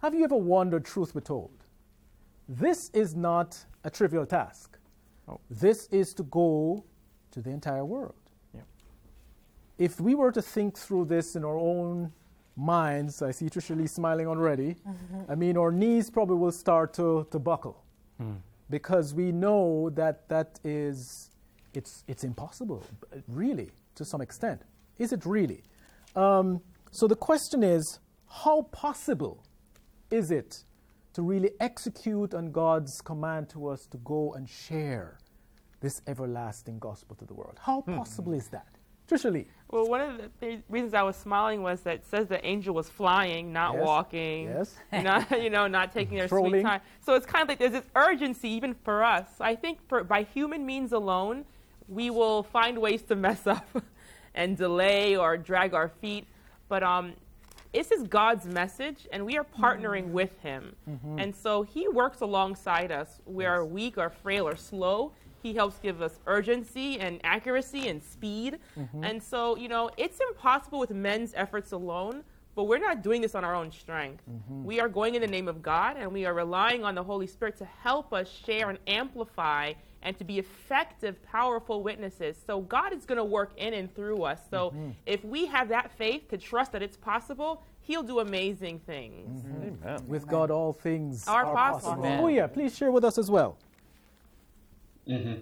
Have 0.00 0.14
you 0.14 0.24
ever 0.24 0.36
wondered, 0.36 0.84
truth 0.84 1.12
be 1.12 1.20
told? 1.20 1.50
This 2.48 2.90
is 2.94 3.14
not 3.14 3.58
a 3.84 3.90
trivial 3.90 4.24
task. 4.24 4.78
Oh. 5.28 5.40
This 5.50 5.88
is 5.88 6.14
to 6.14 6.22
go 6.24 6.84
to 7.32 7.40
the 7.40 7.50
entire 7.50 7.84
world. 7.84 8.14
Yeah. 8.54 8.62
If 9.78 10.00
we 10.00 10.14
were 10.14 10.32
to 10.32 10.42
think 10.42 10.78
through 10.78 11.06
this 11.06 11.36
in 11.36 11.44
our 11.44 11.58
own 11.58 12.12
minds, 12.60 13.22
I 13.22 13.30
see 13.30 13.46
Trisha 13.46 13.76
Lee 13.76 13.86
smiling 13.86 14.26
already. 14.26 14.76
Mm-hmm. 14.86 15.32
I 15.32 15.34
mean, 15.34 15.56
our 15.56 15.72
knees 15.72 16.10
probably 16.10 16.36
will 16.36 16.52
start 16.52 16.92
to, 16.94 17.26
to 17.30 17.38
buckle. 17.38 17.82
Hmm. 18.18 18.34
Because 18.68 19.14
we 19.14 19.32
know 19.32 19.90
that 19.90 20.28
that 20.28 20.60
is 20.62 21.30
it's 21.72 22.04
it's 22.06 22.24
impossible 22.24 22.84
really 23.28 23.70
to 23.94 24.04
some 24.04 24.20
extent. 24.20 24.62
Is 24.98 25.12
it 25.12 25.24
really? 25.24 25.62
Um, 26.14 26.60
so 26.90 27.06
the 27.08 27.16
question 27.16 27.62
is 27.62 27.98
how 28.28 28.62
possible 28.70 29.44
is 30.10 30.30
it 30.30 30.64
to 31.14 31.22
really 31.22 31.50
execute 31.58 32.34
on 32.34 32.52
god's 32.52 33.00
command 33.00 33.48
to 33.50 33.66
us 33.66 33.86
to 33.86 33.96
go 33.98 34.34
and 34.34 34.48
share 34.48 35.18
this 35.80 36.02
everlasting 36.06 36.78
gospel 36.78 37.16
to 37.16 37.24
the 37.24 37.34
world? 37.34 37.58
How 37.60 37.80
hmm. 37.80 37.96
possible 37.96 38.34
is 38.34 38.48
that? 38.48 38.68
Trisha 39.08 39.32
Lee. 39.32 39.46
Well, 39.70 39.86
one 39.88 40.00
of 40.00 40.18
the 40.18 40.28
th- 40.40 40.60
reasons 40.68 40.94
I 40.94 41.02
was 41.02 41.14
smiling 41.16 41.62
was 41.62 41.82
that 41.82 41.94
it 41.96 42.06
says 42.06 42.26
the 42.26 42.44
angel 42.44 42.74
was 42.74 42.88
flying, 42.88 43.52
not 43.52 43.74
Yes, 43.74 43.86
walking, 43.86 44.44
yes. 44.48 44.74
not 44.92 45.30
you 45.42 45.48
know, 45.50 45.66
not 45.68 45.92
taking 45.92 46.18
their 46.18 46.26
Strolling. 46.26 46.50
sweet 46.52 46.62
time. 46.62 46.80
So 47.00 47.14
it's 47.14 47.26
kind 47.26 47.42
of 47.44 47.48
like 47.48 47.58
there's 47.60 47.72
this 47.72 47.84
urgency 47.94 48.48
even 48.48 48.74
for 48.84 49.04
us. 49.04 49.26
I 49.40 49.54
think 49.54 49.78
for, 49.88 50.02
by 50.02 50.24
human 50.24 50.66
means 50.66 50.92
alone, 50.92 51.44
we 51.88 52.10
will 52.10 52.42
find 52.42 52.78
ways 52.80 53.02
to 53.02 53.16
mess 53.16 53.46
up 53.46 53.68
and 54.34 54.56
delay 54.56 55.16
or 55.16 55.36
drag 55.36 55.72
our 55.72 55.88
feet. 55.88 56.26
But 56.68 56.82
um, 56.82 57.12
this 57.72 57.92
is 57.92 58.02
God's 58.08 58.46
message, 58.46 59.06
and 59.12 59.24
we 59.24 59.38
are 59.38 59.44
partnering 59.44 60.06
with 60.08 60.36
Him. 60.40 60.74
Mhm. 60.88 61.22
And 61.22 61.34
so 61.36 61.62
He 61.62 61.86
works 61.86 62.20
alongside 62.22 62.90
us. 62.90 63.20
We 63.24 63.44
are 63.44 63.64
weak 63.64 63.98
or 63.98 64.10
frail 64.10 64.48
or 64.48 64.56
slow. 64.56 65.12
He 65.42 65.54
helps 65.54 65.78
give 65.78 66.02
us 66.02 66.18
urgency 66.26 66.98
and 67.00 67.20
accuracy 67.24 67.88
and 67.88 68.02
speed. 68.02 68.58
Mhm. 68.76 69.04
And 69.04 69.22
so, 69.22 69.56
you 69.56 69.68
know, 69.68 69.90
it's 69.96 70.20
impossible 70.30 70.78
with 70.78 70.90
men's 70.90 71.32
efforts 71.34 71.72
alone, 71.72 72.24
but 72.54 72.64
we're 72.64 72.78
not 72.78 73.02
doing 73.02 73.20
this 73.22 73.34
on 73.34 73.44
our 73.44 73.54
own 73.54 73.70
strength. 73.70 74.22
Mhm. 74.28 74.64
We 74.64 74.80
are 74.80 74.88
going 74.88 75.14
in 75.14 75.22
the 75.22 75.26
name 75.28 75.48
of 75.48 75.62
God, 75.62 75.96
and 75.96 76.12
we 76.12 76.26
are 76.26 76.34
relying 76.34 76.84
on 76.84 76.94
the 76.94 77.02
Holy 77.02 77.26
Spirit 77.26 77.56
to 77.58 77.64
help 77.64 78.12
us 78.12 78.28
share 78.28 78.68
and 78.70 78.78
amplify 78.86 79.72
and 80.02 80.16
to 80.16 80.24
be 80.24 80.38
effective, 80.38 81.22
powerful 81.24 81.82
witnesses. 81.82 82.36
So 82.46 82.60
God 82.62 82.92
is 82.94 83.04
going 83.04 83.18
to 83.18 83.24
work 83.24 83.52
in 83.58 83.74
and 83.74 83.94
through 83.94 84.22
us. 84.22 84.40
So 84.50 84.70
Mhm. 84.70 84.94
if 85.06 85.22
we 85.24 85.46
have 85.46 85.68
that 85.68 85.90
faith 85.92 86.28
to 86.28 86.38
trust 86.38 86.72
that 86.72 86.82
it's 86.82 86.96
possible, 86.96 87.62
He'll 87.82 88.02
do 88.04 88.20
amazing 88.20 88.78
things. 88.80 89.42
with 90.06 90.26
god 90.28 90.50
all 90.50 90.72
things 90.72 91.26
Are 91.26 91.44
possible. 91.44 92.04
oh 92.06 92.28
yeah 92.28 92.46
please 92.46 92.76
share 92.76 92.92
with 92.92 93.04
us 93.04 93.18
as 93.18 93.30
well 93.30 93.56
hmm 95.06 95.34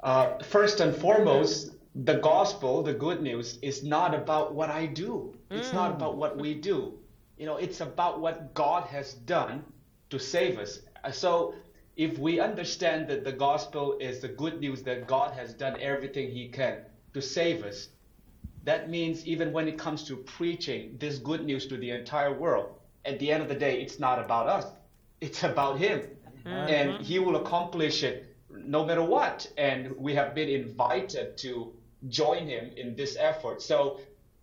Uh, 0.00 0.38
first 0.42 0.80
and 0.80 0.94
foremost, 0.94 1.70
the 1.94 2.14
gospel, 2.14 2.82
the 2.82 2.92
good 2.94 3.20
news, 3.22 3.58
is 3.62 3.82
not 3.82 4.14
about 4.14 4.54
what 4.54 4.70
I 4.70 4.86
do. 4.86 5.34
It's 5.52 5.72
not 5.72 5.90
about 5.92 6.16
what 6.16 6.38
we 6.38 6.54
do. 6.54 6.98
You 7.38 7.46
know, 7.46 7.56
it's 7.56 7.80
about 7.80 8.20
what 8.20 8.54
God 8.54 8.84
has 8.88 9.14
done 9.14 9.64
to 10.10 10.18
save 10.18 10.58
us. 10.58 10.80
Uh, 11.04 11.10
So 11.12 11.54
if 11.96 12.18
we 12.18 12.40
understand 12.40 13.08
that 13.08 13.24
the 13.24 13.32
gospel 13.32 13.96
is 14.00 14.20
the 14.20 14.28
good 14.28 14.60
news 14.60 14.82
that 14.82 15.06
God 15.06 15.32
has 15.34 15.54
done 15.54 15.76
everything 15.80 16.30
he 16.30 16.48
can 16.48 16.74
to 17.14 17.20
save 17.22 17.64
us, 17.64 17.88
that 18.64 18.88
means 18.88 19.26
even 19.26 19.52
when 19.52 19.68
it 19.68 19.78
comes 19.78 20.04
to 20.04 20.16
preaching 20.16 20.96
this 20.98 21.18
good 21.18 21.44
news 21.44 21.66
to 21.66 21.76
the 21.76 21.90
entire 21.90 22.32
world, 22.32 22.68
at 23.04 23.18
the 23.18 23.30
end 23.32 23.42
of 23.42 23.48
the 23.48 23.54
day, 23.54 23.80
it's 23.80 23.98
not 23.98 24.18
about 24.18 24.46
us. 24.48 24.66
It's 25.20 25.42
about 25.44 25.78
him. 25.78 26.02
And 26.66 27.00
he 27.00 27.18
will 27.18 27.36
accomplish 27.36 28.02
it 28.02 28.25
no 28.64 28.84
matter 28.84 29.02
what. 29.02 29.50
And 29.56 29.96
we 29.96 30.14
have 30.14 30.34
been 30.34 30.48
invited 30.48 31.36
to 31.38 31.72
join 32.08 32.46
him 32.46 32.70
in 32.76 32.94
this 32.94 33.16
effort. 33.18 33.62
So 33.62 34.00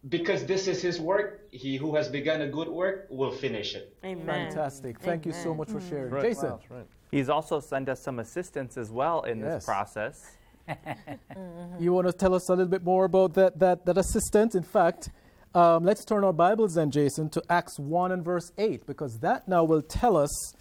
because 0.10 0.46
this 0.46 0.68
is 0.68 0.82
his 0.82 1.00
work, 1.00 1.48
he 1.52 1.78
who 1.78 1.96
has 1.96 2.10
begun 2.10 2.42
a 2.42 2.48
good 2.48 2.68
work 2.68 3.08
will 3.10 3.32
finish 3.32 3.76
it. 3.76 3.96
Amen. 4.04 4.26
Fantastic. 4.26 5.00
Thank 5.00 5.26
you 5.26 5.32
so 5.32 5.54
much 5.54 5.70
for 5.70 5.82
sharing. 5.82 6.12
Right. 6.12 6.24
Jason. 6.24 6.52
Wow, 6.70 6.84
He's 7.12 7.30
also 7.30 7.60
sent 7.60 7.90
us 7.90 8.02
some 8.02 8.20
assistance 8.20 8.76
as 8.76 8.90
well 8.92 9.22
in 9.22 9.40
Yes. 9.40 9.54
this 9.54 9.66
process. 9.66 10.38
You 11.80 11.92
want 11.92 12.08
to 12.08 12.14
tell 12.14 12.34
us 12.34 12.50
a 12.50 12.54
little 12.54 12.68
bit 12.68 12.84
more 12.84 13.06
about 13.06 13.34
that, 13.34 13.60
that, 13.60 13.86
that 13.86 13.98
assistant? 13.98 14.56
In 14.56 14.64
fact, 14.64 15.10
um, 15.56 15.84
let's 15.84 16.06
turn 16.06 16.24
our 16.24 16.34
Bibles 16.34 16.76
then, 16.76 16.90
Jason, 16.92 17.30
to 17.30 17.44
Acts 17.50 17.78
1 17.78 18.12
and 18.12 18.24
verse 18.24 18.52
8, 18.58 18.86
because 18.86 19.20
that 19.20 19.48
now 19.48 19.64
will 19.64 19.82
tell 19.82 20.16
us 20.18 20.54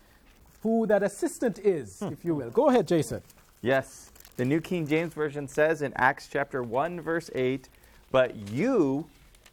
who 0.63 0.87
that 0.87 1.03
assistant 1.03 1.59
is, 1.59 1.99
if 2.03 2.25
you 2.25 2.35
will. 2.35 2.51
Go 2.51 2.69
ahead, 2.69 2.89
Jason. 2.89 3.23
Yes. 3.63 4.11
The 4.37 4.45
New 4.45 4.61
King 4.61 4.87
James 4.89 5.15
Version 5.15 5.47
says 5.47 5.83
in 5.83 5.93
Acts 5.95 6.29
chapter 6.31 6.65
1, 6.65 7.01
verse 7.01 7.31
8, 7.35 7.69
But 8.11 8.35
you 8.51 9.07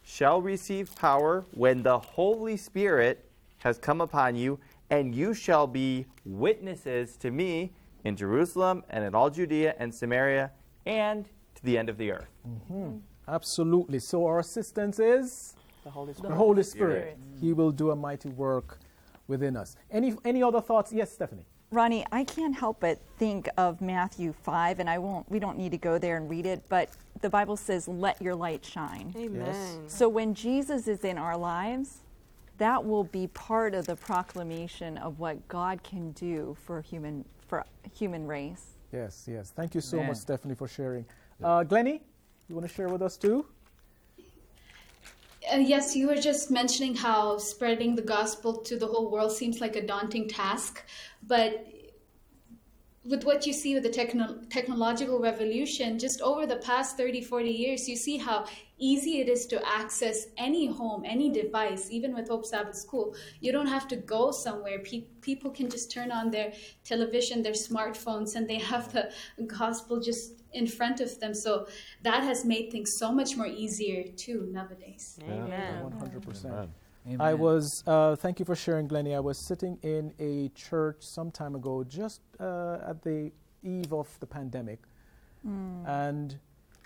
shall 0.04 0.42
receive 0.42 0.96
power 0.96 1.46
when 1.52 1.84
the 1.84 2.00
Holy 2.00 2.58
Spirit 2.58 3.24
has 3.60 3.78
come 3.78 4.02
upon 4.02 4.36
you, 4.36 4.60
and 4.90 5.14
you 5.14 5.36
shall 5.36 5.68
be 5.68 6.08
witnesses 6.26 7.18
to 7.18 7.30
me 7.30 7.72
in 8.04 8.16
Jerusalem 8.16 8.84
and 8.90 9.04
in 9.04 9.14
all 9.14 9.30
Judea 9.30 9.76
and 9.78 9.94
Samaria 9.94 10.52
and 10.88 11.26
to 11.54 11.64
the 11.64 11.78
end 11.78 11.90
of 11.90 11.98
the 11.98 12.12
earth. 12.12 12.30
Mhm. 12.48 13.02
Absolutely. 13.28 14.00
So 14.00 14.26
our 14.26 14.40
assistance 14.40 14.98
is 14.98 15.56
the 15.84 15.92
Holy 15.92 16.14
The 16.14 16.34
Holy 16.34 16.64
Spirit. 16.64 17.20
He 17.40 17.54
will 17.54 17.72
do 17.72 17.92
a 17.92 17.96
mighty 17.96 18.30
work 18.30 18.80
within 19.28 19.56
us. 19.56 19.76
Any 19.92 20.16
any 20.26 20.42
other 20.42 20.62
thoughts? 20.62 20.92
Yes, 20.92 21.12
Stephanie. 21.12 21.46
Ronnie, 21.72 22.06
I 22.12 22.24
can't 22.24 22.56
help 22.56 22.80
but 22.80 23.00
think 23.18 23.48
of 23.58 23.80
Matthew 23.80 24.34
5, 24.34 24.80
and 24.80 24.90
I 24.90 24.98
won't, 24.98 25.30
we 25.30 25.38
don't 25.40 25.58
need 25.58 25.72
to 25.72 25.78
go 25.78 26.00
there 26.00 26.18
and 26.18 26.30
read 26.30 26.48
it, 26.48 26.64
but 26.68 26.90
the 27.22 27.30
Bible 27.30 27.56
says, 27.56 27.88
let 27.88 28.20
your 28.22 28.34
light 28.34 28.66
shine. 28.66 29.14
Amen. 29.16 29.46
Yes. 29.46 29.78
So 29.88 30.10
when 30.10 30.34
Jesus 30.34 30.88
is 30.88 31.04
in 31.04 31.18
our 31.18 31.38
lives, 31.38 32.00
that 32.58 32.84
will 32.84 33.04
be 33.04 33.28
part 33.28 33.76
of 33.76 33.86
the 33.86 33.96
proclamation 33.96 34.98
of 34.98 35.20
what 35.20 35.48
God 35.48 35.84
can 35.84 36.12
do 36.14 36.58
for 36.66 36.82
human, 36.82 37.24
for 37.48 37.66
human 37.94 38.26
race. 38.26 38.78
Yes, 38.92 39.28
yes. 39.32 39.52
Thank 39.56 39.76
you 39.76 39.82
so 39.82 39.98
Amen. 39.98 40.08
much, 40.10 40.18
Stephanie, 40.18 40.56
for 40.56 40.68
sharing. 40.68 41.06
Uh, 41.44 41.64
Glennie, 41.64 42.02
you 42.48 42.56
want 42.56 42.68
to 42.68 42.74
share 42.74 42.90
with 42.90 43.04
us 43.04 43.16
too? 43.16 43.46
Uh, 45.52 45.58
yes, 45.58 45.96
you 45.96 46.08
were 46.08 46.16
just 46.16 46.52
mentioning 46.52 46.96
how 46.96 47.38
spreading 47.38 47.96
the 47.96 48.02
gospel 48.02 48.58
to 48.58 48.78
the 48.78 48.86
whole 48.86 49.10
world 49.10 49.32
seems 49.32 49.60
like 49.60 49.76
a 49.76 49.86
daunting 49.86 50.28
task, 50.28 50.84
but 51.26 51.66
with 53.06 53.24
what 53.24 53.48
you 53.48 53.54
see 53.54 53.74
with 53.74 53.84
the 53.84 53.90
techno- 53.90 54.42
technological 54.50 55.20
revolution, 55.20 55.98
just 55.98 56.22
over 56.22 56.46
the 56.46 56.58
past 56.58 56.98
30, 56.98 57.22
40 57.22 57.50
years, 57.50 57.90
you 57.90 57.96
see 57.96 58.18
how 58.18 58.46
easy 58.78 59.20
it 59.22 59.30
is 59.30 59.48
to 59.48 59.68
access 59.68 60.28
any 60.38 60.68
home, 60.68 61.04
any 61.06 61.30
device, 61.30 61.90
even 61.90 62.14
with 62.14 62.28
Hope 62.30 62.46
Sabbath 62.46 62.76
School. 62.76 63.16
You 63.40 63.52
don't 63.52 63.68
have 63.68 63.88
to 63.88 63.96
go 63.96 64.32
somewhere. 64.32 64.80
Pe- 64.80 65.08
people 65.22 65.50
can 65.50 65.70
just 65.70 65.92
turn 65.92 66.12
on 66.12 66.30
their 66.30 66.54
television, 66.84 67.42
their 67.42 67.54
smartphones, 67.54 68.36
and 68.36 68.48
they 68.48 68.60
have 68.60 68.92
the 68.92 69.12
gospel 69.48 70.00
just 70.00 70.39
in 70.54 70.68
front 70.68 71.00
of 71.00 71.20
them. 71.20 71.34
So 71.34 71.68
that 72.04 72.24
has 72.24 72.46
made 72.46 72.72
things 72.72 72.98
so 72.98 73.12
much 73.12 73.38
more 73.38 73.48
easier 73.48 74.04
too 74.04 74.48
nowadays. 74.52 75.20
Amen. 75.24 75.84
One 75.84 75.92
hundred 75.92 76.22
percent. 76.24 76.70
Amen. 77.08 77.22
I 77.22 77.34
was. 77.34 77.84
Uh, 77.88 78.16
thank 78.16 78.40
you 78.40 78.46
for 78.46 78.56
sharing, 78.56 78.88
Glennie. 78.88 79.16
I 79.16 79.20
was 79.20 79.38
sitting 79.38 79.78
in 79.84 80.14
a 80.20 80.50
church 80.50 80.98
some 81.00 81.32
time 81.32 81.56
ago, 81.56 81.84
just 81.84 82.22
uh, 82.40 82.80
at 82.86 83.02
the 83.02 83.32
eve 83.64 83.94
of 83.94 84.08
the 84.20 84.28
pandemic, 84.28 84.80
Mm. 85.48 85.88
and 85.88 86.38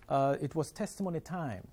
uh, 0.10 0.36
it 0.40 0.54
was 0.54 0.72
testimony 0.72 1.20
time. 1.20 1.68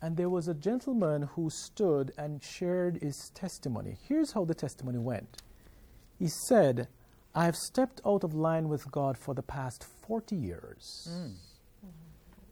And 0.00 0.16
there 0.16 0.30
was 0.30 0.48
a 0.48 0.54
gentleman 0.54 1.22
who 1.34 1.50
stood 1.50 2.12
and 2.18 2.42
shared 2.42 2.96
his 3.02 3.30
testimony. 3.34 3.96
Here's 4.08 4.32
how 4.32 4.44
the 4.44 4.54
testimony 4.54 4.98
went. 4.98 5.42
He 6.18 6.28
said, 6.28 6.88
I 7.34 7.44
have 7.46 7.56
stepped 7.56 8.00
out 8.04 8.24
of 8.24 8.34
line 8.34 8.68
with 8.68 8.90
God 8.90 9.16
for 9.16 9.34
the 9.34 9.42
past 9.42 9.84
40 9.84 10.36
years. 10.36 11.08
Mm. 11.10 11.34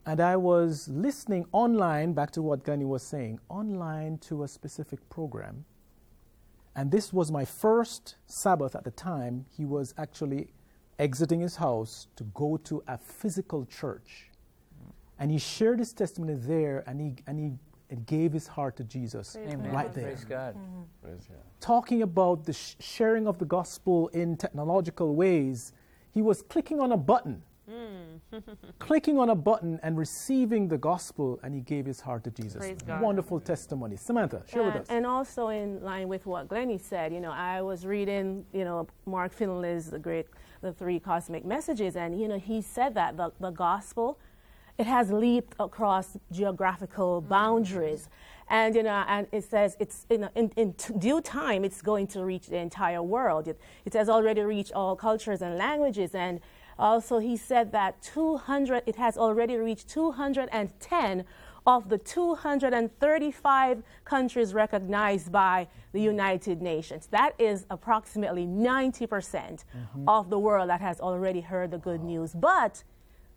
And 0.07 0.21
I 0.21 0.37
was 0.37 0.89
listening 0.89 1.45
online, 1.53 2.15
back 2.15 2.31
to 2.33 2.43
what 2.43 2.65
Glennie 2.65 2.87
was 2.87 3.03
saying, 3.03 3.41
online 3.49 4.19
to 4.19 4.43
a 4.43 4.49
specific 4.49 5.07
program. 5.11 5.67
And 6.75 6.91
this 6.91 7.13
was 7.13 7.31
my 7.31 7.45
first 7.45 8.17
Sabbath 8.27 8.75
at 8.75 8.85
the 8.85 8.91
time. 8.91 9.45
He 9.55 9.67
was 9.67 9.93
actually 9.99 10.49
exiting 10.99 11.41
his 11.41 11.57
house 11.57 12.07
to 12.17 12.25
go 12.25 12.57
to 12.65 12.83
a 12.89 12.97
physical 12.97 13.67
church. 13.67 14.31
And 15.19 15.31
he 15.31 15.39
shared 15.39 15.79
his 15.79 15.93
testimony 15.93 16.35
there 16.35 16.83
and 16.87 17.01
he, 17.01 17.17
and 17.27 17.39
he 17.39 17.53
and 17.91 18.07
gave 18.07 18.33
his 18.33 18.47
heart 18.47 18.77
to 18.77 18.85
Jesus 18.85 19.37
Amen. 19.37 19.71
right 19.73 19.93
there 19.93 20.13
mm-hmm. 20.13 20.83
Praise 21.03 21.27
God. 21.29 21.39
talking 21.61 22.03
about 22.03 22.45
the 22.45 22.53
sh- 22.53 22.77
sharing 22.79 23.27
of 23.27 23.39
the 23.39 23.45
gospel 23.45 24.09
in 24.09 24.37
technological 24.37 25.15
ways, 25.15 25.73
he 26.13 26.23
was 26.23 26.43
clicking 26.43 26.81
on 26.81 26.93
a 26.93 26.97
button, 26.97 27.43
mm. 27.71 28.21
clicking 28.79 29.19
on 29.19 29.31
a 29.31 29.35
button 29.35 29.81
and 29.83 29.99
receiving 29.99 30.69
the 30.69 30.79
gospel, 30.79 31.41
and 31.43 31.55
he 31.55 31.61
gave 31.61 31.85
his 31.85 32.01
heart 32.01 32.25
to 32.25 32.31
Jesus. 32.31 32.59
Praise 32.59 32.79
God. 32.87 33.01
Wonderful 33.01 33.41
testimony. 33.41 33.97
Samantha, 33.97 34.43
share 34.49 34.63
with 34.63 34.75
and, 34.75 34.83
us. 34.83 34.89
and 34.89 35.07
also 35.07 35.49
in 35.49 35.83
line 35.83 36.09
with 36.09 36.27
what 36.27 36.49
Glennie 36.49 36.79
said, 36.79 37.13
you 37.13 37.21
know, 37.21 37.33
I 37.33 37.61
was 37.63 37.85
reading, 37.85 38.45
you 38.53 38.65
know, 38.65 38.87
Mark 39.07 39.33
Finley's 39.33 39.91
the 39.91 39.99
great, 39.99 40.27
the 40.63 40.73
three 40.73 41.01
cosmic 41.01 41.45
messages, 41.45 41.97
and 41.97 42.21
you 42.21 42.29
know, 42.29 42.39
he 42.39 42.63
said 42.63 42.95
that 42.95 43.17
the, 43.17 43.33
the 43.41 43.51
gospel, 43.51 44.19
it 44.81 44.87
has 44.87 45.13
leaped 45.13 45.55
across 45.61 46.17
geographical 46.33 47.21
mm. 47.21 47.29
boundaries, 47.29 48.09
and 48.49 48.75
you 48.75 48.83
know, 48.83 49.05
and 49.07 49.27
it 49.31 49.45
says 49.45 49.77
it's 49.79 50.07
in, 50.09 50.29
in, 50.35 50.51
in 50.57 50.75
due 50.99 51.21
time 51.21 51.65
it's 51.65 51.83
going 51.83 52.07
to 52.07 52.25
reach 52.25 52.47
the 52.47 52.57
entire 52.57 53.03
world. 53.03 53.47
It, 53.47 53.61
it 53.85 53.93
has 53.93 54.09
already 54.09 54.41
reached 54.41 54.73
all 54.73 54.97
cultures 54.97 55.43
and 55.43 55.59
languages, 55.59 56.15
and 56.15 56.41
also 56.79 57.19
he 57.19 57.37
said 57.37 57.73
that 57.73 58.01
200, 58.01 58.83
it 58.87 58.97
has 58.97 59.19
already 59.19 59.57
reached 59.57 59.87
210 59.89 61.25
of 61.67 61.91
the 61.91 61.99
235 61.99 63.83
countries 64.07 64.55
recognized 64.55 65.31
by 65.31 65.69
the 65.93 66.01
United 66.01 66.63
Nations. 66.63 67.07
That 67.09 67.35
is 67.39 67.67
approximately 67.69 68.47
90% 68.47 69.07
mm-hmm. 69.07 70.09
of 70.09 70.31
the 70.31 70.39
world 70.39 70.71
that 70.71 70.81
has 70.81 71.01
already 71.01 71.43
heard 71.43 71.71
the 71.71 71.79
good 71.79 72.03
news. 72.03 72.33
But 72.33 72.83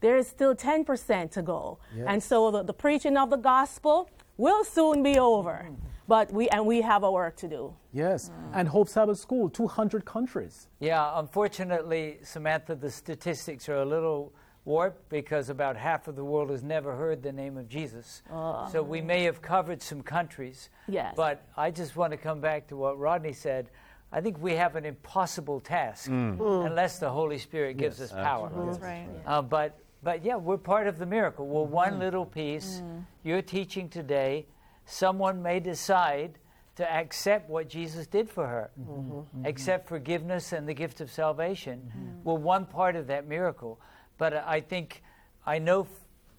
there 0.03 0.17
is 0.17 0.27
still 0.27 0.53
10% 0.53 1.31
to 1.31 1.41
go. 1.41 1.79
Yes. 1.95 2.05
And 2.09 2.21
so 2.21 2.51
the, 2.51 2.61
the 2.61 2.73
preaching 2.73 3.15
of 3.17 3.29
the 3.29 3.37
gospel 3.37 4.09
will 4.37 4.65
soon 4.65 5.01
be 5.01 5.17
over. 5.17 5.65
But 6.09 6.33
we, 6.33 6.49
and 6.49 6.65
we 6.65 6.81
have 6.81 7.03
a 7.03 7.11
work 7.11 7.37
to 7.37 7.47
do. 7.47 7.73
Yes, 7.93 8.29
and 8.53 8.67
Hope 8.67 8.89
Sabbath 8.89 9.17
School, 9.17 9.49
200 9.49 10.03
countries. 10.03 10.67
Yeah, 10.81 11.17
unfortunately, 11.17 12.17
Samantha, 12.23 12.75
the 12.75 12.91
statistics 12.91 13.69
are 13.69 13.77
a 13.77 13.85
little 13.85 14.33
warped 14.65 15.07
because 15.07 15.49
about 15.49 15.77
half 15.77 16.09
of 16.09 16.17
the 16.17 16.25
world 16.25 16.49
has 16.49 16.63
never 16.63 16.93
heard 16.93 17.23
the 17.23 17.31
name 17.31 17.57
of 17.57 17.69
Jesus. 17.69 18.21
Oh. 18.29 18.67
So 18.73 18.83
we 18.83 18.99
may 18.99 19.23
have 19.23 19.41
covered 19.41 19.81
some 19.81 20.01
countries. 20.01 20.69
Yes. 20.89 21.13
But 21.15 21.45
I 21.55 21.71
just 21.71 21.95
want 21.95 22.11
to 22.11 22.17
come 22.17 22.41
back 22.41 22.67
to 22.67 22.75
what 22.75 22.99
Rodney 22.99 23.31
said. 23.33 23.69
I 24.11 24.19
think 24.19 24.37
we 24.41 24.53
have 24.55 24.75
an 24.75 24.85
impossible 24.85 25.61
task 25.61 26.09
Mm. 26.09 26.37
Mm. 26.37 26.65
unless 26.67 26.99
the 26.99 27.09
Holy 27.09 27.37
Spirit 27.37 27.77
gives 27.77 27.99
Yes, 27.99 28.11
us 28.11 28.13
power. 28.13 28.47
absolutely. 28.47 28.71
That's 28.73 28.83
right. 28.83 29.07
Uh, 29.25 29.41
but, 29.41 29.79
but 30.03 30.23
yeah, 30.23 30.35
we're 30.35 30.57
part 30.57 30.87
of 30.87 30.97
the 30.99 31.05
miracle. 31.05 31.47
We're 31.47 31.63
Mm-hmm. 31.63 31.73
one 31.73 31.93
mm. 31.93 31.99
little 31.99 32.25
piece. 32.25 32.81
Mm. 32.83 33.05
You're 33.23 33.41
teaching 33.41 33.89
today. 33.89 34.45
Someone 34.85 35.41
may 35.41 35.59
decide 35.59 36.39
to 36.75 36.91
accept 36.91 37.49
what 37.49 37.69
Jesus 37.69 38.07
did 38.07 38.29
for 38.29 38.47
her, 38.47 38.71
Mm-hmm. 38.79 38.91
mm-hmm. 38.91 39.11
mm-hmm. 39.19 39.45
accept 39.45 39.87
forgiveness 39.87 40.51
and 40.53 40.67
the 40.67 40.73
gift 40.73 41.01
of 41.01 41.11
salvation. 41.11 41.79
Mm-hmm. 41.87 42.23
We're 42.23 42.33
one 42.35 42.65
part 42.65 42.95
of 42.95 43.07
that 43.07 43.27
miracle. 43.27 43.79
But 44.17 44.33
I 44.33 44.59
think, 44.59 45.03
I 45.45 45.59
know 45.59 45.81
f- 45.83 45.87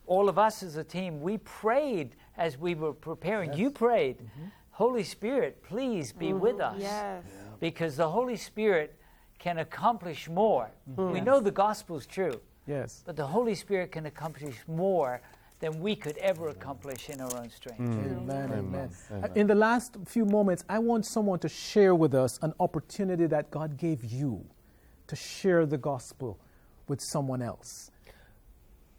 all 0.07 0.29
of 0.29 0.39
us 0.39 0.63
as 0.63 0.77
a 0.77 0.85
team, 0.85 1.21
we 1.23 1.39
prayed 1.39 2.17
as 2.37 2.59
we 2.59 2.75
were 2.75 2.93
preparing. 2.93 3.55
You 3.55 3.71
prayed, 3.71 4.17
Holy 4.71 5.05
Spirit, 5.05 5.63
please 5.63 6.13
be 6.13 6.33
with 6.33 6.61
us 6.61 6.77
Yes. 6.81 7.23
because 7.61 7.97
the 7.97 8.09
Holy 8.09 8.37
Spirit 8.37 8.97
can 9.39 9.59
accomplish 9.59 10.29
more. 10.29 10.71
We 10.97 11.21
know 11.21 11.41
the 11.41 11.51
gospel's 11.53 12.07
true, 12.07 12.41
Yes. 12.67 13.03
but 13.05 13.17
the 13.17 13.27
Holy 13.27 13.55
Spirit 13.55 13.93
can 13.93 14.07
accomplish 14.07 14.57
more 14.67 15.21
than 15.61 15.81
we 15.81 15.95
could 15.95 16.17
ever 16.19 16.49
accomplish 16.49 17.09
in 17.11 17.21
our 17.21 17.37
own 17.37 17.51
strength. 17.51 17.81
Amen, 17.81 18.51
amen. 18.53 18.91
Amen. 19.11 19.25
Uh, 19.25 19.29
In 19.35 19.47
the 19.47 19.55
last 19.55 19.97
few 20.07 20.25
moments, 20.25 20.65
I 20.69 20.79
want 20.79 21.07
someone 21.07 21.39
to 21.41 21.49
share 21.49 21.95
with 21.95 22.15
us 22.15 22.39
an 22.43 22.53
opportunity 22.61 23.27
that 23.27 23.51
God 23.51 23.77
gave 23.77 24.05
you 24.05 24.45
to 25.07 25.17
share 25.17 25.67
the 25.67 25.79
gospel 25.79 26.39
with 26.89 27.01
someone 27.01 27.41
else. 27.43 27.91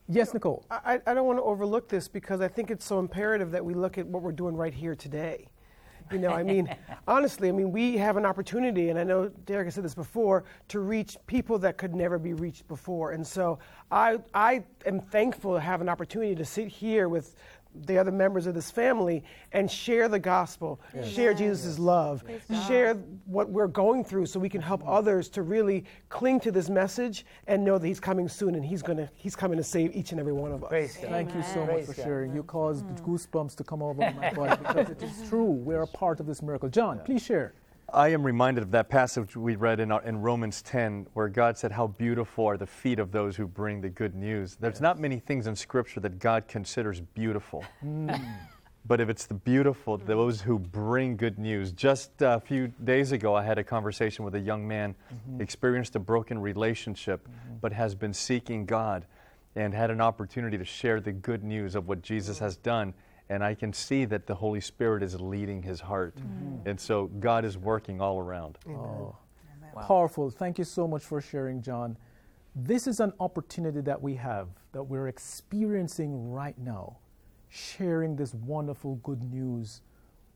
Yes, 0.07 0.33
Nicole. 0.33 0.63
I, 0.69 1.01
I 1.07 1.13
don't 1.15 1.25
want 1.25 1.39
to 1.39 1.43
overlook 1.43 1.89
this 1.89 2.07
because 2.07 2.39
I 2.39 2.47
think 2.47 2.69
it's 2.69 2.85
so 2.85 2.99
imperative 2.99 3.51
that 3.51 3.65
we 3.65 3.73
look 3.73 3.97
at 3.97 4.05
what 4.05 4.21
we're 4.21 4.31
doing 4.31 4.55
right 4.55 4.73
here 4.73 4.95
today. 4.95 5.47
You 6.11 6.19
know, 6.19 6.29
I 6.29 6.43
mean, 6.43 6.73
honestly, 7.07 7.49
I 7.49 7.51
mean, 7.51 7.71
we 7.71 7.97
have 7.97 8.17
an 8.17 8.25
opportunity, 8.25 8.89
and 8.89 8.99
I 8.99 9.03
know 9.03 9.29
Derek 9.45 9.65
has 9.65 9.75
said 9.75 9.83
this 9.83 9.95
before, 9.95 10.43
to 10.69 10.79
reach 10.79 11.17
people 11.27 11.57
that 11.59 11.77
could 11.77 11.95
never 11.95 12.19
be 12.19 12.33
reached 12.33 12.67
before. 12.67 13.11
And 13.11 13.25
so 13.25 13.59
I, 13.91 14.19
I 14.33 14.63
am 14.85 14.99
thankful 14.99 15.53
to 15.53 15.59
have 15.59 15.81
an 15.81 15.89
opportunity 15.89 16.35
to 16.35 16.45
sit 16.45 16.67
here 16.67 17.09
with 17.09 17.35
the 17.85 17.97
other 17.97 18.11
members 18.11 18.47
of 18.47 18.53
this 18.53 18.71
family 18.71 19.23
and 19.51 19.69
share 19.69 20.07
the 20.07 20.19
gospel, 20.19 20.79
yes. 20.93 21.07
share 21.07 21.33
Jesus' 21.33 21.79
love, 21.79 22.23
share 22.67 22.95
what 23.25 23.49
we're 23.49 23.67
going 23.67 24.03
through 24.03 24.25
so 24.25 24.39
we 24.39 24.49
can 24.49 24.61
help 24.61 24.81
others 24.87 25.29
to 25.29 25.41
really 25.41 25.85
cling 26.09 26.39
to 26.41 26.51
this 26.51 26.69
message 26.69 27.25
and 27.47 27.63
know 27.63 27.77
that 27.77 27.87
he's 27.87 27.99
coming 27.99 28.27
soon 28.27 28.55
and 28.55 28.65
he's 28.65 28.81
going 28.81 28.97
to 28.97 29.09
he's 29.15 29.35
coming 29.35 29.57
to 29.57 29.63
save 29.63 29.95
each 29.95 30.11
and 30.11 30.19
every 30.19 30.33
one 30.33 30.51
of 30.51 30.63
us. 30.63 30.69
Praise 30.69 30.97
Thank 30.97 31.33
you 31.35 31.43
so 31.43 31.65
much 31.65 31.85
for 31.85 31.93
sharing. 31.93 32.33
You 32.33 32.43
caused 32.43 32.85
mm. 32.85 33.01
goosebumps 33.01 33.55
to 33.55 33.63
come 33.63 33.81
over 33.81 34.11
my 34.11 34.33
body 34.33 34.61
because 34.61 34.89
it 34.89 35.01
is 35.01 35.29
true. 35.29 35.43
We're 35.43 35.83
a 35.83 35.87
part 35.87 36.19
of 36.19 36.25
this 36.25 36.41
miracle. 36.41 36.69
John, 36.69 36.99
please 37.05 37.23
share. 37.23 37.53
I 37.93 38.09
am 38.09 38.23
reminded 38.23 38.63
of 38.63 38.71
that 38.71 38.89
passage 38.89 39.35
we 39.35 39.55
read 39.55 39.79
in, 39.79 39.91
our, 39.91 40.01
in, 40.03 40.21
Romans 40.21 40.61
10 40.63 41.07
where 41.13 41.27
God 41.27 41.57
said, 41.57 41.71
How 41.71 41.87
beautiful 41.87 42.45
are 42.45 42.57
the 42.57 42.65
feet 42.65 42.99
of 42.99 43.11
those 43.11 43.35
who 43.35 43.47
bring 43.47 43.81
the 43.81 43.89
good 43.89 44.15
news. 44.15 44.57
There's 44.59 44.75
yes. 44.75 44.81
not 44.81 44.99
many 44.99 45.19
things 45.19 45.47
in 45.47 45.55
Scripture 45.55 45.99
that 45.99 46.19
God 46.19 46.47
considers 46.47 46.99
beautiful. 46.99 47.63
Mm. 47.85 48.19
but 48.87 48.99
if 49.01 49.09
it's 49.09 49.27
the 49.27 49.35
beautiful, 49.35 49.97
those 49.97 50.41
who 50.41 50.59
bring 50.59 51.15
good 51.15 51.37
news. 51.37 51.71
Just 51.71 52.11
a 52.21 52.39
few 52.39 52.67
days 52.83 53.11
ago, 53.11 53.35
I 53.35 53.43
had 53.43 53.57
a 53.57 53.63
conversation 53.63 54.25
with 54.25 54.35
a 54.35 54.39
young 54.39 54.67
man, 54.67 54.95
mm-hmm. 55.13 55.41
experienced 55.41 55.95
a 55.95 55.99
broken 55.99 56.39
relationship, 56.39 57.27
mm-hmm. 57.27 57.55
but 57.61 57.71
has 57.71 57.95
been 57.95 58.13
seeking 58.13 58.65
God 58.65 59.05
and 59.55 59.73
had 59.73 59.89
an 59.89 60.01
opportunity 60.01 60.57
to 60.57 60.65
share 60.65 60.99
the 60.99 61.13
good 61.13 61.43
news 61.43 61.75
of 61.75 61.87
what 61.87 62.01
Jesus 62.01 62.39
has 62.39 62.57
done 62.57 62.93
and 63.29 63.43
I 63.43 63.53
can 63.55 63.73
see 63.73 64.05
that 64.05 64.27
the 64.27 64.35
Holy 64.35 64.61
Spirit 64.61 65.03
is 65.03 65.19
leading 65.19 65.63
his 65.63 65.81
heart. 65.81 66.15
Mm-hmm. 66.15 66.69
And 66.69 66.79
so 66.79 67.07
God 67.19 67.45
is 67.45 67.57
working 67.57 68.01
all 68.01 68.19
around. 68.19 68.57
Oh. 68.69 69.15
Wow. 69.75 69.81
Powerful. 69.81 70.29
Thank 70.29 70.57
you 70.57 70.63
so 70.63 70.87
much 70.87 71.03
for 71.03 71.19
sharing, 71.19 71.61
John. 71.61 71.97
This 72.55 72.87
is 72.87 73.01
an 73.01 73.11
opportunity 73.19 73.81
that 73.81 74.01
we 74.01 74.15
have, 74.15 74.47
that 74.71 74.83
we're 74.83 75.09
experiencing 75.09 76.31
right 76.31 76.57
now, 76.57 76.97
sharing 77.49 78.15
this 78.15 78.33
wonderful 78.33 78.95
good 79.03 79.21
news 79.23 79.81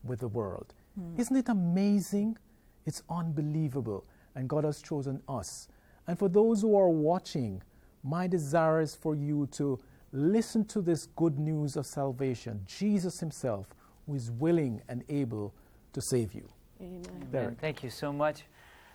with 0.03 0.19
the 0.19 0.27
world. 0.27 0.73
Mm. 0.99 1.17
Isn't 1.17 1.37
it 1.37 1.47
amazing? 1.47 2.37
It's 2.85 3.01
unbelievable. 3.09 4.03
And 4.35 4.49
God 4.49 4.65
has 4.65 4.81
chosen 4.81 5.21
us. 5.29 5.69
And 6.07 6.19
for 6.19 6.27
those 6.27 6.61
who 6.61 6.75
are 6.75 6.89
watching, 6.89 7.61
my 8.03 8.27
desire 8.27 8.81
is 8.81 8.95
for 8.95 9.15
you 9.15 9.47
to 9.53 9.79
listen 10.11 10.65
to 10.65 10.81
this 10.81 11.07
good 11.15 11.37
news 11.37 11.75
of 11.75 11.85
salvation. 11.85 12.61
Jesus 12.65 13.19
Himself, 13.19 13.67
who 14.05 14.15
is 14.15 14.31
willing 14.31 14.81
and 14.89 15.03
able 15.09 15.53
to 15.93 16.01
save 16.01 16.33
you. 16.33 16.47
Amen. 16.81 17.03
Amen. 17.33 17.57
Thank 17.59 17.83
you 17.83 17.89
so 17.89 18.13
much, 18.13 18.43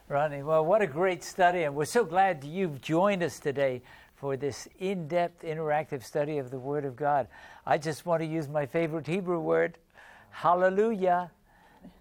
Ronnie. 0.08 0.42
Well, 0.42 0.64
what 0.64 0.82
a 0.82 0.86
great 0.86 1.22
study, 1.22 1.64
and 1.64 1.74
we're 1.74 1.84
so 1.84 2.04
glad 2.04 2.42
you've 2.44 2.80
joined 2.80 3.22
us 3.22 3.38
today 3.38 3.82
for 4.14 4.36
this 4.36 4.68
in 4.78 5.06
depth, 5.08 5.42
interactive 5.42 6.02
study 6.02 6.38
of 6.38 6.50
the 6.50 6.58
Word 6.58 6.84
of 6.84 6.96
God. 6.96 7.28
I 7.66 7.78
just 7.78 8.06
want 8.06 8.22
to 8.22 8.26
use 8.26 8.48
my 8.48 8.64
favorite 8.64 9.06
Hebrew 9.06 9.40
word, 9.40 9.78
hallelujah. 10.30 11.30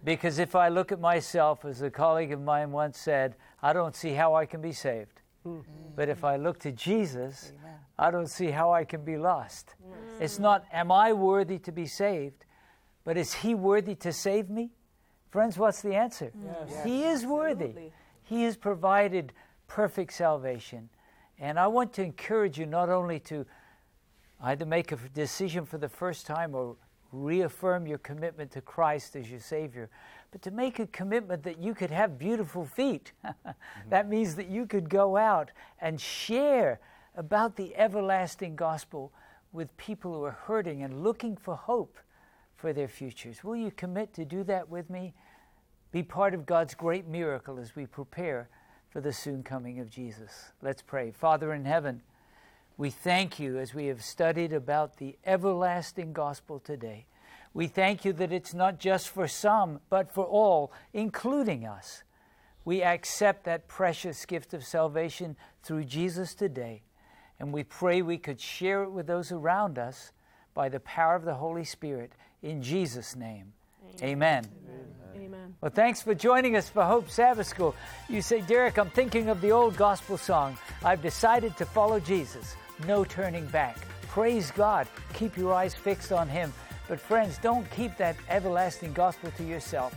Because 0.06 0.40
if 0.40 0.56
I 0.56 0.70
look 0.70 0.92
at 0.92 1.02
myself, 1.02 1.66
as 1.66 1.82
a 1.82 1.90
colleague 1.90 2.32
of 2.32 2.42
mine 2.42 2.72
once 2.72 2.98
said, 2.98 3.36
I 3.62 3.74
don't 3.74 3.96
see 3.96 4.14
how 4.14 4.34
I 4.36 4.46
can 4.46 4.62
be 4.62 4.72
saved. 4.72 5.22
Mm-hmm. 5.46 5.62
But 5.96 6.10
if 6.10 6.24
I 6.24 6.38
look 6.38 6.60
to 6.60 6.72
Jesus, 6.72 7.52
Amen. 7.60 7.76
I 7.98 8.12
don't 8.12 8.28
see 8.28 8.52
how 8.52 8.72
I 8.72 8.84
can 8.84 9.04
be 9.04 9.18
lost. 9.18 9.76
Yes. 9.80 9.98
It's 10.20 10.40
not, 10.40 10.66
am 10.72 10.92
I 10.92 11.14
worthy 11.14 11.60
to 11.60 11.72
be 11.72 11.86
saved? 11.86 12.46
But 13.04 13.18
is 13.18 13.34
He 13.34 13.54
worthy 13.54 13.96
to 13.96 14.14
save 14.14 14.50
me? 14.50 14.72
Friends, 15.30 15.58
what's 15.58 15.82
the 15.82 15.96
answer? 15.96 16.32
Yes. 16.46 16.84
He 16.84 17.04
is 17.04 17.26
worthy. 17.26 17.66
Absolutely. 17.66 17.94
He 18.24 18.44
has 18.44 18.56
provided 18.56 19.34
perfect 19.68 20.14
salvation. 20.14 20.90
And 21.40 21.60
I 21.60 21.68
want 21.68 21.94
to 21.94 22.04
encourage 22.04 22.58
you 22.58 22.66
not 22.66 22.90
only 22.90 23.20
to 23.22 23.46
either 24.42 24.66
make 24.66 24.92
a 24.92 24.96
decision 24.96 25.66
for 25.66 25.78
the 25.78 25.90
first 25.90 26.26
time 26.26 26.56
or 26.56 26.76
reaffirm 27.14 27.88
your 27.88 28.00
commitment 28.00 28.52
to 28.52 28.62
Christ 28.62 29.16
as 29.16 29.30
your 29.30 29.40
Savior, 29.40 29.90
but 30.32 30.42
to 30.42 30.52
make 30.52 30.80
a 30.80 30.88
commitment 30.88 31.44
that 31.44 31.60
you 31.60 31.74
could 31.74 31.92
have 31.92 32.18
beautiful 32.18 32.66
feet. 32.66 33.14
mm-hmm. 33.24 33.50
That 33.90 34.10
means 34.10 34.36
that 34.36 34.48
you 34.48 34.66
could 34.66 34.90
go 34.90 35.16
out 35.16 35.52
and 35.80 36.00
share 36.02 36.80
about 37.16 37.56
the 37.56 37.76
everlasting 37.76 38.56
gospel 38.56 39.14
with 39.52 39.76
people 39.78 40.14
who 40.14 40.24
are 40.24 40.32
hurting 40.32 40.82
and 40.82 41.04
looking 41.04 41.38
for 41.38 41.56
hope 41.56 41.98
for 42.56 42.74
their 42.74 42.88
futures. 42.88 43.44
Will 43.44 43.56
you 43.56 43.72
commit 43.72 44.14
to 44.14 44.26
do 44.26 44.44
that 44.46 44.68
with 44.68 44.90
me? 44.90 45.14
Be 45.92 46.02
part 46.02 46.34
of 46.34 46.46
God's 46.46 46.74
great 46.74 47.08
miracle 47.08 47.60
as 47.60 47.76
we 47.76 47.86
prepare 47.86 48.50
for 48.90 49.00
the 49.00 49.14
soon 49.14 49.44
coming 49.44 49.80
of 49.80 49.90
Jesus. 49.90 50.52
Let's 50.62 50.82
pray. 50.82 51.12
Father 51.12 51.54
in 51.54 51.66
heaven, 51.66 52.02
we 52.78 52.90
thank 52.90 53.40
you 53.40 53.60
as 53.60 53.74
we 53.74 53.88
have 53.88 54.04
studied 54.04 54.54
about 54.54 54.98
the 54.98 55.16
everlasting 55.26 56.14
gospel 56.14 56.60
today. 56.60 57.06
We 57.54 57.68
thank 57.68 58.04
you 58.04 58.14
that 58.14 58.32
it's 58.32 58.54
not 58.54 58.80
just 58.80 59.10
for 59.10 59.28
some, 59.28 59.80
but 59.90 60.12
for 60.12 60.26
all, 60.26 60.72
including 60.92 61.68
us. 61.68 62.04
We 62.66 62.82
accept 62.82 63.44
that 63.44 63.68
precious 63.68 64.26
gift 64.26 64.54
of 64.54 64.66
salvation 64.66 65.36
through 65.62 65.84
Jesus 65.84 66.34
today. 66.34 66.82
And 67.40 67.54
we 67.54 67.64
pray 67.64 68.02
we 68.02 68.18
could 68.18 68.40
share 68.40 68.84
it 68.84 68.90
with 68.90 69.06
those 69.06 69.32
around 69.32 69.78
us 69.78 70.12
by 70.54 70.70
the 70.70 70.80
power 70.80 71.16
of 71.16 71.26
the 71.26 71.36
Holy 71.36 71.66
Spirit. 71.66 72.14
In 72.42 72.62
Jesus' 72.62 73.16
name, 73.16 73.54
amen. 74.02 74.48
amen. 75.16 75.56
Well, 75.62 75.72
thanks 75.72 76.02
for 76.02 76.16
joining 76.16 76.56
us 76.56 76.70
for 76.70 76.84
Hope 76.84 77.10
Sabbath 77.10 77.48
School. 77.48 77.76
You 78.10 78.22
say, 78.22 78.42
Derek, 78.42 78.78
I'm 78.78 78.90
thinking 78.90 79.30
of 79.30 79.42
the 79.42 79.52
old 79.52 79.78
gospel 79.78 80.18
song. 80.18 80.58
I've 80.84 81.02
decided 81.02 81.56
to 81.58 81.66
follow 81.66 82.00
Jesus. 82.00 82.56
No 82.88 83.04
turning 83.04 83.46
back. 83.48 83.78
Praise 84.08 84.52
God. 84.52 84.88
Keep 85.14 85.38
your 85.38 85.54
eyes 85.54 85.74
fixed 85.74 86.12
on 86.12 86.28
Him. 86.28 86.54
But, 86.88 87.00
friends, 87.00 87.38
don't 87.38 87.70
keep 87.72 87.98
that 87.98 88.16
everlasting 88.30 88.94
gospel 88.94 89.32
to 89.38 89.44
yourself. 89.44 89.96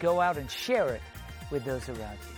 Go 0.00 0.20
out 0.20 0.36
and 0.36 0.50
share 0.50 0.88
it 0.88 1.02
with 1.50 1.64
those 1.64 1.88
around 1.88 2.18
you. 2.28 2.37